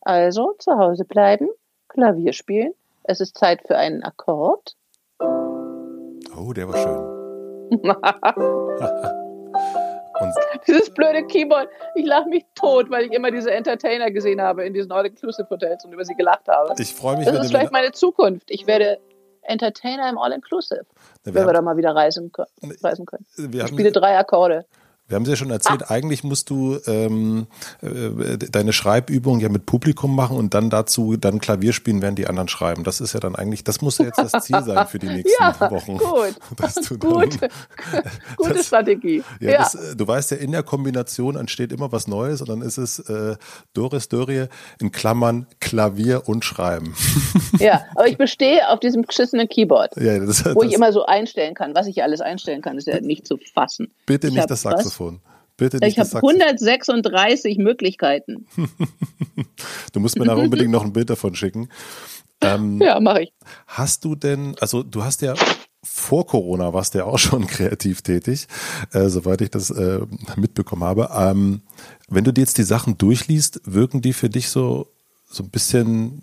Also 0.00 0.54
zu 0.58 0.78
Hause 0.78 1.04
bleiben, 1.04 1.48
Klavier 1.88 2.32
spielen. 2.32 2.72
Es 3.04 3.20
ist 3.20 3.38
Zeit 3.38 3.62
für 3.66 3.76
einen 3.76 4.02
Akkord. 4.02 4.74
Oh, 5.20 6.52
der 6.52 6.68
war 6.68 6.76
schön. 6.76 7.18
Dieses 10.66 10.90
blöde 10.90 11.24
Keyboard. 11.26 11.68
Ich 11.94 12.04
lache 12.04 12.28
mich 12.28 12.44
tot, 12.54 12.90
weil 12.90 13.04
ich 13.04 13.12
immer 13.12 13.30
diese 13.30 13.52
Entertainer 13.52 14.10
gesehen 14.10 14.40
habe 14.40 14.64
in 14.64 14.74
diesen 14.74 14.90
All-Inclusive-Hotels 14.90 15.84
und 15.84 15.92
über 15.92 16.04
sie 16.04 16.14
gelacht 16.14 16.48
habe. 16.48 16.74
Ich 16.78 16.94
freue 16.94 17.16
mich. 17.16 17.26
Das 17.26 17.38
ist 17.38 17.48
vielleicht 17.48 17.72
meine 17.72 17.92
Zukunft. 17.92 18.50
Ich 18.50 18.66
werde 18.66 18.98
Entertainer 19.48 20.08
im 20.08 20.18
All-Inclusive, 20.18 20.84
wenn 21.24 21.34
wir 21.34 21.52
da 21.52 21.62
mal 21.62 21.76
wieder 21.76 21.94
reisen, 21.94 22.30
reisen 22.82 23.06
können. 23.06 23.24
ich 23.36 23.68
spiele 23.68 23.92
drei 23.92 24.18
Akkorde. 24.18 24.64
Wir 25.08 25.14
haben 25.14 25.22
es 25.22 25.30
ja 25.30 25.36
schon 25.36 25.50
erzählt, 25.50 25.84
ah. 25.84 25.90
eigentlich 25.90 26.22
musst 26.22 26.50
du 26.50 26.78
ähm, 26.86 27.46
äh, 27.80 28.36
deine 28.36 28.74
Schreibübung 28.74 29.40
ja 29.40 29.48
mit 29.48 29.64
Publikum 29.64 30.14
machen 30.14 30.36
und 30.36 30.52
dann 30.52 30.68
dazu 30.68 31.16
dann 31.16 31.40
Klavier 31.40 31.72
spielen, 31.72 32.02
während 32.02 32.18
die 32.18 32.26
anderen 32.26 32.48
schreiben. 32.48 32.84
Das 32.84 33.00
ist 33.00 33.14
ja 33.14 33.20
dann 33.20 33.34
eigentlich, 33.34 33.64
das 33.64 33.80
muss 33.80 33.96
ja 33.96 34.04
jetzt 34.04 34.18
das 34.18 34.44
Ziel 34.44 34.62
sein 34.62 34.86
für 34.86 34.98
die 34.98 35.06
nächsten 35.06 35.30
ja, 35.40 35.58
Wochen. 35.70 35.96
Gut. 35.96 36.34
Dass 36.58 36.74
du 36.74 36.98
dann, 36.98 37.10
Gut. 37.10 37.38
Gute 38.36 38.54
das, 38.54 38.66
Strategie. 38.66 39.24
Ja, 39.40 39.50
ja. 39.50 39.58
Das, 39.60 39.96
du 39.96 40.06
weißt 40.06 40.32
ja, 40.32 40.36
in 40.36 40.52
der 40.52 40.62
Kombination 40.62 41.36
entsteht 41.36 41.72
immer 41.72 41.90
was 41.90 42.06
Neues 42.06 42.42
und 42.42 42.50
dann 42.50 42.60
ist 42.60 42.76
es 42.76 42.98
äh, 42.98 43.36
Doris 43.72 44.10
Dörrie 44.10 44.48
in 44.78 44.92
Klammern 44.92 45.46
Klavier 45.58 46.28
und 46.28 46.44
Schreiben. 46.44 46.94
Ja, 47.58 47.82
aber 47.94 48.08
ich 48.08 48.18
bestehe 48.18 48.68
auf 48.68 48.80
diesem 48.80 49.02
geschissenen 49.02 49.48
Keyboard, 49.48 49.96
ja, 49.96 50.18
das, 50.18 50.44
wo 50.54 50.62
ich 50.62 50.74
immer 50.74 50.92
so 50.92 51.06
einstellen 51.06 51.54
kann. 51.54 51.74
Was 51.74 51.86
ich 51.86 52.02
alles 52.02 52.20
einstellen 52.20 52.60
kann, 52.60 52.76
ist 52.76 52.86
ja 52.86 53.00
nicht 53.00 53.26
zu 53.26 53.38
fassen. 53.54 53.90
Bitte 54.04 54.30
nicht 54.30 54.50
das 54.50 54.62
Saxophon. 54.62 54.97
Saxophon. 54.98 55.20
Bitte 55.56 55.78
ich 55.84 55.98
habe 55.98 56.14
136 56.14 57.58
Möglichkeiten. 57.58 58.46
du 59.92 60.00
musst 60.00 60.18
mir 60.18 60.24
da 60.24 60.34
unbedingt 60.34 60.70
noch 60.70 60.84
ein 60.84 60.92
Bild 60.92 61.10
davon 61.10 61.34
schicken. 61.34 61.68
Ähm, 62.40 62.80
ja, 62.82 63.00
mache 63.00 63.22
ich. 63.22 63.32
Hast 63.66 64.04
du 64.04 64.14
denn, 64.14 64.54
also 64.60 64.84
du 64.84 65.02
hast 65.02 65.22
ja 65.22 65.34
vor 65.82 66.26
Corona 66.26 66.72
warst 66.72 66.94
du 66.94 66.98
ja 66.98 67.04
auch 67.04 67.18
schon 67.18 67.46
kreativ 67.48 68.02
tätig, 68.02 68.46
äh, 68.92 69.08
soweit 69.08 69.40
ich 69.40 69.50
das 69.50 69.70
äh, 69.70 70.00
mitbekommen 70.36 70.84
habe. 70.84 71.10
Ähm, 71.12 71.62
wenn 72.08 72.24
du 72.24 72.32
dir 72.32 72.42
jetzt 72.42 72.58
die 72.58 72.62
Sachen 72.62 72.96
durchliest, 72.96 73.60
wirken 73.64 74.00
die 74.00 74.12
für 74.12 74.28
dich 74.28 74.48
so 74.48 74.92
so 75.30 75.42
ein 75.42 75.50
bisschen 75.50 76.22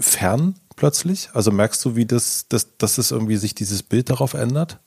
fern 0.00 0.54
plötzlich? 0.76 1.28
Also 1.34 1.50
merkst 1.50 1.84
du, 1.84 1.96
wie 1.96 2.06
das, 2.06 2.46
das, 2.48 2.78
dass 2.78 2.96
es 2.96 3.10
irgendwie 3.10 3.36
sich 3.36 3.54
dieses 3.54 3.82
Bild 3.82 4.08
darauf 4.08 4.32
ändert? 4.32 4.78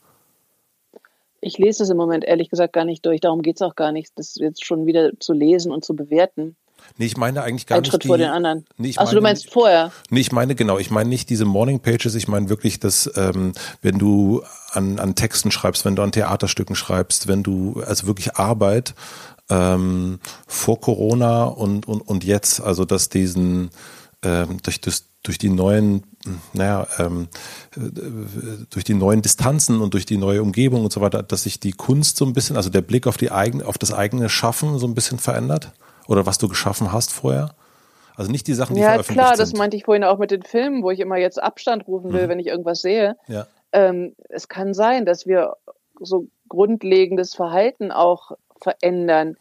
Ich 1.42 1.58
lese 1.58 1.84
es 1.84 1.90
im 1.90 1.98
Moment 1.98 2.26
ehrlich 2.26 2.50
gesagt 2.50 2.74
gar 2.74 2.86
nicht 2.86 3.06
durch. 3.06 3.22
Darum 3.22 3.42
geht 3.42 3.58
es 3.58 3.62
auch 3.62 3.76
gar 3.76 3.92
nicht, 3.92 4.12
das 4.16 4.36
jetzt 4.36 4.66
schon 4.66 4.86
wieder 4.86 5.12
zu 5.20 5.34
lesen 5.34 5.72
und 5.72 5.86
zu 5.86 5.96
bewerten. 5.96 6.56
Nee, 6.98 7.06
ich 7.06 7.18
meine 7.18 7.44
eigentlich 7.44 7.68
gar 7.68 7.78
Ein 7.78 7.82
nicht. 7.82 7.92
Schritt 7.92 8.04
die, 8.04 8.08
vor 8.08 8.18
den 8.18 8.30
anderen. 8.30 8.66
Nee, 8.78 8.94
Achso, 8.96 9.16
du 9.16 9.22
meinst 9.22 9.52
vorher. 9.52 9.92
Nee, 10.10 10.22
ich 10.22 10.32
meine 10.32 10.56
genau, 10.56 10.78
ich 10.78 10.92
meine 10.92 11.10
nicht 11.10 11.30
diese 11.30 11.46
Morning 11.46 11.80
Pages, 11.80 12.16
ich 12.16 12.28
meine 12.28 12.50
wirklich, 12.50 12.80
dass 12.80 13.12
ähm, 13.16 13.54
wenn 13.82 13.98
du 13.98 14.44
an, 14.72 15.00
an 15.00 15.16
Texten 15.16 15.52
schreibst, 15.52 15.86
wenn 15.86 15.96
du 15.96 16.04
an 16.04 16.12
Theaterstücken 16.12 16.76
schreibst, 16.76 17.28
wenn 17.28 17.44
du, 17.44 17.82
also 17.86 18.08
wirklich 18.08 18.36
Arbeit 18.36 18.94
ähm, 19.50 20.20
vor 20.48 20.80
Corona 20.80 21.46
und, 21.46 21.88
und, 21.88 22.02
und 22.02 22.24
jetzt, 22.24 22.62
also 22.62 22.86
dass 22.86 23.10
diesen 23.10 23.72
ähm, 24.24 24.58
durch, 24.64 24.82
das, 24.82 25.06
durch 25.24 25.38
die 25.38 25.50
neuen, 25.50 26.04
naja, 26.54 26.88
ähm, 27.00 27.28
äh, 27.76 27.80
durch 28.70 28.84
die 28.84 28.94
neuen 28.94 29.22
Distanzen 29.22 29.82
und 29.82 29.94
durch 29.94 30.06
die 30.06 30.18
neue 30.18 30.42
Umgebung 30.42 30.84
und 30.84 30.92
so 30.92 31.02
weiter, 31.02 31.24
dass 31.24 31.44
sich 31.44 31.60
die 31.60 31.72
Kunst 31.72 32.18
so 32.18 32.26
ein 32.26 32.34
bisschen, 32.34 32.58
also 32.58 32.70
der 32.70 32.82
Blick 32.82 33.08
auf 33.08 33.18
die 33.18 33.32
eigene, 33.32 33.66
auf 33.66 33.78
das 33.78 33.94
eigene 33.94 34.30
Schaffen 34.30 34.80
so 34.80 34.88
ein 34.88 34.96
bisschen 34.96 35.20
verändert? 35.20 35.72
Oder 36.08 36.26
was 36.26 36.38
du 36.38 36.48
geschaffen 36.48 36.92
hast 36.92 37.12
vorher? 37.12 37.56
Also 38.16 38.32
nicht 38.32 38.48
die 38.48 38.54
Sachen, 38.54 38.76
die 38.76 38.82
ja, 38.82 38.92
veröffentlicht 38.92 39.18
klar, 39.18 39.28
sind. 39.28 39.32
Ja, 39.32 39.36
klar, 39.38 39.46
das 39.46 39.58
meinte 39.58 39.78
ich 39.78 39.86
vorhin 39.86 40.04
auch 40.04 40.18
mit 40.18 40.32
den 40.32 40.44
Filmen, 40.44 40.84
wo 40.84 40.92
ich 40.92 41.00
immer 41.00 41.18
jetzt 41.18 41.42
Abstand 41.42 41.88
rufen 41.88 42.14
will, 42.14 42.26
mhm. 42.26 42.30
wenn 42.30 42.40
ich 42.40 42.48
irgendwas 42.48 42.82
sehe. 42.82 43.18
Ja. 43.28 43.48
Ähm, 43.72 44.16
es 44.30 44.48
kann 44.48 44.74
sein, 44.74 45.06
dass 45.06 45.26
wir 45.26 45.56
so 46.00 46.28
grundlegendes 46.48 47.36
Verhalten 47.36 47.92
auch 47.92 48.32
verändern. 48.62 49.38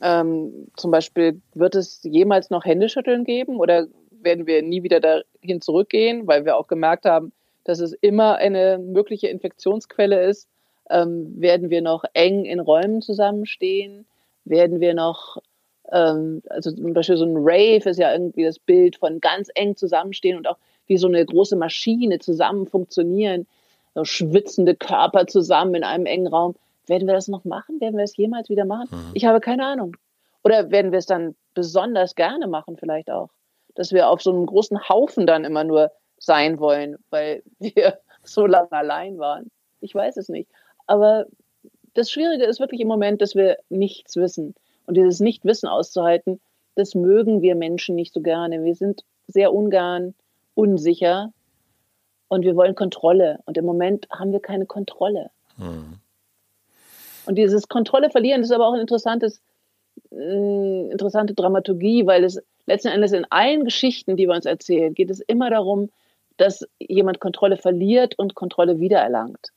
Ähm, 0.00 0.68
zum 0.76 0.90
Beispiel, 0.90 1.40
wird 1.54 1.74
es 1.74 2.00
jemals 2.02 2.50
noch 2.50 2.64
Händeschütteln 2.64 3.24
geben 3.24 3.58
oder 3.58 3.86
werden 4.22 4.46
wir 4.46 4.62
nie 4.62 4.82
wieder 4.82 5.00
dahin 5.00 5.60
zurückgehen, 5.60 6.26
weil 6.26 6.44
wir 6.44 6.56
auch 6.56 6.66
gemerkt 6.66 7.04
haben, 7.04 7.32
dass 7.64 7.80
es 7.80 7.92
immer 7.92 8.36
eine 8.36 8.78
mögliche 8.78 9.28
Infektionsquelle 9.28 10.22
ist. 10.24 10.48
Ähm, 10.90 11.34
werden 11.40 11.68
wir 11.70 11.82
noch 11.82 12.04
eng 12.14 12.44
in 12.44 12.60
Räumen 12.60 13.02
zusammenstehen? 13.02 14.06
Werden 14.44 14.80
wir 14.80 14.94
noch, 14.94 15.36
ähm, 15.92 16.42
also 16.48 16.72
zum 16.72 16.94
Beispiel 16.94 17.18
so 17.18 17.26
ein 17.26 17.36
Rave 17.36 17.90
ist 17.90 17.98
ja 17.98 18.12
irgendwie 18.12 18.44
das 18.44 18.58
Bild 18.58 18.96
von 18.96 19.20
ganz 19.20 19.50
eng 19.54 19.76
zusammenstehen 19.76 20.38
und 20.38 20.48
auch 20.48 20.56
wie 20.86 20.96
so 20.96 21.06
eine 21.06 21.24
große 21.24 21.56
Maschine 21.56 22.18
zusammen 22.18 22.66
funktionieren, 22.66 23.46
so 23.94 24.04
schwitzende 24.04 24.74
Körper 24.74 25.26
zusammen 25.26 25.74
in 25.74 25.84
einem 25.84 26.06
engen 26.06 26.28
Raum. 26.28 26.54
Werden 26.86 27.06
wir 27.06 27.14
das 27.14 27.28
noch 27.28 27.44
machen? 27.44 27.80
Werden 27.80 27.96
wir 27.96 28.04
es 28.04 28.16
jemals 28.16 28.48
wieder 28.48 28.64
machen? 28.64 28.88
Mhm. 28.90 29.10
Ich 29.12 29.26
habe 29.26 29.40
keine 29.40 29.66
Ahnung. 29.66 29.96
Oder 30.42 30.70
werden 30.70 30.92
wir 30.92 30.98
es 30.98 31.06
dann 31.06 31.34
besonders 31.52 32.14
gerne 32.14 32.46
machen 32.46 32.78
vielleicht 32.78 33.10
auch? 33.10 33.28
Dass 33.78 33.92
wir 33.92 34.08
auf 34.08 34.20
so 34.20 34.32
einem 34.32 34.44
großen 34.44 34.88
Haufen 34.88 35.24
dann 35.24 35.44
immer 35.44 35.62
nur 35.62 35.92
sein 36.18 36.58
wollen, 36.58 36.96
weil 37.10 37.44
wir 37.60 38.00
so 38.24 38.44
lange 38.44 38.72
allein 38.72 39.18
waren. 39.18 39.52
Ich 39.80 39.94
weiß 39.94 40.16
es 40.16 40.28
nicht. 40.28 40.50
Aber 40.88 41.26
das 41.94 42.10
Schwierige 42.10 42.44
ist 42.44 42.58
wirklich 42.58 42.80
im 42.80 42.88
Moment, 42.88 43.22
dass 43.22 43.36
wir 43.36 43.58
nichts 43.68 44.16
wissen. 44.16 44.56
Und 44.86 44.96
dieses 44.96 45.20
Nichtwissen 45.20 45.68
auszuhalten, 45.68 46.40
das 46.74 46.96
mögen 46.96 47.40
wir 47.40 47.54
Menschen 47.54 47.94
nicht 47.94 48.12
so 48.12 48.20
gerne. 48.20 48.64
Wir 48.64 48.74
sind 48.74 49.04
sehr 49.28 49.54
ungern, 49.54 50.14
unsicher 50.54 51.32
und 52.26 52.44
wir 52.44 52.56
wollen 52.56 52.74
Kontrolle. 52.74 53.38
Und 53.46 53.56
im 53.58 53.64
Moment 53.64 54.08
haben 54.10 54.32
wir 54.32 54.40
keine 54.40 54.66
Kontrolle. 54.66 55.30
Mhm. 55.56 56.00
Und 57.26 57.36
dieses 57.36 57.68
Kontrolle 57.68 58.10
verlieren, 58.10 58.40
das 58.40 58.50
ist 58.50 58.56
aber 58.56 58.66
auch 58.66 58.72
ein 58.72 58.80
interessantes, 58.80 59.40
äh, 60.12 60.90
interessante 60.90 61.34
Dramaturgie, 61.34 62.06
weil 62.06 62.24
es 62.24 62.40
letzten 62.66 62.88
Endes 62.88 63.12
in 63.12 63.26
allen 63.30 63.64
Geschichten, 63.64 64.16
die 64.16 64.26
wir 64.26 64.34
uns 64.34 64.46
erzählen, 64.46 64.94
geht 64.94 65.10
es 65.10 65.20
immer 65.20 65.50
darum, 65.50 65.90
dass 66.36 66.66
jemand 66.78 67.20
Kontrolle 67.20 67.56
verliert 67.56 68.18
und 68.18 68.34
Kontrolle 68.34 68.80
wiedererlangt. 68.80 69.48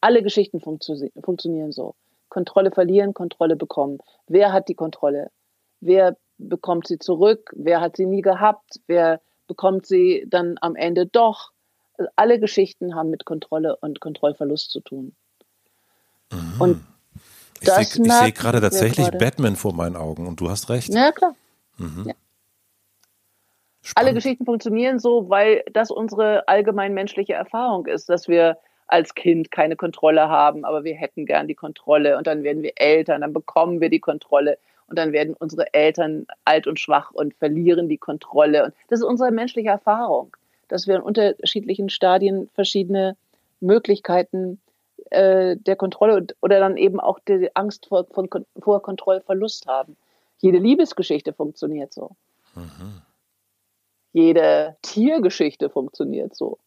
Alle 0.00 0.22
Geschichten 0.22 0.60
funktio 0.60 0.96
funktionieren 1.22 1.72
so. 1.72 1.94
Kontrolle 2.28 2.70
verlieren, 2.70 3.12
Kontrolle 3.12 3.56
bekommen. 3.56 3.98
Wer 4.26 4.52
hat 4.52 4.68
die 4.68 4.74
Kontrolle? 4.74 5.30
Wer 5.80 6.16
bekommt 6.38 6.86
sie 6.86 6.98
zurück? 6.98 7.52
Wer 7.54 7.80
hat 7.80 7.96
sie 7.96 8.06
nie 8.06 8.22
gehabt? 8.22 8.80
Wer 8.86 9.20
bekommt 9.46 9.86
sie 9.86 10.24
dann 10.28 10.56
am 10.60 10.74
Ende 10.74 11.06
doch? 11.06 11.50
Also 11.98 12.10
alle 12.16 12.40
Geschichten 12.40 12.94
haben 12.94 13.10
mit 13.10 13.26
Kontrolle 13.26 13.76
und 13.76 14.00
Kontrollverlust 14.00 14.70
zu 14.70 14.80
tun. 14.80 15.14
Mhm. 16.32 16.60
Und 16.60 16.84
ich 17.62 17.88
sehe 17.88 18.04
seh 18.04 18.30
gerade 18.32 18.60
tatsächlich 18.60 19.10
Batman 19.10 19.56
vor 19.56 19.74
meinen 19.74 19.96
Augen 19.96 20.26
und 20.26 20.40
du 20.40 20.50
hast 20.50 20.68
recht. 20.68 20.92
Ja, 20.92 21.12
klar. 21.12 21.34
Mhm. 21.78 22.04
Ja. 22.06 22.14
Alle 23.94 24.14
Geschichten 24.14 24.44
funktionieren 24.44 24.98
so, 24.98 25.28
weil 25.28 25.64
das 25.72 25.90
unsere 25.90 26.46
allgemein 26.46 26.94
menschliche 26.94 27.34
Erfahrung 27.34 27.86
ist, 27.86 28.08
dass 28.08 28.28
wir 28.28 28.58
als 28.86 29.14
Kind 29.14 29.50
keine 29.50 29.76
Kontrolle 29.76 30.28
haben, 30.28 30.64
aber 30.64 30.84
wir 30.84 30.94
hätten 30.94 31.26
gern 31.26 31.48
die 31.48 31.54
Kontrolle 31.54 32.18
und 32.18 32.26
dann 32.26 32.42
werden 32.42 32.62
wir 32.62 32.72
Eltern, 32.76 33.22
dann 33.22 33.32
bekommen 33.32 33.80
wir 33.80 33.88
die 33.88 34.00
Kontrolle 34.00 34.58
und 34.86 34.98
dann 34.98 35.12
werden 35.12 35.34
unsere 35.38 35.72
Eltern 35.72 36.26
alt 36.44 36.66
und 36.66 36.78
schwach 36.78 37.10
und 37.10 37.34
verlieren 37.34 37.88
die 37.88 37.98
Kontrolle. 37.98 38.66
Und 38.66 38.74
das 38.88 39.00
ist 39.00 39.06
unsere 39.06 39.30
menschliche 39.30 39.70
Erfahrung, 39.70 40.36
dass 40.68 40.86
wir 40.86 40.96
in 40.96 41.02
unterschiedlichen 41.02 41.88
Stadien 41.88 42.50
verschiedene 42.54 43.16
Möglichkeiten 43.60 44.60
äh, 45.12 45.56
der 45.56 45.76
Kontrolle 45.76 46.26
oder 46.40 46.60
dann 46.60 46.76
eben 46.76 47.00
auch 47.00 47.18
die 47.20 47.54
Angst 47.54 47.86
vor, 47.86 48.06
von, 48.10 48.28
vor 48.58 48.82
Kontrollverlust 48.82 49.66
haben. 49.66 49.96
Jede 50.38 50.58
Liebesgeschichte 50.58 51.32
funktioniert 51.32 51.92
so. 51.92 52.16
Mhm 52.54 53.02
jede 54.12 54.76
Tiergeschichte 54.82 55.70
funktioniert 55.70 56.36
so. 56.36 56.58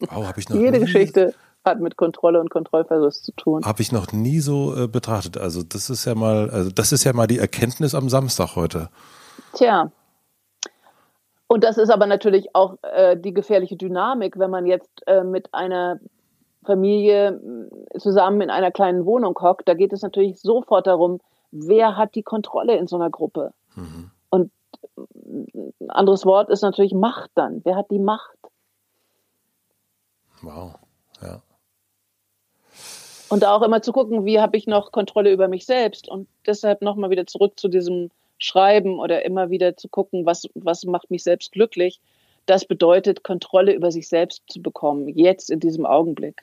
Wow, 0.00 0.26
habe 0.26 0.40
ich 0.40 0.48
noch 0.48 0.56
Jede 0.56 0.78
nie, 0.78 0.84
Geschichte 0.84 1.34
hat 1.64 1.80
mit 1.80 1.96
Kontrolle 1.96 2.40
und 2.40 2.50
Kontrollverlust 2.50 3.24
zu 3.24 3.32
tun. 3.32 3.64
Habe 3.64 3.82
ich 3.82 3.92
noch 3.92 4.12
nie 4.12 4.40
so 4.40 4.74
äh, 4.74 4.88
betrachtet. 4.88 5.36
Also 5.36 5.62
das 5.62 5.90
ist 5.90 6.06
ja 6.06 6.14
mal, 6.14 6.48
also 6.50 6.70
das 6.70 6.90
ist 6.92 7.04
ja 7.04 7.12
mal 7.12 7.26
die 7.26 7.38
Erkenntnis 7.38 7.94
am 7.94 8.08
Samstag 8.08 8.56
heute. 8.56 8.88
Tja. 9.52 9.92
Und 11.46 11.64
das 11.64 11.76
ist 11.76 11.90
aber 11.90 12.06
natürlich 12.06 12.54
auch 12.54 12.78
äh, 12.82 13.16
die 13.16 13.34
gefährliche 13.34 13.76
Dynamik, 13.76 14.38
wenn 14.38 14.50
man 14.50 14.66
jetzt 14.66 15.06
äh, 15.06 15.22
mit 15.22 15.52
einer 15.52 16.00
Familie 16.64 17.40
zusammen 17.98 18.42
in 18.42 18.50
einer 18.50 18.70
kleinen 18.70 19.06
Wohnung 19.06 19.38
hockt. 19.40 19.68
Da 19.68 19.74
geht 19.74 19.92
es 19.92 20.02
natürlich 20.02 20.40
sofort 20.40 20.86
darum, 20.86 21.20
wer 21.50 21.96
hat 21.96 22.14
die 22.14 22.22
Kontrolle 22.22 22.76
in 22.76 22.86
so 22.86 22.96
einer 22.96 23.10
Gruppe. 23.10 23.52
Mhm. 23.74 24.10
Und 24.30 24.52
ein 24.96 25.90
anderes 25.90 26.24
Wort 26.26 26.50
ist 26.50 26.62
natürlich 26.62 26.92
Macht 26.92 27.30
dann. 27.34 27.62
Wer 27.64 27.76
hat 27.76 27.90
die 27.90 27.98
Macht? 27.98 28.36
Wow, 30.42 30.74
ja. 31.22 31.42
Und 33.28 33.44
auch 33.44 33.62
immer 33.62 33.80
zu 33.80 33.92
gucken, 33.92 34.24
wie 34.24 34.40
habe 34.40 34.56
ich 34.56 34.66
noch 34.66 34.90
Kontrolle 34.90 35.30
über 35.30 35.46
mich 35.48 35.64
selbst 35.64 36.08
und 36.08 36.26
deshalb 36.46 36.82
nochmal 36.82 37.10
wieder 37.10 37.26
zurück 37.26 37.60
zu 37.60 37.68
diesem 37.68 38.10
Schreiben 38.38 38.98
oder 38.98 39.24
immer 39.24 39.50
wieder 39.50 39.76
zu 39.76 39.88
gucken, 39.88 40.26
was, 40.26 40.48
was 40.54 40.84
macht 40.84 41.10
mich 41.10 41.22
selbst 41.22 41.52
glücklich. 41.52 42.00
Das 42.46 42.64
bedeutet, 42.64 43.22
Kontrolle 43.22 43.72
über 43.72 43.92
sich 43.92 44.08
selbst 44.08 44.42
zu 44.48 44.60
bekommen, 44.60 45.08
jetzt 45.08 45.50
in 45.50 45.60
diesem 45.60 45.86
Augenblick. 45.86 46.42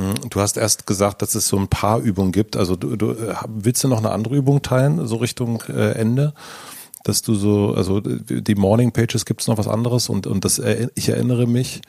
Mhm. 0.00 0.30
Du 0.30 0.40
hast 0.40 0.56
erst 0.56 0.86
gesagt, 0.86 1.22
dass 1.22 1.34
es 1.34 1.46
so 1.46 1.58
ein 1.58 1.68
paar 1.68 2.00
Übungen 2.00 2.32
gibt. 2.32 2.56
Also 2.56 2.76
du, 2.76 2.96
du 2.96 3.14
willst 3.48 3.84
du 3.84 3.88
noch 3.88 3.98
eine 3.98 4.10
andere 4.10 4.36
Übung 4.36 4.62
teilen, 4.62 5.06
so 5.06 5.16
Richtung 5.16 5.62
äh, 5.68 5.92
Ende? 5.92 6.32
dass 7.02 7.22
du 7.22 7.34
so, 7.34 7.72
also 7.74 8.00
die 8.00 8.54
Morning 8.54 8.92
Pages 8.92 9.24
gibt 9.24 9.40
es 9.40 9.48
noch 9.48 9.56
was 9.56 9.68
anderes 9.68 10.10
und, 10.10 10.26
und 10.26 10.44
das, 10.44 10.58
ich 10.58 11.08
erinnere 11.08 11.46
mich, 11.46 11.80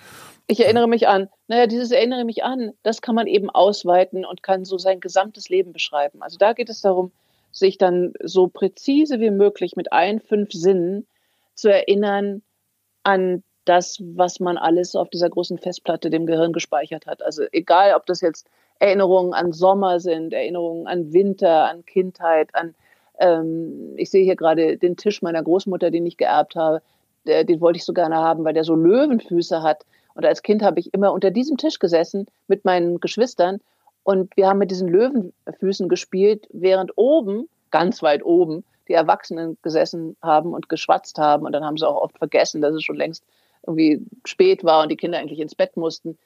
Ich 0.48 0.60
erinnere 0.60 0.88
mich 0.88 1.08
an. 1.08 1.30
Naja, 1.48 1.68
dieses 1.68 1.92
erinnere 1.92 2.26
mich 2.26 2.44
an, 2.44 2.72
das 2.84 3.02
kann 3.02 3.16
man 3.16 3.28
eben 3.28 3.50
ausweiten 3.50 4.26
und 4.26 4.44
kann 4.44 4.66
so 4.66 4.78
sein 4.78 5.00
gesamtes 5.00 5.50
Leben 5.50 5.74
beschreiben. 5.74 6.22
Also 6.22 6.38
da 6.38 6.54
geht 6.54 6.70
es 6.70 6.82
darum, 6.82 7.12
sich 7.52 7.78
dann 7.78 8.14
so 8.24 8.48
präzise 8.48 9.20
wie 9.20 9.32
möglich 9.32 9.76
mit 9.76 9.92
allen 9.92 10.20
fünf 10.22 10.52
Sinnen 10.52 11.08
zu 11.56 11.70
erinnern 11.70 12.42
an 13.04 13.44
das, 13.66 13.98
was 14.02 14.40
man 14.40 14.58
alles 14.58 14.96
auf 14.96 15.10
dieser 15.10 15.30
großen 15.30 15.58
Festplatte 15.58 16.10
dem 16.10 16.26
Gehirn 16.26 16.54
gespeichert 16.54 17.06
hat. 17.06 17.22
Also 17.22 17.44
egal, 17.52 17.94
ob 17.96 18.06
das 18.06 18.22
jetzt 18.22 18.48
Erinnerungen 18.80 19.34
an 19.34 19.54
Sommer 19.54 20.00
sind, 20.00 20.34
Erinnerungen 20.34 20.88
an 20.88 21.14
Winter, 21.14 21.70
an 21.70 21.86
Kindheit, 21.86 22.54
an 22.54 22.74
ähm, 23.20 23.94
ich 23.98 24.10
sehe 24.10 24.24
hier 24.24 24.36
gerade 24.36 24.78
den 24.78 24.98
Tisch 24.98 25.22
meiner 25.22 25.44
Großmutter, 25.44 25.92
den 25.92 26.06
ich 26.06 26.18
geerbt 26.18 26.56
habe. 26.56 26.82
Der, 27.28 27.44
den 27.44 27.62
wollte 27.62 27.78
ich 27.78 27.86
so 27.86 27.94
gerne 27.94 28.16
haben, 28.16 28.44
weil 28.44 28.54
der 28.54 28.64
so 28.64 28.76
Löwenfüße 28.76 29.62
hat. 29.62 29.86
Und 30.16 30.26
als 30.26 30.42
Kind 30.42 30.64
habe 30.64 30.80
ich 30.80 30.94
immer 30.94 31.14
unter 31.14 31.30
diesem 31.30 31.58
Tisch 31.58 31.78
gesessen 31.78 32.26
mit 32.48 32.66
meinen 32.66 33.00
Geschwistern 33.00 33.60
und 34.04 34.36
wir 34.36 34.48
haben 34.48 34.58
mit 34.58 34.72
diesen 34.72 34.88
Löwenfüßen 34.88 35.88
gespielt, 35.88 36.48
während 36.52 36.98
oben, 36.98 37.48
ganz 37.70 38.02
weit 38.02 38.26
oben, 38.26 38.64
die 38.88 38.94
Erwachsenen 38.94 39.58
gesessen 39.62 40.18
haben 40.22 40.54
und 40.54 40.70
geschwatzt 40.70 41.18
haben. 41.18 41.46
Und 41.46 41.54
dann 41.54 41.64
haben 41.64 41.78
sie 41.78 41.88
auch 41.88 42.02
oft 42.02 42.18
vergessen, 42.18 42.62
dass 42.62 42.74
es 42.74 42.84
schon 42.84 42.98
längst 42.98 43.24
irgendwie 43.66 44.06
spät 44.26 44.64
war 44.64 44.84
und 44.84 44.90
die 44.90 44.98
Kinder 44.98 45.20
eigentlich 45.20 45.40
ins 45.40 45.56
Bett 45.56 45.78
mussten. 45.78 46.18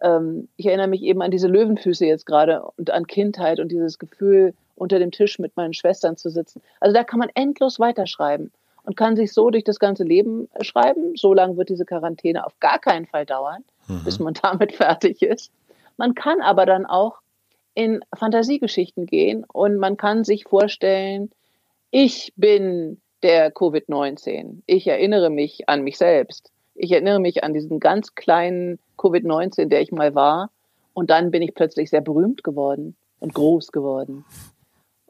Ähm, 0.00 0.48
ich 0.56 0.66
erinnere 0.66 0.88
mich 0.88 1.02
eben 1.02 1.22
an 1.22 1.30
diese 1.30 1.48
Löwenfüße 1.48 2.06
jetzt 2.06 2.26
gerade 2.26 2.62
und 2.76 2.90
an 2.90 3.06
Kindheit 3.06 3.60
und 3.60 3.70
dieses 3.70 3.98
Gefühl, 3.98 4.54
unter 4.74 4.98
dem 4.98 5.10
Tisch 5.10 5.38
mit 5.38 5.56
meinen 5.56 5.74
Schwestern 5.74 6.16
zu 6.16 6.30
sitzen. 6.30 6.62
Also 6.80 6.94
da 6.94 7.04
kann 7.04 7.18
man 7.18 7.30
endlos 7.34 7.78
weiterschreiben 7.78 8.50
und 8.84 8.96
kann 8.96 9.16
sich 9.16 9.32
so 9.32 9.50
durch 9.50 9.64
das 9.64 9.78
ganze 9.78 10.04
Leben 10.04 10.48
schreiben. 10.60 11.14
So 11.16 11.34
lange 11.34 11.56
wird 11.56 11.68
diese 11.68 11.84
Quarantäne 11.84 12.44
auf 12.44 12.58
gar 12.60 12.78
keinen 12.78 13.06
Fall 13.06 13.26
dauern, 13.26 13.64
mhm. 13.88 14.04
bis 14.04 14.18
man 14.18 14.34
damit 14.42 14.72
fertig 14.72 15.22
ist. 15.22 15.52
Man 15.96 16.14
kann 16.14 16.40
aber 16.40 16.66
dann 16.66 16.86
auch 16.86 17.20
in 17.74 18.00
Fantasiegeschichten 18.14 19.06
gehen 19.06 19.44
und 19.50 19.76
man 19.76 19.96
kann 19.96 20.24
sich 20.24 20.44
vorstellen, 20.44 21.30
ich 21.90 22.32
bin 22.36 23.00
der 23.22 23.52
Covid-19. 23.52 24.62
Ich 24.66 24.86
erinnere 24.86 25.30
mich 25.30 25.68
an 25.68 25.82
mich 25.82 25.96
selbst. 25.96 26.51
Ich 26.74 26.92
erinnere 26.92 27.20
mich 27.20 27.44
an 27.44 27.54
diesen 27.54 27.80
ganz 27.80 28.14
kleinen 28.14 28.78
Covid-19, 28.98 29.66
der 29.66 29.82
ich 29.82 29.92
mal 29.92 30.14
war. 30.14 30.50
Und 30.94 31.10
dann 31.10 31.30
bin 31.30 31.42
ich 31.42 31.54
plötzlich 31.54 31.90
sehr 31.90 32.00
berühmt 32.00 32.44
geworden 32.44 32.96
und 33.20 33.34
groß 33.34 33.72
geworden. 33.72 34.24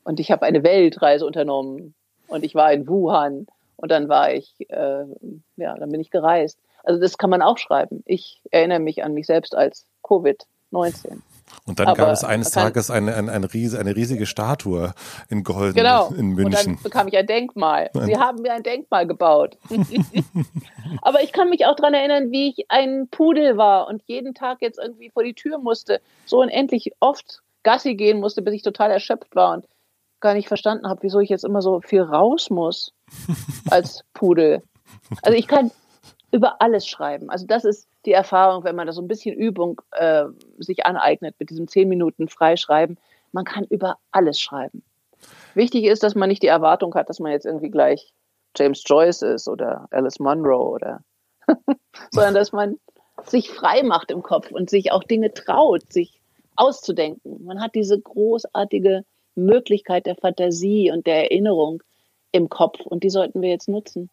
Und 0.05 0.21
ich 0.21 0.31
habe 0.31 0.45
eine 0.47 0.63
Weltreise 0.63 1.27
unternommen. 1.27 1.95
Und 2.29 2.45
ich 2.45 2.55
war 2.55 2.73
in 2.73 2.87
Wuhan. 2.89 3.47
Und 3.77 3.91
dann 3.91 4.09
war 4.09 4.33
ich, 4.33 4.55
äh, 4.71 5.05
ja, 5.57 5.77
dann 5.77 5.91
bin 5.91 6.01
ich 6.01 6.11
gereist. 6.11 6.59
Also 6.85 7.01
das 7.01 7.19
kann 7.19 7.31
man 7.31 7.43
auch 7.43 7.59
schreiben. 7.59 8.03
Ich 8.07 8.41
erinnere 8.51 8.81
mich 8.81 9.05
an 9.05 9.15
mich 9.15 9.27
selbst 9.27 9.55
als 9.55 9.87
Covid-19. 10.03 11.21
Und 11.65 11.79
dann 11.79 11.89
Aber 11.89 11.97
gab 11.97 12.13
es 12.13 12.25
eines 12.25 12.51
Tages 12.51 12.91
eine, 12.91 13.15
eine, 13.15 13.31
eine, 13.31 13.53
riesige, 13.53 13.81
eine 13.81 13.95
riesige 13.95 14.27
Statue 14.27 14.95
in 15.29 15.45
Golden 15.45 15.75
genau. 15.75 16.09
in 16.17 16.31
München. 16.31 16.73
Und 16.73 16.77
dann 16.77 16.83
bekam 16.83 17.09
ich 17.09 17.17
ein 17.17 17.27
Denkmal. 17.27 17.91
Sie 17.93 18.17
haben 18.17 18.43
mir 18.43 18.53
ein 18.53 18.63
Denkmal 18.63 19.07
gebaut. 19.07 19.57
Aber 21.03 21.23
ich 21.23 21.33
kann 21.33 21.51
mich 21.51 21.67
auch 21.67 21.77
daran 21.77 21.95
erinnern, 21.95 22.31
wie 22.31 22.51
ich 22.51 22.67
ein 22.69 23.09
Pudel 23.11 23.57
war 23.57 23.89
und 23.89 24.03
jeden 24.07 24.35
Tag 24.35 24.59
jetzt 24.61 24.79
irgendwie 24.79 25.11
vor 25.11 25.23
die 25.23 25.35
Tür 25.35 25.59
musste, 25.59 26.01
so 26.27 26.41
unendlich 26.41 26.93
oft 27.01 27.43
Gassi 27.63 27.95
gehen 27.95 28.21
musste, 28.21 28.43
bis 28.43 28.55
ich 28.55 28.63
total 28.63 28.91
erschöpft 28.91 29.37
war 29.37 29.55
und 29.55 29.67
gar 30.21 30.35
nicht 30.35 30.49
verstanden 30.49 30.89
habe, 30.89 31.03
wieso 31.03 31.21
ich 31.21 31.29
jetzt 31.29 31.45
immer 31.45 31.63
so 31.63 31.81
viel 31.81 32.03
raus 32.03 32.51
muss 32.51 32.93
als 33.71 34.03
Pudel. 34.15 34.63
Also 35.23 35.37
ich 35.37 35.47
kann 35.47 35.71
über 36.33 36.61
alles 36.61 36.87
schreiben. 36.87 37.31
Also 37.31 37.47
das 37.47 37.65
ist 37.65 37.87
die 38.07 38.13
Erfahrung, 38.13 38.65
wenn 38.65 38.75
man 38.75 38.87
da 38.87 38.93
so 38.93 39.03
ein 39.03 39.09
bisschen 39.09 39.37
Übung 39.37 39.81
äh, 39.93 40.25
sich 40.59 40.85
aneignet 40.87 41.37
mit 41.39 41.51
diesem 41.51 41.69
zehn 41.69 41.89
Minuten 41.89 42.29
Freischreiben. 42.29 42.99
Man 43.33 43.45
kann 43.45 43.65
über 43.65 43.99
alles 44.11 44.41
schreiben. 44.41 44.83
Wichtig 45.55 45.85
ist, 45.85 46.03
dass 46.03 46.15
man 46.15 46.29
nicht 46.29 46.43
die 46.43 46.49
Erwartung 46.49 46.95
hat, 46.95 47.09
dass 47.09 47.21
man 47.21 47.33
jetzt 47.33 47.47
irgendwie 47.47 47.71
gleich 47.71 48.13
James 48.57 48.83
Joyce 48.85 49.23
ist 49.23 49.49
oder 49.49 49.87
Alice 49.91 50.19
Munro 50.19 50.75
oder, 50.75 51.03
sondern 52.11 52.35
dass 52.35 52.53
man 52.53 52.79
sich 53.25 53.51
frei 53.51 53.83
macht 53.83 54.11
im 54.11 54.23
Kopf 54.23 54.51
und 54.51 54.71
sich 54.71 54.91
auch 54.91 55.05
Dinge 55.05 55.33
traut, 55.33 55.93
sich 55.93 56.21
auszudenken. 56.57 57.45
Man 57.45 57.61
hat 57.61 57.75
diese 57.75 58.01
großartige 58.01 59.05
Möglichkeit 59.35 60.07
der 60.07 60.17
Fantasie 60.17 60.91
und 60.91 61.07
der 61.07 61.31
Erinnerung 61.31 61.83
im 62.33 62.49
Kopf 62.49 62.81
und 62.81 63.05
die 63.05 63.11
sollten 63.11 63.43
wir 63.43 63.51
jetzt 63.51 63.69
nutzen. 63.69 64.11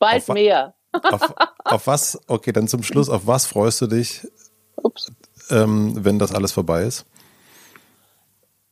Bald 0.00 0.28
auf, 0.28 0.34
mehr. 0.34 0.74
Auf, 0.92 1.34
auf, 1.64 1.86
was, 1.86 2.20
okay, 2.26 2.50
dann 2.50 2.66
zum 2.66 2.82
Schluss, 2.82 3.08
auf 3.08 3.28
was 3.28 3.46
freust 3.46 3.80
du 3.80 3.86
dich, 3.86 4.26
ähm, 5.50 6.04
wenn 6.04 6.18
das 6.18 6.34
alles 6.34 6.50
vorbei 6.50 6.82
ist? 6.82 7.06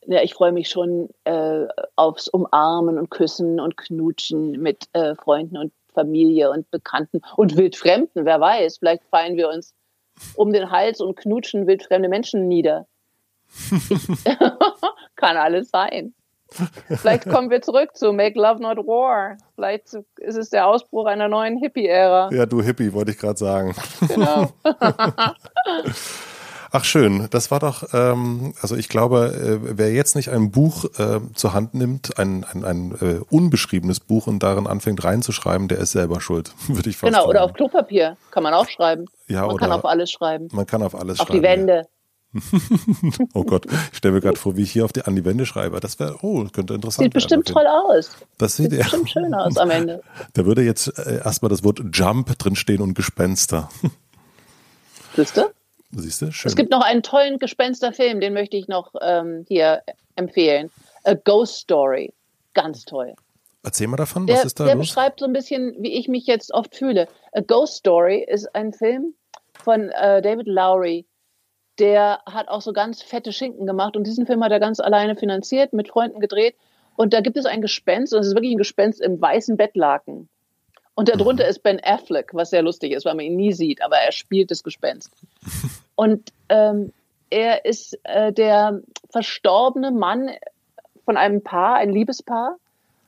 Ja, 0.07 0.23
ich 0.23 0.35
freue 0.35 0.53
mich 0.53 0.69
schon 0.69 1.11
äh, 1.25 1.67
aufs 1.95 2.27
Umarmen 2.27 2.99
und 2.99 3.11
Küssen 3.11 3.61
und 3.61 3.77
Knutschen 3.77 4.53
mit 4.53 4.89
äh, 4.95 5.15
Freunden 5.15 5.57
und 5.59 5.73
Familie 5.93 6.51
und 6.51 6.71
Bekannten 6.71 7.21
und 7.37 7.57
Wildfremden, 7.57 8.25
wer 8.25 8.41
weiß. 8.41 8.79
Vielleicht 8.79 9.05
fallen 9.05 9.37
wir 9.37 9.49
uns 9.49 9.75
um 10.35 10.53
den 10.53 10.71
Hals 10.71 11.01
und 11.01 11.15
knutschen 11.17 11.67
wildfremde 11.67 12.09
Menschen 12.09 12.49
nieder. 12.49 12.89
kann 15.17 15.37
alles 15.37 15.71
sein. 15.71 16.15
Vielleicht 16.89 17.29
kommen 17.29 17.51
wir 17.51 17.61
zurück 17.63 17.97
zu 17.97 18.13
Make 18.13 18.39
Love 18.39 18.63
Not 18.63 18.79
War. 18.79 19.37
Vielleicht 19.55 19.95
ist 20.17 20.37
es 20.37 20.51
der 20.51 20.67
Ausbruch 20.67 21.07
einer 21.07 21.29
neuen 21.29 21.59
Hippie-Ära. 21.59 22.31
Ja, 22.33 22.47
du 22.47 22.63
Hippie, 22.63 22.93
wollte 22.93 23.11
ich 23.11 23.19
gerade 23.19 23.39
sagen. 23.39 23.75
Genau. 24.09 24.49
Ach 26.71 26.85
schön, 26.85 27.29
das 27.31 27.51
war 27.51 27.61
doch, 27.61 27.95
ähm, 27.95 28.53
also 28.61 28.77
ich 28.77 28.91
glaube, 28.91 29.61
äh, 29.65 29.79
wer 29.79 29.91
jetzt 29.91 30.15
nicht 30.17 30.29
ein 30.29 30.51
Buch 30.51 30.85
äh, 30.99 31.21
zur 31.35 31.55
Hand 31.55 31.73
nimmt, 31.73 32.19
ein, 32.19 32.45
ein, 32.45 32.63
ein 32.63 32.93
äh, 33.01 33.21
unbeschriebenes 33.31 34.01
Buch 34.01 34.27
und 34.27 34.43
darin 34.43 34.67
anfängt 34.67 35.03
reinzuschreiben, 35.03 35.69
der 35.69 35.79
ist 35.79 35.93
selber 35.93 36.21
schuld, 36.21 36.53
würde 36.69 36.91
ich 36.91 36.99
fast 36.99 37.11
Genau, 37.11 37.21
sagen. 37.23 37.31
oder 37.31 37.45
auf 37.45 37.55
Klopapier 37.55 38.19
kann 38.31 38.43
man 38.43 38.53
auch 38.53 38.69
schreiben. 38.69 39.07
Ja, 39.29 39.47
man 39.47 39.57
kann 39.57 39.73
auf 39.73 39.87
alles 39.87 40.11
schreiben. 40.11 40.49
Man 40.53 40.67
kann 40.67 40.83
auf 40.83 40.95
alles 40.95 41.21
auf 41.21 41.29
schreiben. 41.29 41.39
Auf 41.39 41.43
die 41.43 41.43
Wände. 41.43 41.77
Ja. 41.77 41.83
oh 43.35 43.45
Gott, 43.45 43.67
ich 43.91 43.99
stelle 43.99 44.15
mir 44.15 44.21
gerade 44.21 44.37
vor, 44.37 44.57
wie 44.57 44.63
ich 44.63 44.73
hier 44.73 44.85
auf 44.85 44.93
die, 44.93 45.03
an 45.03 45.17
die 45.17 45.25
Wände 45.25 45.47
schreibe. 45.47 45.81
Das 45.81 45.99
wäre, 45.99 46.19
oh, 46.23 46.45
könnte 46.53 46.75
interessant 46.75 47.05
Sieht 47.05 47.15
bestimmt 47.15 47.49
toll 47.49 47.67
aus. 47.67 48.11
Das 48.37 48.57
sieht, 48.57 48.71
sieht 48.71 48.81
bestimmt 48.81 49.11
schön 49.11 49.35
aus 49.35 49.57
am 49.57 49.71
Ende. 49.71 50.03
Da 50.35 50.45
würde 50.45 50.63
jetzt 50.63 50.89
äh, 50.99 51.21
erstmal 51.25 51.49
das 51.49 51.65
Wort 51.65 51.81
Jump 51.93 52.39
drinstehen 52.39 52.83
und 52.83 52.95
Gespenster. 52.95 53.71
Siehst 55.17 55.37
du? 55.37 55.51
Siehst 55.93 56.23
du? 56.23 56.33
Schön. 56.33 56.49
Es 56.49 56.57
gibt 56.57 56.71
noch 56.71 56.83
einen 56.83 57.03
tollen 57.03 57.39
Gespensterfilm, 57.39 58.21
den 58.21 58.35
möchte 58.35 58.57
ich 58.57 58.69
noch 58.69 58.93
ähm, 59.01 59.45
hier 59.49 59.83
empfehlen. 60.15 60.71
A 61.05 61.15
Ghost 61.15 61.57
Story. 61.57 62.13
Ganz 62.53 62.85
toll. 62.85 63.15
Erzähl 63.63 63.89
mal 63.89 63.97
davon, 63.97 64.27
der, 64.27 64.37
was 64.37 64.45
ist 64.45 64.61
da 64.61 64.65
der 64.65 64.75
los? 64.75 64.87
Der 64.87 64.93
beschreibt 64.93 65.21
so 65.21 65.27
ein 65.27 65.33
bisschen, 65.33 65.77
wie 65.81 65.95
ich 65.95 66.09
mich 66.09 66.27
jetzt 66.27 66.53
oft 66.53 66.77
fühle. 66.77 67.09
A 67.33 67.41
Ghost 67.41 67.77
Story 67.77 68.25
ist 68.29 68.55
ein 68.55 68.73
Film 68.73 69.15
von 69.55 69.89
äh, 69.91 70.21
David 70.23 70.47
Lowry, 70.47 71.07
der 71.79 72.21
hat 72.27 72.49
auch 72.49 72.61
so 72.61 72.73
ganz 72.73 73.03
fette 73.03 73.33
Schinken 73.33 73.67
gemacht 73.67 73.97
und 73.97 74.07
diesen 74.07 74.27
Film 74.27 74.43
hat 74.43 74.53
er 74.53 74.61
ganz 74.61 74.81
alleine 74.81 75.17
finanziert, 75.17 75.73
mit 75.73 75.89
Freunden 75.89 76.21
gedreht. 76.21 76.55
Und 76.97 77.13
da 77.13 77.21
gibt 77.21 77.37
es 77.37 77.47
ein 77.47 77.63
Gespenst, 77.63 78.13
und 78.13 78.21
es 78.21 78.29
ist 78.29 78.35
wirklich 78.35 78.53
ein 78.53 78.59
Gespenst 78.59 79.01
im 79.01 79.21
weißen 79.21 79.57
Bettlaken. 79.57 80.29
Und 80.95 81.09
darunter 81.09 81.45
mhm. 81.45 81.51
ist 81.51 81.63
Ben 81.63 81.81
Affleck, 81.83 82.31
was 82.35 82.51
sehr 82.51 82.63
lustig 82.63 82.93
ist, 82.93 83.05
weil 83.05 83.15
man 83.15 83.25
ihn 83.25 83.37
nie 83.37 83.53
sieht, 83.53 83.83
aber 83.83 83.97
er 83.97 84.11
spielt 84.11 84.51
das 84.51 84.65
Gespenst. 84.65 85.13
Und 85.95 86.33
ähm, 86.49 86.93
er 87.31 87.65
ist 87.65 87.99
äh, 88.05 88.33
der 88.33 88.81
verstorbene 89.11 89.91
Mann 89.91 90.31
von 91.05 91.17
einem 91.17 91.43
Paar, 91.43 91.77
ein 91.77 91.91
Liebespaar. 91.91 92.57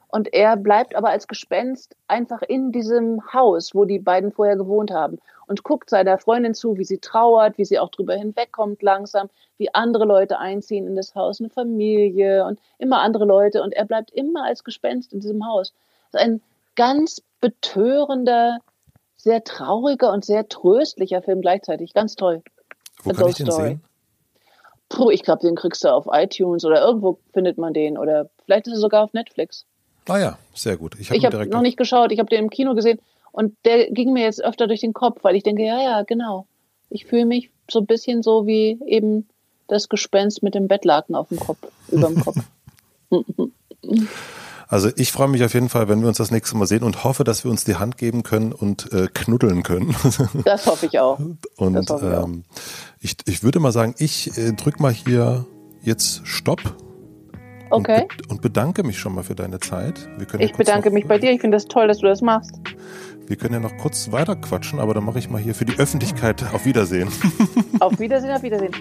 Und 0.09 0.33
er 0.33 0.57
bleibt 0.57 0.95
aber 0.95 1.11
als 1.11 1.27
Gespenst 1.27 1.97
einfach 2.07 2.43
in 2.43 2.73
diesem 2.73 3.33
Haus, 3.33 3.75
wo 3.75 3.85
die 3.85 3.99
beiden 3.99 4.33
vorher 4.33 4.57
gewohnt 4.57 4.91
haben 4.91 5.19
und 5.51 5.65
guckt 5.65 5.91
seiner 5.91 6.17
Freundin 6.17 6.55
zu, 6.55 6.79
wie 6.79 6.85
sie 6.85 6.99
trauert, 6.99 7.59
wie 7.59 7.65
sie 7.65 7.81
auch 7.81 7.89
drüber 7.89 8.15
hinwegkommt 8.15 8.83
langsam, 8.83 9.29
wie 9.59 9.75
andere 9.75 10.05
Leute 10.05 10.39
einziehen 10.39 10.87
in 10.87 10.95
das 10.95 11.17
Haus, 11.17 11.41
eine 11.41 11.51
Familie 11.51 12.45
und 12.47 12.61
immer 12.79 13.01
andere 13.01 13.25
Leute 13.25 13.61
und 13.65 13.73
er 13.73 13.85
bleibt 13.85 14.13
immer 14.13 14.45
als 14.45 14.63
Gespenst 14.63 15.13
in 15.13 15.19
diesem 15.19 15.45
Haus. 15.45 15.73
Das 16.13 16.23
ist 16.23 16.29
ein 16.29 16.41
ganz 16.77 17.21
betörender, 17.41 18.59
sehr 19.17 19.43
trauriger 19.43 20.13
und 20.13 20.25
sehr 20.25 20.49
tröstlicher 20.49 21.21
Film 21.21 21.41
gleichzeitig. 21.41 21.95
Ganz 21.95 22.15
toll. 22.15 22.43
Wo 23.03 23.11
kann 23.11 23.29
ich 23.29 23.35
den 23.35 23.47
Story. 23.51 23.69
sehen? 23.71 23.85
Puh, 24.89 25.11
ich 25.11 25.25
glaube, 25.25 25.43
den 25.43 25.57
kriegst 25.57 25.83
du 25.83 25.89
auf 25.89 26.07
iTunes 26.13 26.65
oder 26.65 26.81
irgendwo 26.81 27.19
findet 27.33 27.59
man 27.59 27.75
den 27.75 27.99
oder 27.99 28.31
vielleicht 28.45 28.69
ist 28.69 28.75
er 28.75 28.79
sogar 28.79 29.03
auf 29.03 29.15
Netflix. 29.15 29.67
Ah 30.07 30.19
ja, 30.19 30.39
sehr 30.55 30.77
gut. 30.77 30.95
Ich 31.01 31.11
habe 31.11 31.41
hab 31.41 31.49
noch 31.49 31.61
nicht 31.61 31.77
geschaut, 31.77 32.13
ich 32.13 32.21
habe 32.21 32.31
den 32.31 32.45
im 32.45 32.51
Kino 32.51 32.75
gesehen 32.77 33.01
und 33.33 33.57
der 33.65 33.91
ging 33.91 34.13
mir 34.13 34.25
jetzt 34.25 34.43
öfter 34.43 34.67
durch 34.67 34.81
den 34.81 34.93
Kopf, 34.93 35.23
weil 35.23 35.37
ich 35.37 35.43
denke, 35.43 35.65
ja, 35.65 35.81
ja, 35.83 36.03
genau. 36.03 36.47
Ich 36.89 37.07
fühle 37.07 37.27
mich 37.27 37.51
so 37.71 37.81
ein 37.81 37.87
bisschen 37.87 38.23
so 38.23 38.47
wie 38.47 38.79
eben 38.87 39.29
das 39.69 39.89
Gespenst 39.89 40.43
mit 40.43 40.55
dem 40.55 40.69
Bettlaken 40.69 41.15
auf 41.15 41.29
dem 41.29 41.39
Kopf, 41.39 41.59
über 41.89 42.09
dem 42.09 42.21
Kopf. 42.21 42.37
Also 44.71 44.89
ich 44.95 45.11
freue 45.11 45.27
mich 45.27 45.43
auf 45.43 45.53
jeden 45.53 45.69
Fall, 45.69 45.89
wenn 45.89 46.01
wir 46.01 46.07
uns 46.07 46.19
das 46.19 46.31
nächste 46.31 46.57
Mal 46.57 46.65
sehen 46.65 46.85
und 46.85 47.03
hoffe, 47.03 47.25
dass 47.25 47.43
wir 47.43 47.51
uns 47.51 47.65
die 47.65 47.75
Hand 47.75 47.99
geben 47.99 48.23
können 48.23 48.53
und 48.53 48.93
äh, 48.93 49.09
knuddeln 49.13 49.65
können. 49.65 49.97
Das 50.45 50.67
hoffe 50.67 50.87
ich 50.87 51.01
auch. 51.01 51.19
Und 51.57 51.77
ich, 51.77 51.91
auch. 51.91 52.25
Ähm, 52.25 52.45
ich, 53.01 53.17
ich, 53.27 53.43
würde 53.43 53.59
mal 53.59 53.73
sagen, 53.73 53.97
ich 53.99 54.39
äh, 54.39 54.53
drück 54.53 54.79
mal 54.79 54.93
hier 54.93 55.45
jetzt 55.83 56.25
Stopp. 56.25 56.61
Okay. 57.71 58.03
Und, 58.03 58.09
be 58.09 58.29
und 58.29 58.43
bedanke 58.43 58.85
mich 58.85 58.97
schon 58.97 59.13
mal 59.13 59.25
für 59.25 59.35
deine 59.35 59.59
Zeit. 59.59 60.09
ich 60.39 60.53
bedanke 60.53 60.93
mich 60.93 61.09
bei 61.09 61.19
dir. 61.19 61.33
Ich 61.33 61.41
finde 61.41 61.57
das 61.57 61.67
toll, 61.67 61.89
dass 61.89 61.99
du 61.99 62.07
das 62.07 62.23
machst. 62.23 62.55
Wir 63.31 63.37
können 63.37 63.55
ja 63.55 63.61
noch 63.61 63.77
kurz 63.77 64.11
weiter 64.11 64.35
quatschen, 64.35 64.81
aber 64.81 64.93
dann 64.93 65.05
mache 65.05 65.21
ich 65.21 65.31
mal 65.31 65.41
hier 65.41 65.55
für 65.55 65.65
die 65.65 65.79
Öffentlichkeit 65.79 66.53
auf 66.53 66.67
Wiedersehen. 66.67 67.09
Auf 67.79 68.01
Wiedersehen, 68.01 68.33
auf 68.33 68.43
Wiedersehen. 68.43 68.73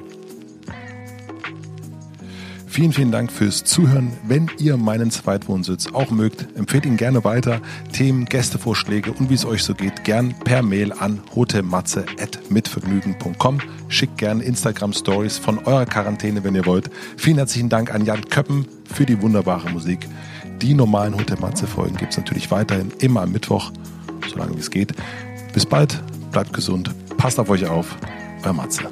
Vielen, 2.66 2.92
vielen 2.92 3.12
Dank 3.12 3.32
fürs 3.32 3.64
Zuhören. 3.64 4.12
Wenn 4.24 4.50
ihr 4.58 4.78
meinen 4.78 5.12
Zweitwohnsitz 5.12 5.94
auch 5.94 6.10
mögt, 6.10 6.48
empfehlt 6.58 6.88
ihn 6.88 6.98
gerne 6.98 7.24
weiter. 7.24 7.62
Themen, 7.94 8.26
Gästevorschläge 8.26 9.12
und 9.12 9.30
wie 9.30 9.36
es 9.36 9.46
euch 9.46 9.62
so 9.64 9.76
geht, 9.76 10.04
gern 10.04 10.34
per 10.44 10.64
Mail 10.64 10.94
an 10.94 11.22
hotematze.mitvergnügen.com. 11.36 13.60
Schickt 13.88 14.18
gerne 14.18 14.44
Instagram 14.44 14.94
Stories 14.94 15.38
von 15.38 15.60
eurer 15.60 15.86
Quarantäne, 15.86 16.44
wenn 16.44 16.56
ihr 16.56 16.66
wollt. 16.66 16.90
Vielen 17.18 17.38
herzlichen 17.38 17.70
Dank 17.70 17.94
an 17.94 18.04
Jan 18.04 18.28
Köppen 18.30 18.68
für 18.92 19.06
die 19.06 19.22
wunderbare 19.22 19.70
Musik. 19.70 20.08
Die 20.60 20.74
normalen 20.74 21.16
Hotematze-Folgen 21.16 21.98
gibt 21.98 22.14
es 22.14 22.18
natürlich 22.18 22.50
weiterhin 22.50 22.92
immer 23.00 23.22
am 23.22 23.32
Mittwoch 23.32 23.72
solange 24.30 24.58
es 24.58 24.70
geht. 24.70 24.94
Bis 25.54 25.66
bald, 25.66 26.02
bleibt 26.32 26.54
gesund, 26.54 26.94
passt 27.18 27.40
auf 27.40 27.50
euch 27.50 27.68
auf, 27.68 27.98
euer 28.44 28.54
Matze. 28.54 28.84